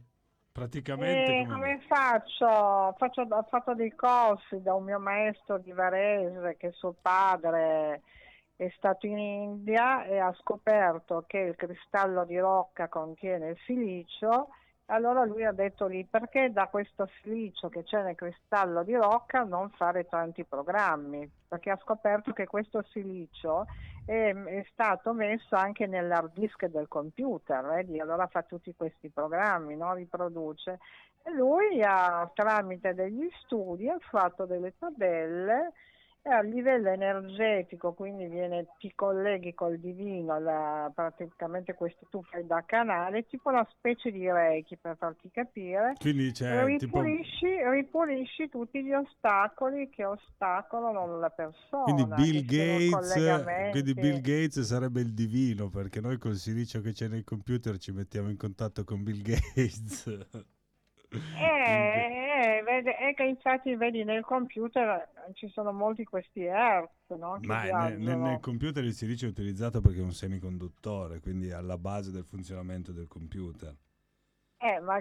Praticamente 0.52 1.38
E 1.40 1.46
come- 1.46 1.78
come 1.78 1.80
faccio? 1.88 2.96
Faccio- 2.98 3.22
Ho 3.30 3.44
fatto 3.44 3.74
dei 3.74 3.94
corsi 3.96 4.62
da 4.62 4.74
un 4.74 4.84
mio 4.84 5.00
maestro 5.00 5.58
di 5.58 5.72
Varese 5.72 6.58
che 6.58 6.72
suo 6.72 6.96
padre 7.02 8.02
è 8.56 8.70
stato 8.76 9.06
in 9.08 9.18
India 9.18 10.04
e 10.04 10.20
ha 10.20 10.34
scoperto 10.42 11.24
che 11.28 11.38
il 11.38 11.56
cristallo 11.56 12.26
di 12.26 12.38
rocca 12.38 12.90
contiene 12.90 13.50
il 13.50 13.58
silicio. 13.66 14.50
Allora 14.88 15.24
lui 15.24 15.46
ha 15.46 15.52
detto 15.54 15.86
lì 15.88 16.04
perché 16.04 16.52
da 16.52 16.68
questo 16.68 17.08
silicio 17.22 17.70
che 17.70 17.84
c'è 17.84 18.02
nel 18.04 18.16
cristallo 18.16 18.84
di 18.84 18.96
rocca 18.96 19.44
non 19.44 19.70
fare 19.70 20.08
tanti 20.08 20.44
programmi, 20.44 21.30
perché 21.50 21.72
ha 21.72 21.80
scoperto 21.82 22.32
che 22.32 22.46
questo 22.46 22.84
silicio 22.92 23.66
è, 24.06 24.32
è 24.32 24.66
stato 24.72 25.14
messo 25.14 25.56
anche 25.56 25.88
nell'hard 25.88 26.32
disk 26.34 26.68
del 26.68 26.88
computer, 26.88 27.66
vedi? 27.66 28.00
allora 28.00 28.28
fa 28.28 28.44
tutti 28.44 28.74
questi 28.78 29.10
programmi, 29.10 29.76
no? 29.76 29.94
riproduce. 29.96 30.80
E 31.24 31.32
lui 31.32 31.82
ha, 31.84 32.30
tramite 32.34 32.94
degli 32.94 33.28
studi 33.44 33.90
ha 33.90 33.98
fatto 34.00 34.46
delle 34.46 34.76
tabelle 34.78 35.74
E 36.22 36.30
a 36.30 36.42
livello 36.42 36.90
energetico, 36.90 37.94
quindi 37.94 38.28
viene, 38.28 38.68
ti 38.78 38.92
colleghi 38.94 39.54
col 39.54 39.80
divino, 39.80 40.38
la- 40.38 40.92
praticamente 40.94 41.74
questo 41.76 42.06
tu 42.10 42.22
fai 42.24 42.46
da 42.46 42.64
canale, 42.66 43.26
tipo 43.26 43.48
una 43.50 43.66
specie 43.72 44.12
di 44.12 44.30
reiki 44.30 44.76
per 44.76 44.98
farti 44.98 45.32
capire. 45.32 45.94
Quindi 45.98 46.32
c'è 46.32 46.66
tipo... 46.78 47.02
ripulisci, 47.02 47.48
ripulisci 47.72 48.50
tutti 48.50 48.84
gli 48.84 48.92
ostacoli 48.92 49.90
che 49.90 50.04
ostacolano 50.04 51.20
la 51.20 51.30
persona. 51.30 51.84
Quindi 51.84 52.06
Bill, 52.06 52.46
Gates, 52.46 53.72
quindi 53.72 53.94
Bill 53.94 54.20
Gates 54.20 54.60
sarebbe 54.60 55.00
il 55.00 55.14
divino 55.14 55.70
perché 55.70 56.02
noi 56.02 56.18
col 56.18 56.36
silicio 56.36 56.82
che 56.82 56.92
c'è 56.92 57.08
nei 57.08 57.24
computer 57.24 57.78
ci 57.78 57.94
mettiamo 57.94 58.30
in 58.30 58.38
contatto 58.38 58.84
con 58.84 59.04
Bill 59.04 59.22
Gates. 59.22 60.28
Eh, 61.12 62.58
eh, 62.60 62.64
vede- 62.64 62.96
è 62.96 63.14
che 63.16 63.24
infatti 63.24 63.76
vedi 63.76 64.04
nel 64.04 64.24
computer 64.24 64.88
eh, 65.28 65.34
ci 65.34 65.48
sono 65.50 65.72
molti 65.72 66.04
questi 66.04 66.42
hertz, 66.44 67.10
no? 67.18 67.40
Ma 67.42 67.64
nel, 67.64 68.00
nel- 68.00 68.18
nel 68.18 68.40
computer 68.40 68.84
il 68.84 68.94
silicio 68.94 69.26
è 69.26 69.30
utilizzato 69.30 69.82
perché 69.82 70.00
è 70.00 70.04
un 70.04 70.14
semiconduttore, 70.14 71.20
quindi 71.20 71.48
è 71.48 71.54
alla 71.54 71.78
base 71.78 72.12
del 72.12 72.26
funzionamento 72.26 72.92
del 72.92 73.08
computer. 73.08 73.76
Eh, 74.62 74.80
ma 74.82 75.00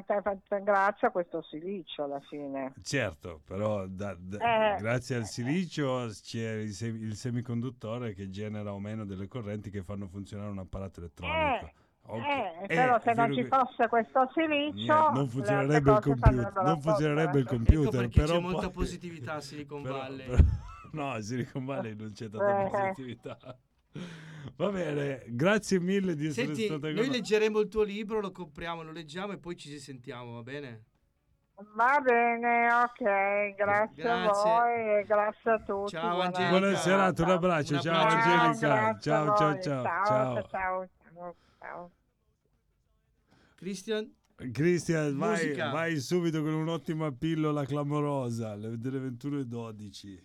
grazie 0.62 1.08
a 1.08 1.10
questo 1.10 1.42
silicio 1.42 2.04
alla 2.04 2.20
fine. 2.20 2.72
Certo, 2.80 3.40
però 3.44 3.86
da- 3.88 4.16
da- 4.16 4.76
Eh. 4.76 4.80
grazie 4.80 5.16
al 5.16 5.26
silicio 5.26 6.06
c'è 6.22 6.52
il, 6.52 6.72
se- 6.72 6.86
il 6.86 7.16
semiconduttore 7.16 8.14
che 8.14 8.30
genera 8.30 8.72
o 8.72 8.78
meno 8.78 9.04
delle 9.04 9.26
correnti 9.26 9.68
che 9.70 9.82
fanno 9.82 10.06
funzionare 10.06 10.50
un 10.50 10.58
apparato 10.58 11.00
elettronico. 11.00 11.64
Ok. 11.66 11.72
Eh, 12.16 12.62
Eh, 12.62 12.66
però 12.66 12.98
se 13.00 13.12
non 13.12 13.32
ci 13.34 13.44
fosse 13.44 13.86
questo 13.88 14.30
silicio 14.34 14.74
Niente, 14.74 14.92
non 15.12 15.28
funzionerebbe 15.28 15.90
il 15.92 15.98
computer, 16.00 16.52
non 16.54 16.66
a 16.66 16.76
funzionerebbe 16.78 17.38
il 17.38 17.44
eh. 17.44 17.48
computer, 17.48 18.02
Ecco 18.04 18.20
però 18.20 18.32
c'è 18.34 18.40
molta 18.40 18.58
poi- 18.60 18.70
positività 18.72 19.34
a 19.34 19.40
Silicon 19.40 19.82
Però- 19.82 19.98
Valley. 19.98 20.26
però- 20.26 20.42
no, 20.92 21.10
a 21.12 21.20
Silicon 21.20 21.64
Valley 21.64 21.94
non 21.96 22.12
c'è 22.12 22.28
tanta 22.30 22.60
Eh. 22.64 22.70
positività. 22.70 23.38
Va 24.56 24.70
bene, 24.70 25.24
grazie 25.28 25.80
mille 25.80 26.14
di 26.14 26.26
essere 26.28 26.46
Senti, 26.46 26.64
stata 26.66 26.80
con 26.86 26.92
noi 26.92 27.06
noi. 27.06 27.10
leggeremo 27.10 27.58
il 27.58 27.68
tuo 27.68 27.82
libro, 27.82 28.20
lo 28.20 28.30
compriamo, 28.30 28.82
lo 28.82 28.92
leggiamo 28.92 29.32
e 29.32 29.38
poi 29.38 29.56
ci 29.56 29.78
sentiamo, 29.78 30.32
va 30.34 30.42
bene? 30.42 30.84
Va 31.74 31.98
bene, 32.00 32.72
ok, 32.72 33.54
grazie, 33.56 34.08
a 34.08 34.22
Grazie. 34.22 34.50
voi 34.50 34.98
e 35.00 35.04
grazie 35.06 35.50
a 35.50 35.58
tutti. 35.58 35.90
Ciao, 35.90 36.10
buona- 36.10 36.24
Angelica. 36.26 36.58
Buona 36.58 36.76
serata, 36.76 37.22
un 37.24 37.30
abbraccio, 37.30 37.74
Un 37.74 37.80
ciao 37.80 37.94
abbraccio. 38.00 38.28
Angelica. 38.30 38.86
a 38.88 38.98
Ciao, 38.98 39.24
ciao, 39.26 39.36
ciao, 39.36 39.60
ciao, 39.60 39.82
ciao. 39.82 40.42
ciao, 40.48 40.48
ciao, 40.48 41.34
ciao. 41.58 41.90
Christian? 43.58 44.08
Cristian, 44.52 45.16
vai, 45.18 45.52
vai 45.72 45.96
subito 45.98 46.40
con 46.42 46.54
un'ottima 46.54 47.10
pillola 47.10 47.64
clamorosa 47.64 48.54
le- 48.54 48.78
delle 48.78 49.00
21.12. 49.00 50.22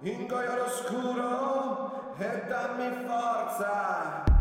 Ingoia 0.00 0.56
l'oscuro 0.56 2.16
e 2.18 2.44
dammi 2.48 3.06
forza. 3.06 4.35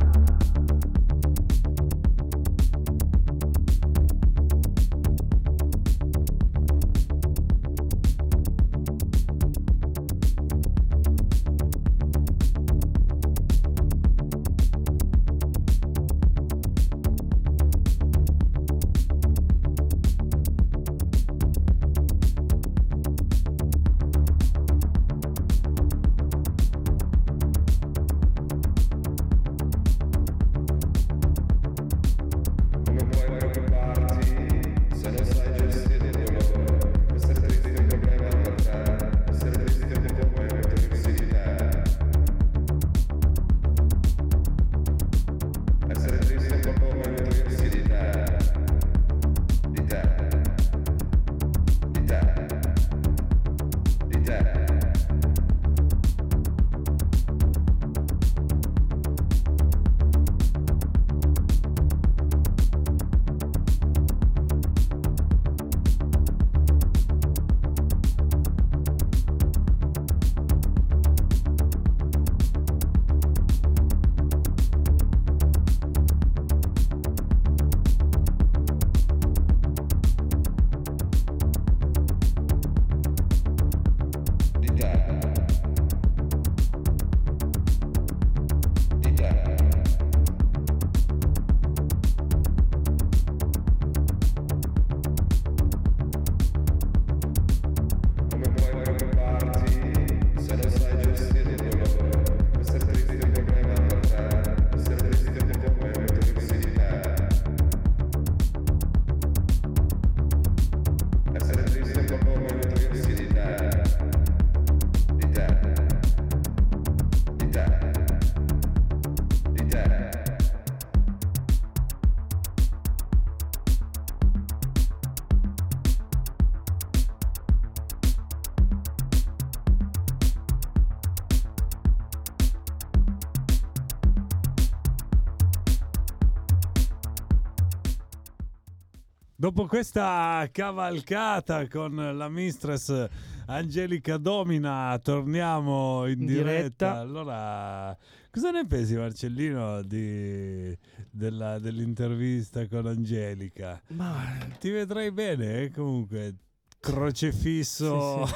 Dopo 139.46 139.68
questa 139.68 140.50
cavalcata 140.52 141.68
con 141.68 141.94
la 142.18 142.28
mistress 142.30 143.08
Angelica 143.46 144.18
Domina, 144.18 144.98
torniamo 144.98 146.08
in, 146.08 146.20
In 146.22 146.26
diretta. 146.26 146.44
diretta. 146.46 146.94
Allora, 146.98 147.96
cosa 148.32 148.50
ne 148.50 148.66
pensi 148.66 148.96
Marcellino 148.96 149.84
di- 149.84 150.76
della- 151.12 151.60
dell'intervista 151.60 152.68
con 152.68 152.88
Angelica? 152.88 153.80
Ma 153.90 154.16
Ti 154.60 154.70
vedrei 154.72 155.12
bene, 155.12 155.62
eh, 155.62 155.70
comunque, 155.70 156.38
crocefisso. 156.80 158.26
Sì, 158.26 158.34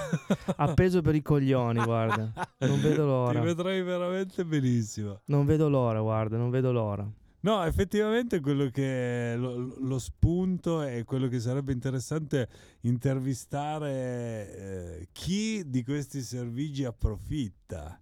appeso 0.57 1.01
per 1.01 1.15
i 1.15 1.23
coglioni, 1.23 1.83
guarda. 1.83 2.31
Non 2.59 2.79
vedo 2.81 3.07
l'ora. 3.07 3.39
Ti 3.39 3.45
vedrei 3.47 3.81
veramente 3.81 4.45
benissimo. 4.45 5.21
Non 5.25 5.47
vedo 5.47 5.69
l'ora, 5.69 6.01
guarda, 6.01 6.37
non 6.37 6.51
vedo 6.51 6.71
l'ora. 6.71 7.03
No, 7.41 7.63
effettivamente 7.63 8.41
quello 8.41 8.69
che 8.69 9.33
lo, 9.37 9.77
lo 9.79 9.97
spunto 9.97 10.81
è 10.81 11.05
quello 11.05 11.27
che 11.29 11.39
sarebbe 11.39 11.71
interessante 11.71 12.49
intervistare 12.81 14.55
eh, 15.01 15.07
chi 15.13 15.63
di 15.69 15.83
questi 15.83 16.21
servigi 16.21 16.83
approfitta, 16.83 17.99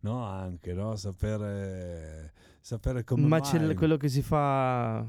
no? 0.00 0.22
Anche, 0.24 0.74
no? 0.74 0.96
Sapere, 0.96 2.32
sapere 2.60 3.04
come 3.04 3.26
Macell- 3.26 3.64
mai. 3.66 3.74
quello 3.74 3.96
che 3.96 4.08
si 4.08 4.20
fa 4.20 5.02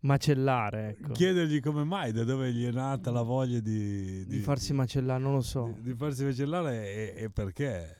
macellare, 0.00 0.90
ecco. 0.90 1.12
Chiedergli 1.12 1.60
come 1.60 1.82
mai, 1.82 2.12
da 2.12 2.22
dove 2.22 2.52
gli 2.52 2.64
è 2.66 2.70
nata 2.70 3.10
la 3.10 3.22
voglia 3.22 3.58
di, 3.58 4.24
Di 4.26 4.38
farsi 4.38 4.72
macellare, 4.72 5.20
non 5.20 5.32
lo 5.34 5.40
so. 5.40 5.72
di, 5.74 5.90
di 5.90 5.94
farsi 5.94 6.24
macellare 6.24 7.14
e, 7.16 7.24
e 7.24 7.30
perché. 7.30 7.96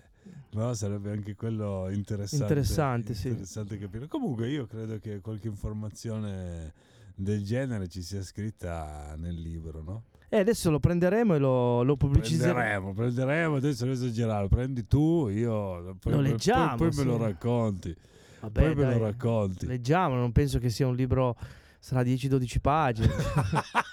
No, 0.50 0.74
sarebbe 0.74 1.10
anche 1.12 1.34
quello 1.34 1.88
interessante. 1.90 2.44
Interessante, 2.44 3.14
sì. 3.14 3.28
interessante 3.28 3.78
capire. 3.78 4.06
Comunque 4.06 4.48
io 4.48 4.66
credo 4.66 4.98
che 4.98 5.20
qualche 5.20 5.48
informazione 5.48 6.72
del 7.14 7.44
genere 7.44 7.88
ci 7.88 8.02
sia 8.02 8.22
scritta 8.22 9.14
nel 9.16 9.34
libro, 9.40 9.82
no? 9.82 10.02
E 10.30 10.38
adesso 10.38 10.70
lo 10.70 10.78
prenderemo 10.78 11.34
e 11.34 11.38
lo, 11.38 11.82
lo 11.82 11.96
pubblicizziamo. 11.96 12.52
Prenderemo, 12.52 12.92
prenderemo, 12.92 13.56
adesso 13.56 13.84
non 13.84 13.94
esagerare, 13.94 14.42
lo 14.42 14.48
prendi 14.48 14.86
tu, 14.86 15.28
io 15.28 15.96
poi, 16.00 16.12
Lo 16.12 16.18
poi- 16.18 16.30
leggiamo, 16.30 16.76
poi, 16.76 16.90
me 16.94 17.02
lo 17.04 17.16
sì. 17.16 17.22
racconti. 17.22 17.96
Vabbè, 18.40 18.60
poi 18.60 18.74
me 18.74 18.82
dai, 18.82 18.98
lo 18.98 19.04
racconti. 19.04 19.66
Leggiamo, 19.66 20.14
non 20.14 20.32
penso 20.32 20.58
che 20.58 20.68
sia 20.70 20.86
un 20.86 20.94
libro. 20.94 21.36
Sarà 21.80 22.02
10-12 22.02 22.60
pagine. 22.60 23.08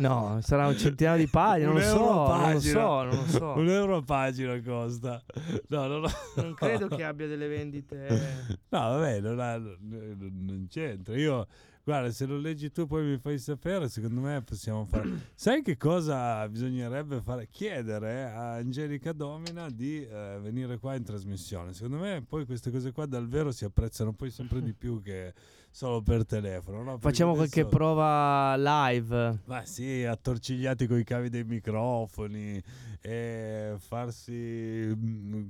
no, 0.00 0.38
sarà 0.42 0.66
un 0.66 0.76
centinaio 0.76 1.18
di 1.18 1.28
pagine. 1.28 1.66
Non 1.66 1.74
lo 1.76 1.80
so, 1.82 2.36
non 2.36 2.52
lo 2.52 2.60
so, 2.60 2.78
non 3.02 3.08
lo 3.08 3.26
so. 3.26 3.52
Un 3.56 3.68
euro 3.68 3.96
a 3.96 4.02
pagina 4.02 4.60
costa. 4.60 5.22
No, 5.68 5.86
no, 5.86 5.98
no. 5.98 6.08
Non 6.36 6.54
credo 6.54 6.88
che 6.88 7.04
abbia 7.04 7.26
delle 7.26 7.48
vendite. 7.48 8.56
No, 8.70 8.80
vabbè, 8.80 9.20
non, 9.20 9.40
ha- 9.40 9.56
non- 9.56 10.30
non 10.44 10.66
c'entra. 10.68 11.16
Io, 11.16 11.46
guarda, 11.88 12.10
se 12.10 12.26
lo 12.26 12.36
leggi 12.36 12.70
tu 12.70 12.86
poi 12.86 13.02
mi 13.02 13.16
fai 13.16 13.38
sapere, 13.38 13.88
secondo 13.88 14.20
me 14.20 14.42
possiamo 14.42 14.84
fare... 14.84 15.08
Sai 15.34 15.62
che 15.62 15.78
cosa 15.78 16.46
bisognerebbe 16.46 17.22
fare? 17.22 17.48
Chiedere 17.48 18.24
a 18.24 18.56
Angelica 18.56 19.12
Domina 19.12 19.70
di 19.70 20.04
eh, 20.04 20.38
venire 20.42 20.76
qua 20.78 20.96
in 20.96 21.02
trasmissione. 21.02 21.72
Secondo 21.72 21.96
me 21.96 22.22
poi 22.28 22.44
queste 22.44 22.70
cose 22.70 22.92
qua 22.92 23.06
dal 23.06 23.26
vero 23.26 23.52
si 23.52 23.64
apprezzano 23.64 24.12
poi 24.12 24.30
sempre 24.30 24.60
di 24.60 24.74
più 24.76 25.00
che 25.00 25.32
solo 25.70 26.02
per 26.02 26.26
telefono. 26.26 26.82
no? 26.82 26.98
Facciamo 26.98 27.34
qualche 27.34 27.60
adesso- 27.60 27.74
prova 27.74 28.54
live. 28.58 29.40
Ma 29.46 29.64
sì, 29.64 30.04
attorcigliati 30.04 30.86
con 30.86 30.98
i 30.98 31.04
cavi 31.04 31.30
dei 31.30 31.44
microfoni 31.44 32.62
e 33.00 33.76
farsi 33.78 34.92
mm, 34.94 35.48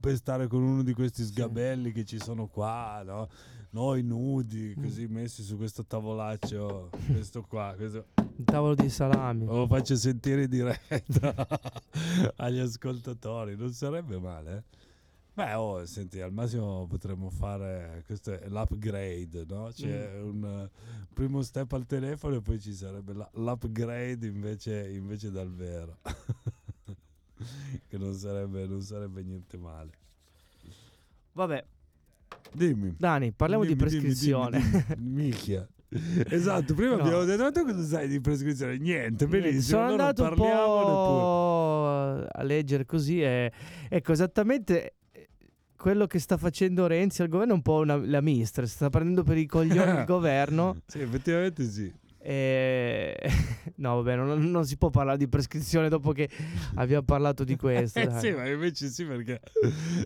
pestare 0.00 0.48
con 0.48 0.64
uno 0.64 0.82
di 0.82 0.94
questi 0.94 1.22
sgabelli 1.22 1.92
che 1.92 2.04
ci 2.04 2.18
sono 2.18 2.48
qua, 2.48 3.02
no? 3.04 3.28
Noi 3.76 4.02
nudi, 4.02 4.74
così 4.74 5.06
messi 5.06 5.42
su 5.42 5.58
questo 5.58 5.84
tavolaccio, 5.84 6.88
questo 7.12 7.42
qua, 7.42 7.74
questo. 7.76 8.06
Il 8.38 8.44
tavolo 8.44 8.74
di 8.74 8.88
salami. 8.88 9.44
Lo 9.44 9.66
faccio 9.66 9.94
sentire 9.96 10.44
in 10.44 10.48
diretta 10.48 11.36
agli 12.36 12.58
ascoltatori, 12.58 13.54
non 13.54 13.70
sarebbe 13.74 14.18
male. 14.18 14.56
eh? 14.56 14.62
Beh, 15.34 15.52
oh, 15.52 15.84
senti, 15.84 16.22
al 16.22 16.32
massimo 16.32 16.86
potremmo 16.86 17.28
fare, 17.28 18.02
questo 18.06 18.32
è 18.40 18.48
l'upgrade, 18.48 19.44
no? 19.46 19.68
C'è 19.74 20.22
un 20.22 20.42
eh, 20.42 20.70
primo 21.12 21.42
step 21.42 21.70
al 21.74 21.84
telefono 21.84 22.36
e 22.36 22.40
poi 22.40 22.58
ci 22.58 22.72
sarebbe 22.72 23.12
la- 23.12 23.28
l'upgrade 23.34 24.26
invece, 24.26 24.88
invece 24.90 25.30
dal 25.30 25.52
vero. 25.52 25.98
che 27.88 27.98
non 27.98 28.14
sarebbe, 28.14 28.66
non 28.66 28.80
sarebbe 28.80 29.22
niente 29.22 29.58
male. 29.58 29.90
Vabbè, 31.32 31.62
Dimmi. 32.52 32.94
Dani, 32.98 33.32
parliamo 33.32 33.64
di 33.64 33.74
Dimmi, 33.74 33.88
dimmi, 33.88 34.00
prescrizione. 34.00 34.58
dimmi, 34.60 34.84
dimmi. 34.96 35.10
Minchia. 35.24 35.68
Esatto, 36.28 36.74
prima 36.74 36.96
No. 36.96 37.02
abbiamo 37.02 37.24
detto, 37.24 37.52
tu 37.52 37.64
cosa 37.64 37.82
sai 37.84 38.08
di 38.08 38.20
prescrizione? 38.20 38.76
Niente, 38.76 39.26
benissimo. 39.26 39.78
Sono 39.78 39.90
andato 39.90 40.24
un 40.24 40.34
po' 40.34 42.26
a 42.28 42.42
leggere 42.42 42.84
così 42.84 43.22
e 43.22 43.52
ecco 43.88 44.12
esattamente 44.12 44.94
eh, 45.12 45.28
quello 45.76 46.06
che 46.06 46.18
sta 46.18 46.36
facendo 46.36 46.86
Renzi 46.86 47.22
al 47.22 47.28
governo 47.28 47.52
è 47.52 47.56
un 47.56 47.62
po' 47.62 47.76
una- 47.78 47.96
la 48.04 48.20
mistress, 48.20 48.72
sta 48.74 48.90
prendendo 48.90 49.22
per 49.22 49.38
i 49.38 49.46
coglioni 49.46 50.00
il 50.00 50.04
governo. 50.06 50.78
Sì, 50.86 50.98
effettivamente 51.00 51.64
sì. 51.64 51.90
E... 52.28 53.14
No, 53.78 53.96
vabbè, 53.96 54.16
non, 54.16 54.50
non 54.50 54.64
si 54.64 54.76
può 54.78 54.88
parlare 54.90 55.18
di 55.18 55.28
prescrizione 55.28 55.88
dopo 55.90 56.12
che 56.12 56.28
abbiamo 56.76 57.02
parlato 57.04 57.44
di 57.44 57.56
questo. 57.56 57.98
Eh 58.00 58.10
sì, 58.18 58.30
ma 58.32 58.48
invece 58.48 58.88
sì, 58.88 59.04
perché 59.04 59.40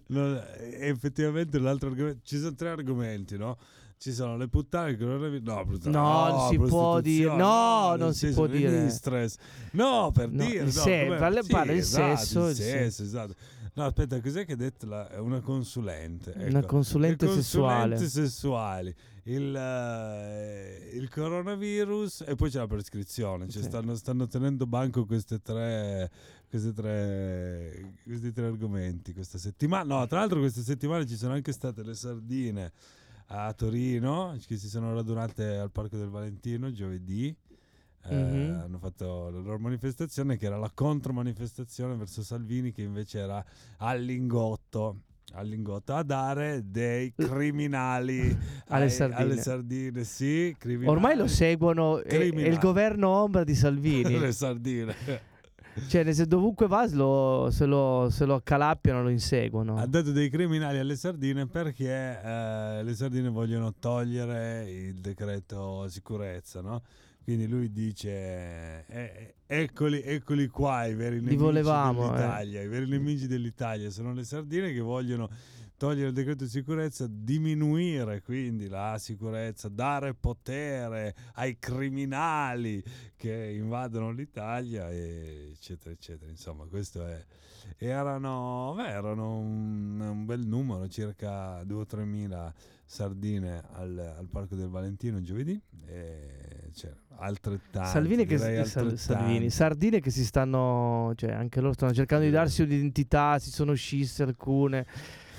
non- 0.08 0.42
effettivamente 0.80 1.58
l'altro 1.58 1.88
argomento. 1.88 2.20
Ci 2.24 2.38
sono 2.38 2.54
tre 2.54 2.70
argomenti, 2.70 3.36
no? 3.38 3.56
Ci 3.96 4.12
sono 4.12 4.36
le 4.36 4.48
puttane, 4.48 4.90
il 4.90 4.98
coronavirus. 4.98 5.42
No, 5.44 5.64
puttane, 5.64 5.96
No, 5.96 6.28
non 6.28 6.48
si 6.48 6.56
può 6.58 7.00
dire- 7.00 7.36
no, 7.36 7.94
non 7.96 8.12
si 8.14 8.28
può 8.32 8.46
dire. 8.46 8.82
mistress. 8.82 9.36
No, 9.72 10.10
per 10.12 10.30
No, 10.30 10.44
dire. 10.44 10.58
il 10.58 10.64
no, 10.64 10.70
se- 10.70 11.16
parla- 11.18 11.42
Sì, 11.42 11.50
parla 11.52 11.72
il 11.72 11.78
esatto, 11.78 12.16
sesso, 12.16 12.40
Il 12.44 12.48
il 12.50 12.54
se- 12.56 12.62
sesso, 12.64 13.02
esatto. 13.02 13.34
No, 13.74 13.84
aspetta, 13.84 14.20
cos'è 14.20 14.44
che 14.44 14.54
ha 14.54 14.56
detto 14.56 14.84
la, 14.86 15.08
è 15.08 15.18
una 15.18 15.40
consulente? 15.40 16.32
Una 16.36 16.58
ecco. 16.58 16.66
consulente 16.66 17.26
Le 17.26 17.32
sessuale. 17.34 17.94
consulenti 17.96 18.08
sessuali, 18.10 18.94
il, 19.24 19.54
eh, 19.54 20.90
il 20.94 21.08
coronavirus 21.08 22.24
e 22.26 22.34
poi 22.34 22.50
c'è 22.50 22.58
la 22.58 22.66
prescrizione. 22.66 23.48
Cioè 23.48 23.62
stanno, 23.62 23.94
stanno 23.94 24.26
tenendo 24.26 24.66
banco 24.66 25.04
queste 25.06 25.40
tre, 25.40 26.10
queste 26.48 26.72
tre, 26.72 27.94
questi 28.04 28.32
tre 28.32 28.46
argomenti 28.46 29.12
questa 29.12 29.38
settimana. 29.38 29.98
No, 29.98 30.06
tra 30.06 30.20
l'altro 30.20 30.38
questa 30.40 30.62
settimana 30.62 31.04
ci 31.06 31.16
sono 31.16 31.34
anche 31.34 31.52
state 31.52 31.82
le 31.82 31.94
sardine 31.94 32.72
a 33.32 33.52
Torino 33.52 34.36
che 34.46 34.56
si 34.56 34.68
sono 34.68 34.92
radunate 34.94 35.56
al 35.56 35.70
Parco 35.70 35.96
del 35.96 36.08
Valentino 36.08 36.72
giovedì. 36.72 37.34
Eh, 38.02 38.14
Mhm. 38.14 38.60
hanno 38.60 38.78
fatto 38.78 39.28
la 39.28 39.40
loro 39.40 39.58
manifestazione 39.58 40.38
che 40.38 40.46
era 40.46 40.56
la 40.56 40.70
contromanifestazione 40.72 41.94
verso 41.96 42.22
Salvini 42.22 42.72
che 42.72 42.80
invece 42.80 43.18
era 43.18 43.44
al 43.76 44.00
lingotto 44.00 45.02
al 45.32 45.46
lingotto 45.46 45.94
a 45.94 46.02
dare 46.02 46.62
dei 46.64 47.12
criminali 47.14 48.36
Alle 48.68 48.84
ai- 48.84 48.90
sardine. 48.90 49.20
alle 49.20 49.36
sardine, 49.36 50.04
sì, 50.04 50.54
criminali. 50.58 50.90
Ormai 50.96 51.16
lo 51.16 51.26
seguono, 51.26 52.02
è, 52.02 52.16
è 52.16 52.22
il 52.22 52.58
governo 52.58 53.08
ombra 53.08 53.44
di 53.44 53.54
Salvini. 53.54 54.18
le 54.18 54.32
sardine. 54.32 54.94
cioè, 55.88 56.04
senso, 56.04 56.24
dovunque 56.24 56.66
va, 56.66 56.86
se 56.88 56.94
lo, 56.96 57.48
se 57.50 57.64
lo, 57.66 58.08
se 58.10 58.24
lo 58.24 58.34
accalappiano, 58.34 59.02
lo 59.02 59.08
inseguono. 59.08 59.76
Ha 59.76 59.86
dato 59.86 60.12
dei 60.12 60.28
criminali 60.28 60.78
alle 60.78 60.96
sardine 60.96 61.46
perché 61.46 62.20
eh, 62.22 62.82
le 62.82 62.94
sardine 62.94 63.28
vogliono 63.28 63.74
togliere 63.78 64.70
il 64.70 65.00
decreto 65.00 65.88
sicurezza, 65.88 66.60
no? 66.60 66.82
Quindi 67.22 67.46
lui 67.46 67.70
dice: 67.70 68.84
eh, 68.86 69.34
eccoli, 69.46 70.02
eccoli 70.02 70.48
qua 70.48 70.86
i 70.86 70.94
veri 70.94 71.16
nemici 71.16 71.36
volevamo, 71.36 72.06
eh." 72.06 72.16
dell'Italia. 72.16 72.62
I 72.62 72.68
veri 72.68 72.88
nemici 72.88 73.26
dell'Italia 73.26 73.90
sono 73.90 74.12
le 74.12 74.24
sardine 74.24 74.72
che 74.72 74.80
vogliono 74.80 75.28
togliere 75.80 76.08
il 76.08 76.12
decreto 76.12 76.44
di 76.44 76.50
sicurezza, 76.50 77.06
diminuire 77.08 78.20
quindi 78.20 78.68
la 78.68 78.98
sicurezza, 78.98 79.70
dare 79.70 80.12
potere 80.12 81.14
ai 81.36 81.58
criminali 81.58 82.84
che 83.16 83.56
invadono 83.56 84.10
l'Italia, 84.10 84.90
e 84.90 85.52
eccetera, 85.52 85.90
eccetera. 85.90 86.30
Insomma, 86.30 86.66
questo 86.66 87.06
è. 87.06 87.24
Erano, 87.78 88.74
beh, 88.76 88.88
erano 88.88 89.38
un, 89.38 90.00
un 90.00 90.26
bel 90.26 90.44
numero, 90.44 90.86
circa 90.86 91.64
2 91.64 91.80
o 91.80 91.86
3 91.86 92.04
mila 92.04 92.52
sardine 92.84 93.62
al, 93.72 94.14
al 94.18 94.28
Parco 94.30 94.56
del 94.56 94.68
Valentino 94.68 95.22
giovedì. 95.22 95.58
E 95.86 96.68
c'era 96.74 96.96
altrettanti. 97.16 97.88
Salvini 97.88 98.26
che 98.26 98.34
altrettanti. 98.34 98.96
Sardini, 98.98 99.48
sardine 99.48 100.00
che 100.00 100.10
si 100.10 100.26
stanno, 100.26 101.14
cioè 101.16 101.32
anche 101.32 101.60
loro 101.62 101.72
stanno 101.72 101.94
cercando 101.94 102.26
di 102.26 102.30
darsi 102.30 102.60
un'identità, 102.60 103.38
si 103.38 103.50
sono 103.50 103.72
scisse 103.72 104.22
alcune, 104.22 104.86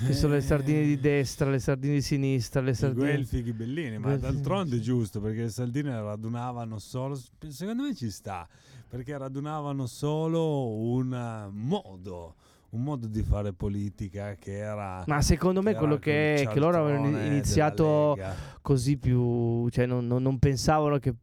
che 0.06 0.14
sono 0.14 0.34
le 0.34 0.42
sardine 0.42 0.82
di 0.84 1.00
destra, 1.00 1.50
le 1.50 1.60
sardine 1.60 1.96
di 1.96 2.02
sinistra, 2.02 2.62
le 2.62 2.72
I 2.72 2.76
sardine... 2.76 3.06
guelfi 3.14 3.42
bellini, 3.54 3.98
ma 3.98 4.08
Guelfi, 4.16 4.22
d'altronde 4.22 4.76
è 4.78 4.80
giusto 4.80 5.20
perché 5.22 5.42
le 5.44 5.50
sardine 5.50 5.92
radunavano 6.02 6.80
solo, 6.80 7.20
secondo 7.48 7.84
me 7.84 7.94
ci 7.96 8.10
sta, 8.10 8.48
perché 8.88 9.18
radunavano 9.18 9.86
solo 9.86 10.68
un 10.70 11.14
eh, 11.14 11.50
modo, 11.52 12.36
un 12.72 12.84
modo 12.84 13.08
di 13.08 13.22
fare 13.22 13.54
politica 13.54 14.36
che 14.36 14.58
era... 14.58 15.04
Ma 15.08 15.22
secondo 15.22 15.62
me 15.62 15.76
quello 15.76 15.98
che 15.98 16.36
è 16.36 16.48
che 16.48 16.60
loro 16.60 16.80
avevano 16.82 17.08
iniziato 17.26 18.18
così 18.62 18.98
più, 18.98 19.68
cioè 19.70 19.86
non, 19.86 20.08
non- 20.08 20.22
non 20.22 20.40
pensavano 20.40 20.98
che 20.98 21.14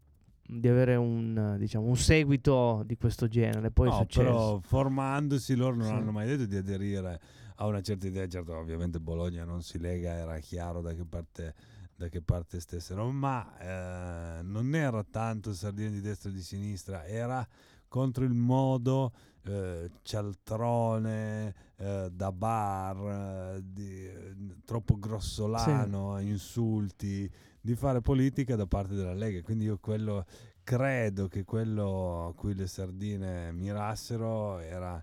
di 0.50 0.66
avere 0.66 0.96
un, 0.96 1.54
eh, 1.56 1.58
diciamo, 1.58 1.84
un 1.86 1.96
seguito 1.96 2.82
di 2.86 2.96
questo 2.96 3.28
genere, 3.28 3.70
poi 3.70 3.88
è 3.88 3.90
No, 3.90 3.96
successo. 3.98 4.22
però 4.22 4.60
formandosi 4.62 5.54
loro 5.54 5.76
non 5.76 5.86
Sì. 5.88 5.92
hanno 5.92 6.10
mai 6.10 6.26
detto 6.26 6.46
di 6.46 6.56
aderire 6.56 7.20
a 7.61 7.66
una 7.66 7.80
certa 7.80 8.06
idea, 8.06 8.26
certo 8.28 8.56
ovviamente 8.56 9.00
Bologna 9.00 9.44
non 9.44 9.62
si 9.62 9.78
lega, 9.78 10.12
era 10.12 10.38
chiaro 10.38 10.80
da 10.80 10.94
che 10.94 11.04
parte, 11.04 11.54
da 11.96 12.09
che 12.09 12.22
parte 12.22 12.61
stessero, 12.61 13.11
ma 13.11 13.59
eh, 13.59 14.42
non 14.42 14.74
era 14.74 15.02
tanto 15.02 15.52
sardine 15.52 15.90
di 15.90 16.00
destra 16.00 16.30
o 16.30 16.32
di 16.32 16.42
sinistra, 16.42 17.04
era 17.04 17.46
contro 17.88 18.24
il 18.24 18.34
modo 18.34 19.12
eh, 19.42 19.90
cialtrone, 20.02 21.54
eh, 21.76 22.11
da 22.12 22.32
bar, 22.32 23.56
eh, 23.56 23.61
di- 23.64 24.06
eh, 24.06 24.34
troppo 24.64 24.96
grossolano, 24.98 26.18
insulti, 26.20 27.30
di 27.61 27.74
fare 27.74 28.00
politica 28.00 28.54
da 28.56 28.66
parte 28.66 28.94
della 28.94 29.14
Lega. 29.14 29.42
Quindi 29.42 29.64
io 29.64 29.78
quello 29.78 30.24
credo 30.62 31.28
che 31.28 31.44
quello 31.44 32.26
a 32.26 32.34
cui 32.34 32.54
le 32.54 32.66
sardine 32.66 33.50
mirassero 33.52 34.59
era, 34.59 35.02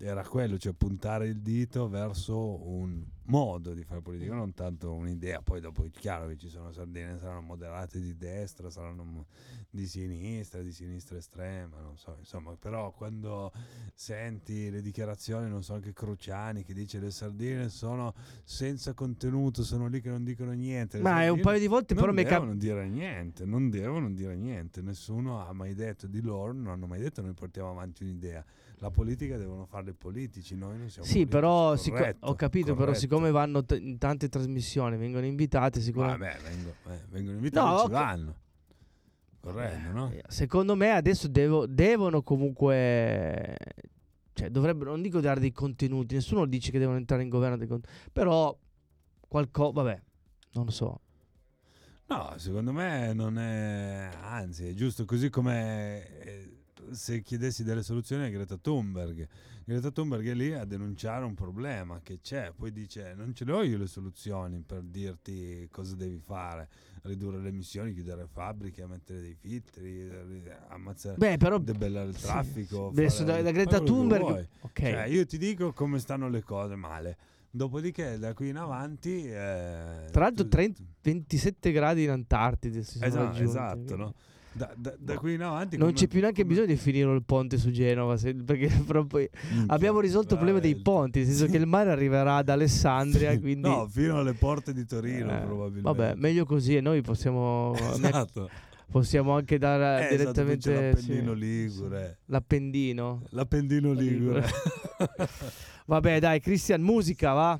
era 0.00 0.22
quello, 0.24 0.58
cioè 0.58 0.72
puntare 0.72 1.26
il 1.28 1.40
dito 1.40 1.88
verso 1.88 2.66
un 2.68 3.04
modo 3.26 3.74
di 3.74 3.84
fare 3.84 4.00
politica, 4.00 4.34
non 4.34 4.52
tanto 4.54 4.92
un'idea. 4.92 5.40
Poi 5.42 5.60
dopo 5.60 5.84
è 5.84 5.90
chiaro 5.90 6.26
che 6.28 6.36
ci 6.36 6.48
sono 6.48 6.72
sardine, 6.72 7.18
saranno 7.18 7.40
moderate 7.42 8.00
di 8.00 8.16
destra, 8.16 8.70
saranno 8.70 9.26
di 9.70 9.86
sinistra, 9.86 10.62
di 10.62 10.72
sinistra 10.72 11.16
estrema, 11.18 11.80
non 11.80 11.96
so, 11.96 12.16
insomma, 12.18 12.56
però 12.56 12.92
quando 12.92 13.52
senti 13.94 14.70
le 14.70 14.80
dichiarazioni, 14.80 15.48
non 15.48 15.62
so, 15.62 15.74
anche 15.74 15.92
Cruciani 15.92 16.64
che 16.64 16.74
dice 16.74 16.98
le 16.98 17.10
sardine 17.10 17.68
sono 17.68 18.14
senza 18.44 18.92
contenuto, 18.94 19.62
sono 19.62 19.86
lì 19.88 20.00
che 20.00 20.10
non 20.10 20.24
dicono 20.24 20.52
niente. 20.52 20.98
Le 20.98 21.02
Ma 21.02 21.22
è 21.22 21.28
un 21.28 21.40
paio 21.40 21.58
di 21.58 21.66
volte 21.66 21.94
non 21.94 22.02
però 22.02 22.14
mi 22.14 22.22
cap- 22.24 22.40
devono 22.40 22.54
dire 22.56 22.88
niente, 22.88 23.44
non 23.44 23.70
devono 23.70 24.10
dire 24.10 24.36
niente, 24.36 24.82
nessuno 24.82 25.46
ha 25.46 25.52
mai 25.52 25.74
detto 25.74 26.06
di 26.06 26.20
loro, 26.20 26.52
non 26.52 26.68
hanno 26.68 26.86
mai 26.86 27.00
detto 27.00 27.22
noi 27.22 27.32
portiamo 27.32 27.70
avanti 27.70 28.02
un'idea. 28.02 28.44
La 28.80 28.90
politica 28.90 29.38
devono 29.38 29.64
farla 29.64 29.90
i 29.90 29.94
politici, 29.94 30.54
noi 30.54 30.76
non 30.76 30.90
siamo 30.90 31.06
Sì, 31.06 31.24
politici, 31.26 31.30
però 31.30 31.76
sic- 31.76 31.94
corretto, 31.94 32.26
ho 32.26 32.34
capito, 32.34 32.66
però 32.66 32.76
corretto. 32.78 32.98
Siccome 33.16 33.30
vanno 33.30 33.64
t- 33.64 33.78
in 33.80 33.98
tante 33.98 34.28
trasmissioni, 34.28 34.96
vengono 34.96 35.26
invitati, 35.26 35.80
sicuramente... 35.80 36.26
Vabbè, 36.26 36.40
vengo- 36.50 36.74
eh, 36.88 37.00
vengono 37.10 37.36
invitati 37.36 37.66
No, 37.68 37.82
ci 37.84 37.90
vanno. 37.90 38.34
Corretto, 39.40 39.92
no? 39.92 40.10
Eh, 40.10 40.22
Secondo 40.28 40.74
me 40.74 40.90
adesso 40.90 41.28
devo- 41.28 41.66
devono 41.66 42.22
comunque... 42.22 43.56
Cioè, 44.32 44.50
dovrebbero, 44.50 44.90
non 44.90 45.00
dico 45.02 45.20
dare 45.20 45.40
dei 45.40 45.52
contenuti, 45.52 46.14
nessuno 46.14 46.44
dice 46.46 46.70
che 46.70 46.78
devono 46.78 46.98
entrare 46.98 47.22
in 47.22 47.28
governo 47.30 47.56
dei 47.56 47.66
contenuti, 47.66 48.10
però 48.12 48.54
qualcosa, 49.26 49.72
vabbè, 49.72 50.02
non 50.52 50.64
lo 50.66 50.70
so. 50.70 51.00
No, 52.08 52.34
secondo 52.36 52.72
me 52.72 53.14
non 53.14 53.38
è, 53.38 54.10
anzi, 54.20 54.68
è 54.68 54.74
giusto 54.74 55.06
così 55.06 55.30
come 55.30 56.06
eh, 56.20 56.55
se 56.92 57.22
chiedessi 57.22 57.64
delle 57.64 57.82
soluzioni 57.82 58.24
a 58.24 58.28
Greta 58.28 58.56
Thunberg. 58.56 59.26
Greta 59.64 59.90
Thunberg 59.90 60.28
è 60.28 60.34
lì 60.34 60.52
a 60.52 60.64
denunciare 60.64 61.24
un 61.24 61.34
problema 61.34 62.00
che 62.02 62.20
c'è, 62.20 62.52
poi 62.54 62.70
dice 62.70 63.14
non 63.16 63.34
ce 63.34 63.44
le 63.44 63.52
ho 63.52 63.62
io 63.62 63.78
le 63.78 63.86
soluzioni 63.88 64.62
per 64.64 64.82
dirti 64.82 65.66
cosa 65.72 65.96
devi 65.96 66.20
fare, 66.24 66.68
ridurre 67.02 67.38
le 67.40 67.48
emissioni, 67.48 67.92
chiudere 67.92 68.28
fabbriche, 68.32 68.86
mettere 68.86 69.20
dei 69.20 69.34
filtri, 69.34 70.08
ammazzare, 70.68 71.16
Beh, 71.16 71.36
però... 71.36 71.58
debellare 71.58 72.08
il 72.10 72.16
sì. 72.16 72.22
traffico. 72.26 72.88
Adesso 72.88 73.24
fare- 73.24 73.38
da, 73.38 73.42
da 73.42 73.50
Greta 73.50 73.80
Thunberg... 73.80 74.22
vuoi. 74.22 74.48
Ok. 74.60 74.80
Cioè, 74.80 75.04
io 75.06 75.26
ti 75.26 75.38
dico 75.38 75.72
come 75.72 75.98
stanno 75.98 76.28
le 76.28 76.42
cose 76.42 76.76
male. 76.76 77.16
Dopodiché, 77.50 78.18
da 78.18 78.34
qui 78.34 78.50
in 78.50 78.58
avanti. 78.58 79.24
eh, 79.26 80.08
Tra 80.10 80.20
l'altro 80.24 80.44
tu- 80.44 80.50
30 80.50 80.82
27 81.00 81.72
gradi 81.72 82.02
in 82.04 82.10
Antartide 82.10 82.82
si 82.82 82.98
Esatto, 83.02 83.42
esatto, 83.42 83.96
no? 83.96 84.14
Da, 84.56 84.72
da- 84.76 84.94
da 84.98 85.12
Boh. 85.14 85.20
qui 85.20 85.34
in 85.34 85.42
avanti. 85.42 85.76
Non 85.76 85.88
come- 85.88 85.98
c'è 85.98 86.06
più 86.08 86.20
neanche 86.20 86.46
bisogno 86.46 86.66
di 86.66 86.76
finire 86.76 87.12
il 87.12 87.22
ponte 87.24 87.58
su 87.58 87.70
Genova, 87.70 88.16
se- 88.16 88.34
perché 88.34 88.68
proprio 88.86 89.28
Minchia, 89.52 89.74
abbiamo 89.74 90.00
risolto 90.00 90.30
il 90.30 90.36
problema 90.36 90.58
dei 90.60 90.76
ponti, 90.76 91.18
nel 91.18 91.28
senso 91.28 91.46
che 91.46 91.58
il 91.58 91.66
mare 91.66 91.90
arriverà 91.90 92.36
ad 92.36 92.48
Alessandria, 92.48 93.32
Sì. 93.32 93.40
quindi... 93.40 93.68
No, 93.68 93.86
fino 93.88 94.18
alle 94.18 94.32
porte 94.32 94.72
di 94.72 94.86
Torino, 94.86 95.30
Eh, 95.30 95.40
probabilmente. 95.44 95.82
Vabbè, 95.82 96.14
meglio 96.16 96.44
così 96.46 96.76
e 96.76 96.80
noi 96.80 97.02
possiamo, 97.02 97.74
Esatto. 97.92 98.48
possiamo 98.90 99.34
anche 99.36 99.58
dare 99.58 100.08
Eh, 100.08 100.14
esatto, 100.14 100.32
direttamente 100.44 100.90
l'Appennino 100.92 101.34
sì, 101.34 101.38
Ligure. 101.40 102.18
l'appendino. 102.26 103.22
L'Appendino 103.30 103.92
Ligure. 103.92 104.44
Vabbè, 105.86 106.18
dai, 106.18 106.40
Cristian, 106.40 106.80
musica, 106.80 107.32
va. 107.32 107.58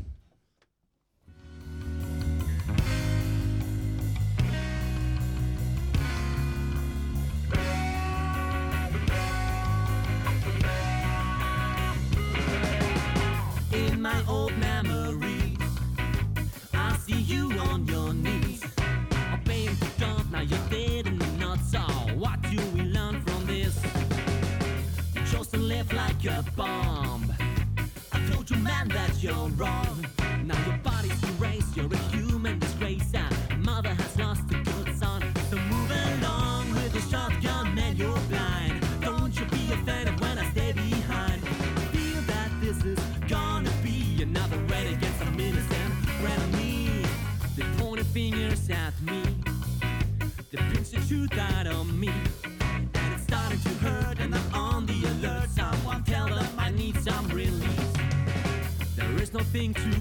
My 14.07 14.23
old 14.29 14.57
memories, 14.59 15.59
I 16.73 16.97
see 17.05 17.21
you 17.33 17.45
on 17.71 17.87
your 17.87 18.15
knees. 18.15 18.63
A 19.35 19.39
painful 19.45 19.89
thought, 20.01 20.31
now 20.31 20.43
you're 20.43 20.69
dead 20.71 21.07
and 21.09 21.21
you're 21.21 21.41
not 21.49 21.59
so. 21.73 21.85
What 22.23 22.41
do 22.43 22.59
we 22.75 22.83
learn 22.97 23.21
from 23.27 23.47
this? 23.47 23.75
You 25.15 25.23
chose 25.33 25.49
to 25.49 25.59
live 25.59 25.93
like 25.93 26.25
a 26.25 26.45
bomb. 26.57 27.25
I 28.13 28.19
told 28.31 28.49
you, 28.49 28.59
man, 28.59 28.87
that 28.89 29.13
you're 29.25 29.49
wrong. 29.61 29.97
Truth 51.09 51.39
out 51.39 51.69
of 51.69 51.95
me. 51.95 52.11
And 52.43 52.89
it's 53.15 53.23
starting 53.23 53.61
to 53.61 53.69
hurt, 53.69 54.19
and 54.19 54.35
I'm 54.35 54.55
on 54.55 54.87
the 54.87 55.05
alert. 55.05 55.49
Someone 55.51 56.03
tell 56.03 56.27
them 56.27 56.49
I 56.59 56.71
need 56.71 56.97
some 56.97 57.29
release. 57.29 57.93
There 58.97 59.23
is 59.23 59.33
nothing 59.33 59.73
to 59.75 60.01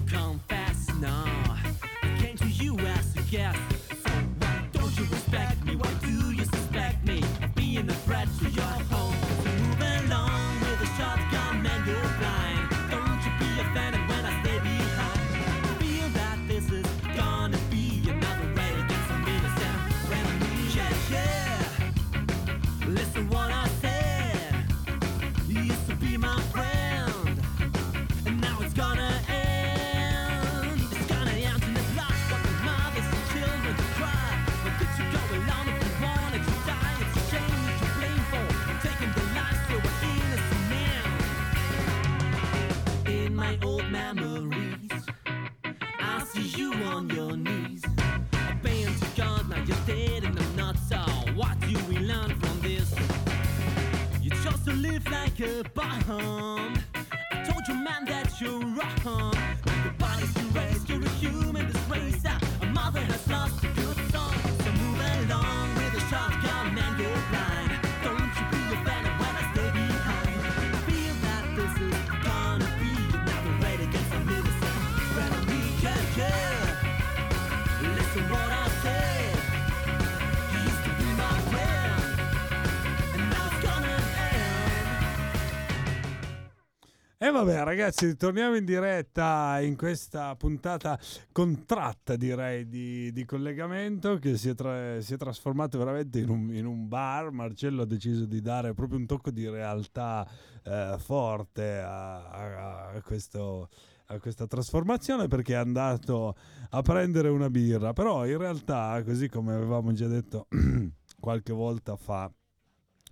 E 87.18 87.30
vabbè, 87.30 87.64
ragazzi, 87.64 88.14
torniamo 88.14 88.56
in 88.56 88.66
diretta 88.66 89.58
in 89.62 89.74
questa 89.74 90.36
puntata 90.36 90.98
contratta, 91.32 92.14
direi, 92.14 92.68
di, 92.68 93.10
di 93.10 93.24
collegamento 93.24 94.18
che 94.18 94.36
si 94.36 94.50
è, 94.50 94.54
tra- 94.54 95.00
si 95.00 95.14
è 95.14 95.16
trasformato 95.16 95.78
veramente 95.78 96.18
in 96.18 96.28
un, 96.28 96.54
in 96.54 96.66
un 96.66 96.86
bar. 96.88 97.30
Marcello 97.30 97.82
ha 97.82 97.86
deciso 97.86 98.26
di 98.26 98.42
dare 98.42 98.74
proprio 98.74 98.98
un 98.98 99.06
tocco 99.06 99.30
di 99.30 99.48
realtà 99.48 100.28
eh, 100.62 100.96
forte 100.98 101.78
a, 101.78 102.28
a- 102.28 102.88
a 102.90 103.02
questo- 103.02 103.70
a 104.08 104.18
questa 104.20 104.46
trasformazione 104.46 105.26
perché 105.26 105.54
è 105.54 105.56
andato 105.56 106.36
a 106.68 106.82
prendere 106.82 107.28
una 107.30 107.48
birra. 107.48 107.94
Però 107.94 108.26
in 108.26 108.36
realtà, 108.36 109.02
così 109.02 109.30
come 109.30 109.54
avevamo 109.54 109.90
già 109.94 110.06
detto 110.06 110.48
qualche 111.18 111.54
volta 111.54 111.96
fa, 111.96 112.30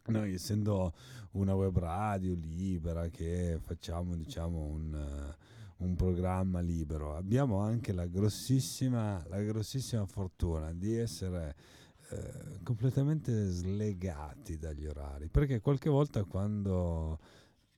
noi 0.09 0.35
essendo 0.35 0.93
una 1.35 1.55
web 1.55 1.77
radio 1.79 2.35
libera 2.35 3.09
che 3.09 3.59
facciamo 3.63 4.15
diciamo 4.15 4.59
un, 4.59 5.35
un 5.79 5.95
programma 5.97 6.61
libero 6.61 7.17
abbiamo 7.17 7.59
anche 7.59 7.93
la 7.93 8.07
grossissima 8.07 9.23
la 9.29 9.41
grossissima 9.43 10.07
fortuna 10.07 10.73
di 10.73 10.95
essere 10.95 11.57
eh, 12.11 12.61
completamente 12.63 13.49
slegati 13.49 14.59
dagli 14.59 14.87
orari 14.87 15.29
perché 15.29 15.61
qualche 15.61 15.89
volta 15.89 16.25
quando 16.25 17.19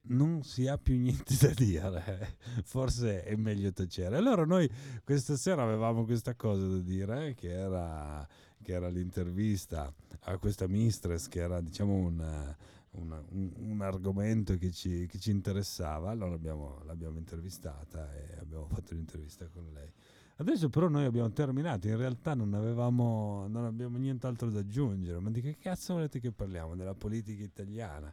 non 0.09 0.43
si 0.43 0.67
ha 0.67 0.79
più 0.79 0.97
niente 0.99 1.35
da 1.41 1.53
dire, 1.55 2.37
forse 2.65 3.25
è 3.25 3.35
meglio 3.35 3.73
tacere. 3.73 4.17
Allora 4.17 4.45
noi 4.45 4.71
questa 5.05 5.37
sera 5.37 5.63
avevamo 5.63 6.05
questa 6.05 6.35
cosa 6.35 6.67
da 6.67 6.79
dire, 6.79 7.35
che 7.35 7.51
era, 7.51 8.27
che 8.63 8.73
era 8.73 8.89
l'intervista 8.89 9.93
a 10.21 10.39
questa 10.39 10.69
mistress, 10.69 11.29
che 11.29 11.41
era 11.41 11.61
diciamo 11.61 11.95
un, 11.95 12.55
un- 12.99 13.51
un- 13.59 13.81
argomento 13.81 14.57
che 14.57 14.71
ci, 14.73 15.07
che 15.07 15.19
ci 15.19 15.31
interessava, 15.31 16.11
allora 16.11 16.35
abbiamo- 16.35 16.81
l'abbiamo 16.87 17.19
intervistata 17.19 18.13
e 18.15 18.39
abbiamo 18.41 18.67
fatto 18.67 18.95
l'intervista 18.95 19.47
con 19.49 19.71
lei. 19.73 19.91
Adesso 20.39 20.69
però 20.69 20.89
noi 20.89 21.05
abbiamo 21.05 21.31
terminato, 21.31 21.89
in 21.89 21.97
realtà 21.97 22.35
non 22.35 22.53
avevamo 22.55 23.47
non 23.49 23.65
abbiamo 23.65 23.97
nient'altro 23.97 24.51
da 24.51 24.61
aggiungere, 24.61 25.19
ma 25.19 25.31
di 25.31 25.41
che 25.41 25.57
cazzo 25.59 25.95
volete 25.95 26.21
che 26.21 26.33
parliamo? 26.33 26.75
Della 26.77 26.95
politica 26.95 27.43
italiana? 27.43 28.13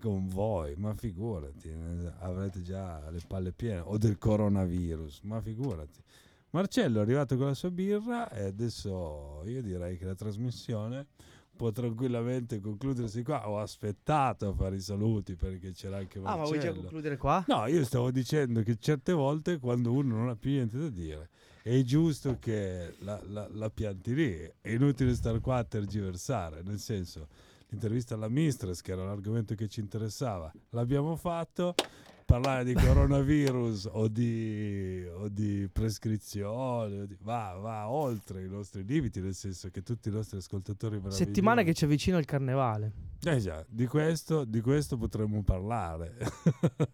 Con 0.00 0.28
voi, 0.28 0.74
ma 0.76 0.92
figurati, 0.94 1.72
avrete 2.18 2.60
già 2.60 3.08
le 3.10 3.20
palle 3.26 3.52
piene, 3.52 3.80
o 3.80 3.96
del 3.98 4.18
coronavirus, 4.18 5.20
ma 5.22 5.40
figurati. 5.40 6.02
Marcello 6.50 6.98
è 6.98 7.02
arrivato 7.02 7.36
con 7.36 7.46
la 7.46 7.54
sua 7.54 7.70
birra 7.70 8.30
e 8.30 8.44
adesso 8.44 9.42
io 9.46 9.62
direi 9.62 9.96
che 9.96 10.04
la 10.04 10.14
trasmissione 10.14 11.06
può 11.56 11.70
tranquillamente 11.72 12.60
concludersi 12.60 13.22
qua. 13.22 13.48
Ho 13.48 13.58
aspettato 13.58 14.48
a 14.48 14.52
fare 14.54 14.76
i 14.76 14.80
saluti 14.80 15.34
perché 15.36 15.72
c'era 15.72 15.96
anche 15.96 16.18
Ah, 16.18 16.36
ma 16.36 16.44
vuoi 16.44 16.58
già 16.58 16.66
Marcello. 16.66 16.80
concludere 16.82 17.16
qua? 17.16 17.44
No, 17.48 17.66
io 17.66 17.84
stavo 17.84 18.10
dicendo 18.10 18.62
che 18.62 18.76
certe 18.78 19.12
volte 19.12 19.58
quando 19.58 19.92
uno 19.92 20.16
non 20.16 20.28
ha 20.28 20.36
più 20.36 20.50
niente 20.50 20.78
da 20.78 20.88
dire 20.88 21.30
è 21.62 21.82
giusto 21.82 22.36
che 22.38 22.94
la, 23.00 23.20
la- 23.26 23.48
la 23.50 23.70
pianti 23.70 24.14
lì, 24.14 24.32
è 24.60 24.70
inutile 24.70 25.12
stare 25.14 25.40
qua 25.40 25.56
a 25.56 25.64
tergiversare, 25.64 26.62
nel 26.62 26.78
senso 26.78 27.26
l'intervista 27.70 28.14
alla 28.14 28.28
Mistress 28.28 28.80
che 28.80 28.92
era 28.92 29.04
l'argomento 29.04 29.56
che 29.56 29.66
ci 29.66 29.80
interessava, 29.80 30.52
l'abbiamo 30.70 31.16
fatto, 31.16 31.74
parlare 32.26 32.64
di 32.64 32.74
coronavirus 32.74 33.88
o 33.92 34.08
di, 34.08 35.06
o 35.14 35.28
di 35.28 35.68
prescrizioni, 35.72 36.98
o 36.98 37.06
di- 37.06 37.16
va, 37.22 37.56
va 37.58 37.88
oltre 37.88 38.42
i 38.44 38.48
nostri 38.48 38.84
limiti, 38.84 39.20
nel 39.20 39.34
senso 39.34 39.70
che 39.70 39.82
tutti 39.82 40.08
i 40.08 40.12
nostri 40.12 40.36
ascoltatori. 40.36 41.00
Settimana 41.08 41.62
che 41.62 41.72
ci 41.72 41.84
avvicina 41.84 42.18
il 42.18 42.24
carnevale. 42.24 42.92
Eh 43.22 43.38
già, 43.38 43.64
di 43.68 43.86
questo, 43.86 44.44
di 44.44 44.60
questo 44.60 44.96
potremmo 44.98 45.42
parlare. 45.42 46.16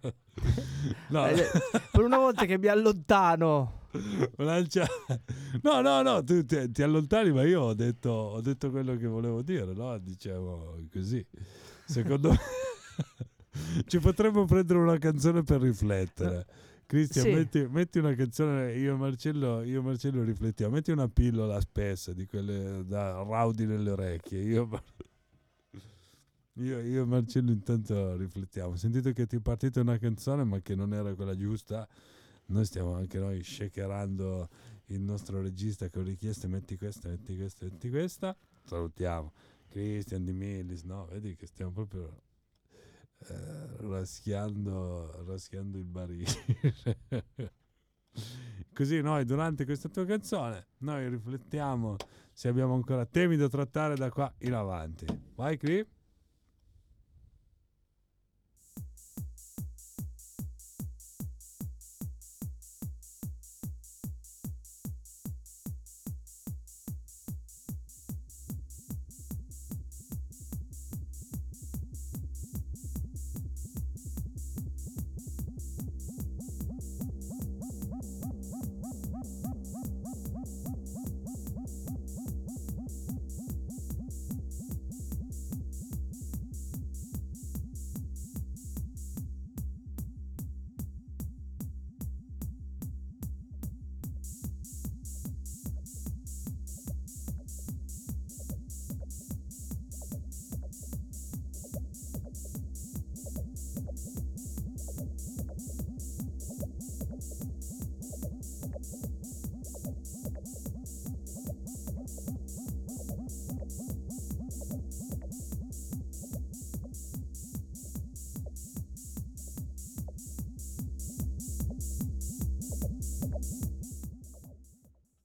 no, 1.09 1.27
Eh, 1.27 1.47
per 1.91 2.05
una 2.05 2.19
volta 2.19 2.45
che 2.45 2.59
mi 2.59 2.67
allontano. 2.69 3.81
No, 5.63 5.81
no, 5.81 6.03
no, 6.03 6.23
tu 6.23 6.45
ti, 6.45 6.71
ti 6.71 6.83
allontani, 6.83 7.33
ma 7.33 7.43
io 7.45 7.63
ho 7.63 7.75
detto, 7.75 8.11
ho 8.11 8.41
detto 8.41 8.71
quello 8.71 8.97
che 8.97 9.07
volevo 9.07 9.43
dire, 9.43 9.73
no? 9.73 9.97
Dicevo 9.99 10.79
così. 10.93 11.25
Secondo 11.87 12.31
me 12.31 12.39
ci 13.87 13.99
potremmo 13.99 14.45
prendere 14.45 14.79
una 14.79 14.99
canzone 14.99 15.43
per 15.43 15.61
riflettere. 15.61 16.47
Cristian, 16.87 17.25
Sì. 17.25 17.33
metti, 17.33 17.67
metti 17.71 17.99
una 17.99 18.15
canzone, 18.15 18.75
io 18.75 18.95
e 18.95 18.97
Marcello, 18.97 19.63
io 19.63 19.81
e 19.81 19.83
Marcello 19.83 20.23
riflettiamo, 20.23 20.75
metti 20.75 20.91
una 20.91 21.09
pillola 21.09 21.59
spessa 21.61 22.13
di 22.13 22.27
quelle 22.27 22.85
da 22.85 23.23
raudi 23.23 23.65
nelle 23.67 23.91
orecchie. 23.91 24.43
Io, 24.43 24.69
io, 26.55 26.81
io 26.81 27.03
e 27.03 27.07
Marcello 27.07 27.51
intanto 27.51 28.17
riflettiamo. 28.17 28.73
Ho 28.73 28.77
sentito 28.77 29.11
che 29.13 29.27
ti 29.27 29.37
è 29.37 29.41
partita 29.41 29.81
una 29.81 29.97
canzone, 29.99 30.45
ma 30.45 30.61
che 30.61 30.75
non 30.75 30.93
era 30.93 31.15
quella 31.15 31.35
giusta. 31.35 31.89
Noi 32.47 32.65
stiamo 32.67 32.95
anche 32.95 33.19
noi 33.19 33.43
shakerando 33.43 34.49
il 34.87 35.01
nostro 35.01 35.41
regista 35.41 35.89
con 35.89 36.05
richieste 36.05 36.47
metti 36.49 36.77
questa, 36.77 37.09
metti 37.09 37.35
questa, 37.37 37.65
metti 37.65 37.89
questa. 37.89 38.37
Salutiamo 38.65 39.33
Christian 39.69 40.25
Di 40.25 40.33
Millis, 40.33 40.83
no? 40.83 41.07
Vedi 41.11 41.35
che 41.37 41.47
stiamo 41.47 41.71
proprio 41.71 42.21
eh, 43.29 43.77
raschiando, 43.81 45.25
raschiando 45.27 45.79
il 45.79 45.85
barile. 45.85 47.51
Così 48.73 49.01
noi 49.01 49.25
durante 49.25 49.65
questa 49.65 49.89
tua 49.89 50.05
canzone 50.05 50.69
noi 50.79 51.09
riflettiamo 51.09 51.97
se 52.33 52.49
abbiamo 52.49 52.75
ancora 52.75 53.05
temi 53.05 53.37
da 53.37 53.49
trattare 53.49 53.97
da 53.97 54.11
qua 54.11 54.33
in 54.39 54.55
avanti. 54.55 55.07
Vai 55.35 55.57
Cri? 55.57 55.87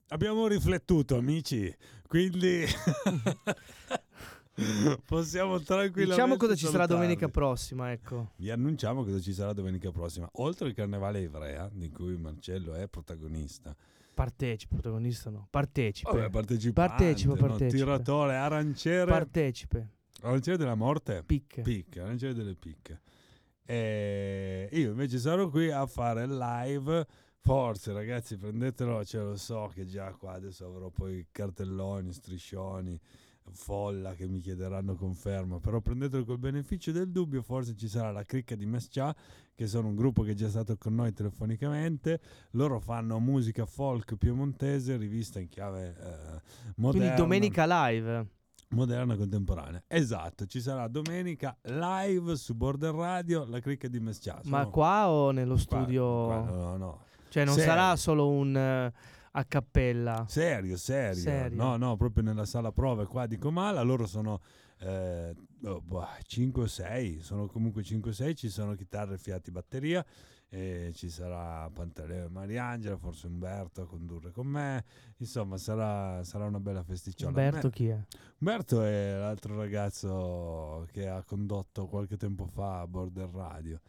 Abbiamo 0.09 0.47
riflettuto, 0.47 1.17
amici, 1.17 1.73
quindi 2.07 2.63
possiamo 5.05 5.59
tranquillamente 5.59 6.05
Diciamo 6.05 6.37
cosa 6.37 6.55
ci 6.55 6.65
sarà 6.65 6.85
domenica 6.85 7.27
prossima, 7.27 7.91
ecco. 7.91 8.31
Vi 8.37 8.49
annunciamo 8.49 9.03
cosa 9.03 9.19
ci 9.19 9.33
sarà 9.33 9.51
domenica 9.51 9.91
prossima. 9.91 10.29
Oltre 10.35 10.67
al 10.67 10.73
carnevale 10.73 11.19
Ivrea, 11.19 11.69
di 11.73 11.89
cui 11.89 12.15
Marcello 12.15 12.73
è 12.73 12.87
protagonista, 12.87 13.75
Partecipe, 14.13 14.75
protagonista 14.75 15.29
no. 15.29 15.47
Partecipe. 15.49 16.09
Vabbè, 16.09 16.29
partecipante, 16.29 17.03
Partecipa, 17.03 17.33
no? 17.33 17.39
partecipa. 17.39 17.83
tiratore, 17.83 18.35
aranciere, 18.35 19.11
Partecipe. 19.11 19.87
aranciere 20.21 20.55
della 20.57 20.75
morte, 20.75 21.21
Picche. 21.25 21.61
picche, 21.63 21.99
aranciere 21.99 22.33
delle 22.33 22.55
picche. 22.55 23.01
E 23.65 24.69
io 24.71 24.91
invece 24.91 25.17
sarò 25.19 25.49
qui 25.49 25.69
a 25.69 25.85
fare 25.85 26.23
il 26.23 26.37
live. 26.37 27.05
Forse 27.47 27.93
ragazzi, 27.93 28.35
prendetelo, 28.35 29.05
ce 29.05 29.19
lo 29.19 29.37
so 29.37 29.71
che 29.73 29.85
già 29.85 30.11
qua 30.11 30.33
adesso 30.33 30.65
avrò 30.65 30.89
poi 30.89 31.27
cartelloni, 31.31 32.11
striscioni, 32.11 32.99
folla 33.51 34.15
che 34.15 34.27
mi 34.27 34.41
chiederanno 34.41 34.95
conferma, 34.95 35.57
però 35.61 35.79
prendetelo 35.79 36.25
col 36.25 36.39
beneficio 36.39 36.91
del 36.91 37.09
dubbio, 37.09 37.41
forse 37.41 37.73
ci 37.77 37.87
sarà 37.87 38.11
la 38.11 38.25
cricca 38.25 38.53
di 38.55 38.65
Mescia, 38.65 39.15
che 39.55 39.65
sono 39.65 39.87
un 39.87 39.95
gruppo 39.95 40.23
che 40.23 40.31
è 40.31 40.33
già 40.33 40.49
stato 40.49 40.75
con 40.75 40.95
noi 40.95 41.13
telefonicamente, 41.13 42.19
loro 42.51 42.81
fanno 42.81 43.17
musica 43.21 43.65
folk 43.65 44.17
piemontese, 44.17 44.97
rivista 44.97 45.39
in 45.39 45.47
chiave 45.47 45.95
eh, 45.97 46.41
moderna. 46.75 47.05
Quindi 47.05 47.15
domenica 47.15 47.65
live. 47.65 48.27
Moderna 48.71 49.15
contemporanea. 49.15 49.81
Esatto, 49.87 50.45
ci 50.47 50.59
sarà 50.59 50.89
domenica 50.89 51.57
live 51.61 52.35
su 52.35 52.55
Border 52.55 52.93
Radio 52.93 53.45
la 53.45 53.61
cricca 53.61 53.87
di 53.87 54.01
Mescia. 54.01 54.41
Ma 54.43 54.65
qua 54.65 55.07
o 55.09 55.31
nello 55.31 55.53
qua- 55.53 55.61
studio? 55.61 56.25
qua- 56.25 56.43
no, 56.43 56.75
no. 56.75 57.05
Cioè 57.37 57.45
non 57.45 57.55
Serio. 57.55 57.71
sarà 57.71 57.95
solo 57.95 58.29
un 58.29 58.57
eh, 58.57 58.91
a 59.31 59.45
cappella. 59.45 60.25
Serio, 60.27 60.75
serio. 60.75 61.21
Serio. 61.21 61.55
No, 61.55 61.77
no, 61.77 61.95
proprio 61.95 62.23
nella 62.23 62.45
sala 62.45 62.71
prove 62.71 63.05
qua 63.05 63.27
di 63.27 63.37
Comala. 63.37 63.83
Loro 63.83 64.07
sono 64.07 64.41
eh, 64.79 65.35
oh, 65.65 65.81
boh, 65.81 66.07
5 66.25 66.63
o 66.63 66.65
6, 66.65 67.21
sono 67.21 67.45
comunque 67.45 67.83
5 67.83 68.09
o 68.09 68.13
6, 68.13 68.35
ci 68.35 68.49
sono 68.49 68.73
chitarre, 68.73 69.19
fiati, 69.19 69.51
batteria. 69.51 70.03
E 70.49 70.91
ci 70.95 71.09
sarà 71.09 71.69
Pantaleo 71.69 72.25
e 72.25 72.29
Mariangela, 72.29 72.95
forse 72.97 73.27
Umberto 73.27 73.81
a 73.81 73.85
condurre 73.85 74.31
con 74.31 74.47
me. 74.47 74.83
Insomma, 75.17 75.57
sarà, 75.57 76.23
sarà 76.23 76.45
una 76.45 76.59
bella 76.61 76.81
festiciola. 76.83 77.29
Umberto 77.29 77.67
Me- 77.67 77.73
chi 77.73 77.87
è? 77.89 78.01
Umberto 78.39 78.81
è 78.81 79.17
l'altro 79.19 79.57
ragazzo 79.57 80.87
che 80.91 81.07
ha 81.07 81.21
condotto 81.23 81.85
qualche 81.87 82.15
tempo 82.17 82.45
fa 82.47 82.79
a 82.79 82.87
Border 82.87 83.29
Radio. 83.29 83.79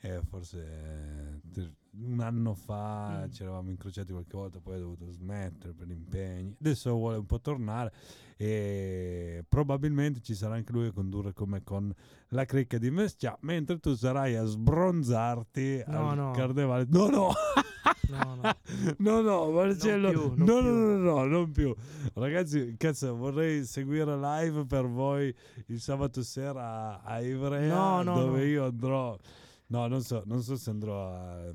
eh, 0.00 0.20
forse 0.28 0.58
eh, 0.58 1.40
te- 1.52 1.72
un 1.98 2.20
anno 2.20 2.54
fa 2.54 3.24
Mm. 3.26 3.30
ci 3.30 3.42
eravamo 3.42 3.70
incrociati 3.70 4.12
qualche 4.12 4.36
volta, 4.36 4.60
poi 4.60 4.76
ho 4.76 4.80
dovuto 4.80 5.10
smettere 5.10 5.72
per 5.72 5.88
impegni. 5.90 6.54
Adesso 6.60 6.92
vuole 6.92 7.16
un 7.16 7.26
po' 7.26 7.40
tornare 7.40 7.92
e 8.36 9.44
probabilmente 9.48 10.20
ci 10.20 10.34
sarà 10.34 10.54
anche 10.56 10.72
lui 10.72 10.86
a 10.88 10.92
condurre 10.92 11.32
come 11.32 11.62
con 11.62 11.92
la 12.30 12.44
cricca 12.44 12.78
di 12.78 12.90
Mestia, 12.90 13.36
mentre 13.42 13.78
tu 13.78 13.94
sarai 13.94 14.36
a 14.36 14.44
sbronzarti 14.44 15.84
No, 15.86 16.10
al 16.10 16.16
no. 16.16 16.30
carnevale. 16.32 16.86
No, 16.88 17.08
no. 17.08 17.32
No, 18.08 18.34
no. 18.34 18.42
No, 18.98 19.20
no, 19.20 19.50
Marcello, 19.50 20.10
più, 20.10 20.44
non 20.44 20.46
no, 20.46 20.70
no, 20.70 20.96
no, 20.96 20.96
no, 20.96 21.24
non 21.24 21.50
più. 21.50 21.74
Ragazzi, 22.14 22.74
cazzo, 22.76 23.16
vorrei 23.16 23.64
seguire 23.64 24.16
live 24.16 24.64
per 24.66 24.86
voi 24.86 25.34
il 25.66 25.80
sabato 25.80 26.22
sera 26.22 27.02
a, 27.02 27.20
Ivrea, 27.20 28.02
No, 28.02 28.14
dove 28.14 28.46
io 28.46 28.64
andrò. 28.66 29.16
No, 29.68 29.86
non 29.88 30.02
so, 30.02 30.22
non 30.26 30.42
so 30.42 30.56
se 30.56 30.70
andrò 30.70 31.10
a- 31.12 31.52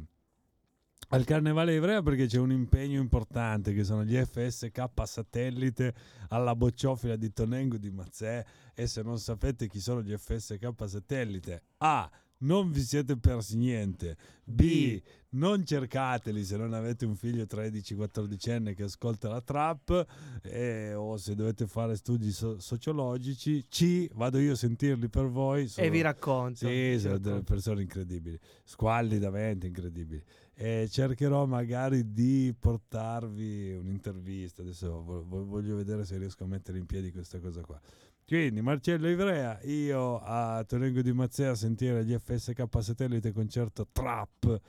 al 1.13 1.25
carnevale 1.25 1.75
Ivrea 1.75 2.01
perché 2.01 2.25
c'è 2.25 2.37
un 2.39 2.51
impegno 2.51 2.99
importante 2.99 3.73
che 3.73 3.83
sono 3.83 4.03
gli 4.03 4.15
FSK 4.15 4.83
satellite 5.03 5.93
alla 6.29 6.55
bocciofila 6.55 7.15
di 7.15 7.31
Tonengo 7.33 7.77
di 7.77 7.89
Mazzè 7.89 8.43
e 8.73 8.87
se 8.87 9.01
non 9.01 9.19
sapete 9.19 9.67
chi 9.67 9.79
sono 9.79 10.01
gli 10.01 10.15
FSK 10.15 10.69
satellite 10.85 11.61
A. 11.77 12.09
Non 12.41 12.71
vi 12.71 12.81
siete 12.81 13.17
persi 13.17 13.55
niente. 13.55 14.17
B. 14.43 14.99
Non 15.33 15.63
cercateli 15.63 16.43
se 16.43 16.57
non 16.57 16.73
avete 16.73 17.05
un 17.05 17.15
figlio 17.15 17.43
13-14enne 17.43 18.73
che 18.73 18.81
ascolta 18.83 19.29
la 19.29 19.41
trap 19.41 20.07
eh, 20.41 20.95
o 20.95 21.17
se 21.17 21.35
dovete 21.35 21.67
fare 21.67 21.95
studi 21.95 22.31
so- 22.31 22.57
sociologici. 22.59 23.67
C. 23.69 24.07
Vado 24.15 24.39
io 24.39 24.53
a 24.53 24.55
sentirli 24.55 25.07
per 25.07 25.27
voi. 25.27 25.67
sono- 25.67 25.85
E 25.85 25.91
vi 25.91 26.01
racconto. 26.01 26.65
sì, 26.65 26.65
vi 26.65 26.99
sono 26.99 27.17
delle 27.19 27.35
racconto. 27.35 27.53
persone 27.53 27.81
incredibili, 27.83 28.39
squallidamente 28.63 29.67
incredibili. 29.67 30.23
E 30.61 30.87
cercherò 30.91 31.47
magari 31.47 32.11
di 32.11 32.53
portarvi 32.57 33.71
un'intervista. 33.73 34.61
Adesso 34.61 35.01
vo- 35.01 35.25
vo- 35.27 35.43
voglio 35.43 35.75
vedere 35.75 36.05
se 36.05 36.19
riesco 36.19 36.43
a 36.43 36.47
mettere 36.47 36.77
in 36.77 36.85
piedi 36.85 37.11
questa 37.11 37.39
cosa 37.39 37.61
qua. 37.61 37.81
Quindi 38.27 38.61
Marcello 38.61 39.09
Ivrea, 39.09 39.59
io 39.63 40.19
a 40.19 40.63
Torengo 40.63 41.01
di 41.01 41.11
Mazzea 41.13 41.49
a 41.49 41.55
sentire 41.55 42.05
gli 42.05 42.15
FSK 42.15 42.63
Satellite 42.79 43.31
concerto 43.31 43.87
Trap 43.91 44.61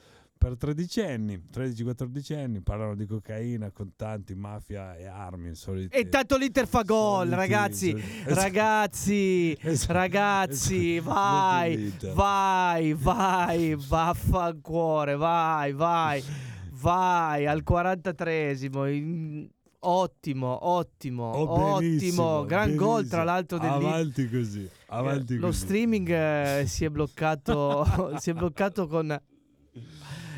per 0.43 0.57
tredicenni, 0.57 1.41
13-14 1.53 2.35
anni, 2.37 2.61
parlano 2.63 2.97
di 2.97 3.07
cocaina, 3.07 3.71
contanti, 3.71 4.35
mafia 4.35 4.97
e 4.97 5.07
armi. 5.07 5.51
il 5.51 5.57
solito- 5.57 5.95
E 5.97 6.01
intanto 6.01 6.37
l'Inter 6.37 6.67
fa 6.67 6.83
gol, 6.83 7.29
soliti- 7.29 7.35
ragazzi. 7.37 7.91
soliti- 7.91 8.25
Ragazzi, 8.35 9.57
Esatto. 9.63 9.93
ragazzi, 9.93 10.97
Esatto. 10.97 11.13
vai, 11.15 11.95
vai, 12.13 12.93
vai, 12.95 13.77
vaffancuore, 13.77 15.15
vai, 15.15 15.73
vai, 15.73 16.23
vai 16.71 17.47
al 17.47 17.63
43esimo. 17.63 18.87
in- 18.93 19.49
Ottimo, 19.85 20.65
ottimo, 20.69 21.25
Oh, 21.33 21.73
ottimo. 21.75 22.45
Gran 22.45 22.77
gol 22.77 22.99
benissimo. 22.99 23.09
tra 23.11 23.25
l'altro 23.25 23.59
dell'Inter. 23.59 23.89
Avanti 23.89 24.29
così, 24.31 24.71
avanti 24.87 25.37
Lo 25.39 25.47
così. 25.49 25.59
streaming 25.59 26.09
eh, 26.09 26.65
si 26.69 26.85
è 26.85 26.89
bloccato, 26.89 27.85
si 28.23 28.31
è 28.31 28.33
bloccato 28.33 28.87
con 28.87 29.21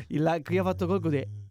il, 0.07 0.41
chi 0.43 0.57
ha 0.57 0.63
fatto 0.63 0.85
gol 0.85 1.01
così. 1.01 1.43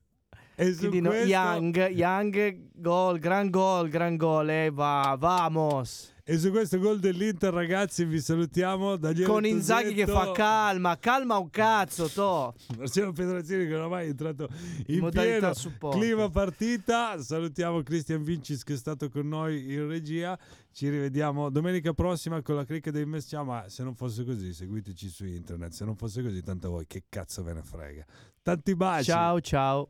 E 0.57 0.73
su 0.73 0.89
Quindi 0.89 1.01
questo- 1.01 1.27
Young, 1.27 1.89
Young, 1.89 2.59
gol, 2.75 3.19
gran 3.19 3.51
gol, 3.51 3.89
gran 3.89 4.17
gol, 4.17 4.49
eh, 4.51 4.71
va, 4.71 5.17
vamos. 5.19 6.13
E 6.27 6.39
su 6.39 6.51
questo 6.51 6.79
gol 6.79 7.01
dell'Inter, 7.01 7.53
ragazzi, 7.53 8.05
vi 8.07 8.19
salutiamo. 8.19 8.97
Daniele 8.97 9.27
Con 9.27 9.45
Inzaghi 9.45 9.93
che 9.93 10.07
fa 10.07 10.31
calma, 10.33 10.97
calma 10.99 11.37
un 11.37 11.51
cazzo, 11.51 12.09
to. 12.09 12.55
Marcello 12.79 13.13
Pedrazzini 13.13 13.67
che 13.67 13.75
oramai 13.75 14.07
è 14.07 14.09
entrato 14.11 14.49
in 14.87 15.01
Modalità 15.01 15.39
pieno 15.39 15.55
supporto. 15.55 15.99
clima 15.99 16.31
partita. 16.31 17.21
Salutiamo 17.21 17.83
Cristian 17.83 18.23
Vincis 18.23 18.63
che 18.63 18.73
è 18.73 18.77
stato 18.77 19.11
con 19.11 19.29
noi 19.29 19.71
in 19.71 19.87
regia. 19.87 20.39
Ci 20.73 20.89
rivediamo 20.89 21.51
domenica 21.51 21.93
prossima 21.93 22.41
con 22.41 22.55
la 22.55 22.65
cricca 22.65 22.91
dei 22.91 23.05
Messia. 23.05 23.43
Ma 23.43 23.69
se 23.69 23.83
non 23.83 23.95
fosse 23.95 24.25
così, 24.25 24.55
seguiteci 24.55 25.09
su 25.11 25.27
internet. 25.27 25.73
Se 25.73 25.85
non 25.85 25.95
fosse 25.95 26.23
così, 26.23 26.41
tanto 26.43 26.71
voi, 26.71 26.87
che 26.87 27.05
cazzo 27.09 27.43
ve 27.43 27.53
ne 27.53 27.63
frega. 27.63 28.05
Tanti 28.45 28.77
baci. 28.77 29.05
Ciao, 29.05 29.41
ciao. 29.41 29.89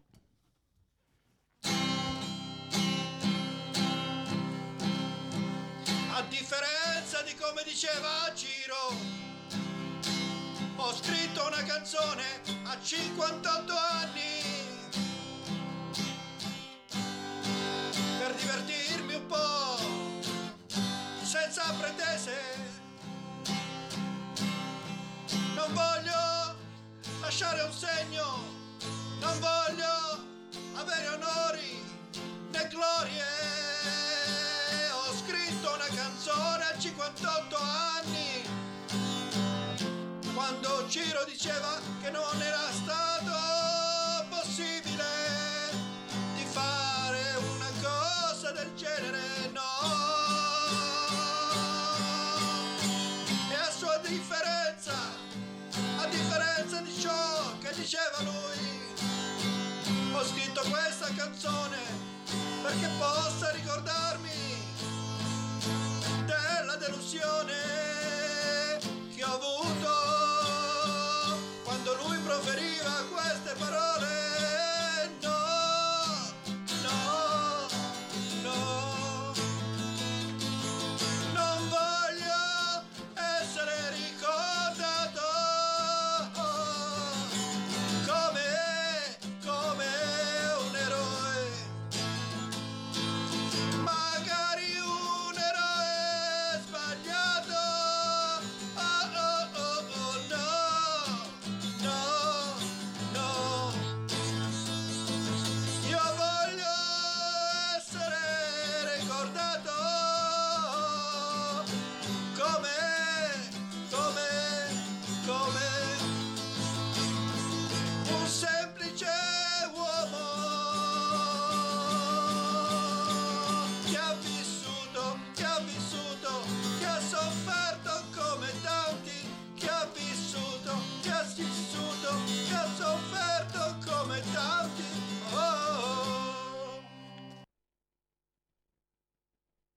A 6.13 6.23
differenza 6.29 7.23
di 7.23 7.35
come 7.35 7.65
diceva 7.65 8.33
Ciro, 8.33 8.95
ho 10.77 10.93
scritto 10.93 11.45
una 11.45 11.65
canzone 11.65 12.23
a 12.67 12.79
58 12.81 13.73
anni 13.73 14.74
48 37.15 37.57
anni, 37.57 38.43
quando 40.35 40.89
Ciro 40.89 41.25
diceva 41.25 41.79
che 42.03 42.11
non 42.11 42.43
era 42.43 42.59
stato 42.73 44.27
possibile 44.31 45.05
di 46.35 46.45
fare 46.45 47.37
una 47.55 47.71
cosa 47.81 48.51
del 48.51 48.75
genere, 48.75 49.21
no. 49.53 49.63
E 53.51 53.55
a 53.55 53.71
sua 53.71 53.97
differenza, 53.99 54.95
a 55.99 56.07
differenza 56.07 56.81
di 56.81 56.99
ciò 56.99 57.59
che 57.61 57.73
diceva 57.75 58.23
lui, 58.23 58.93
ho 60.13 60.25
scritto 60.25 60.63
questa 60.63 61.09
canzone 61.15 61.79
perché 62.63 62.89
possa 62.99 63.51
ricordare 63.53 64.04
l'emozione 67.05 67.53
che 69.15 69.23
ho 69.25 69.35
avuto 69.35 69.91
quando 71.63 71.95
lui 72.03 72.17
proferiva 72.19 73.05
queste 73.13 73.55
parole. 73.59 74.14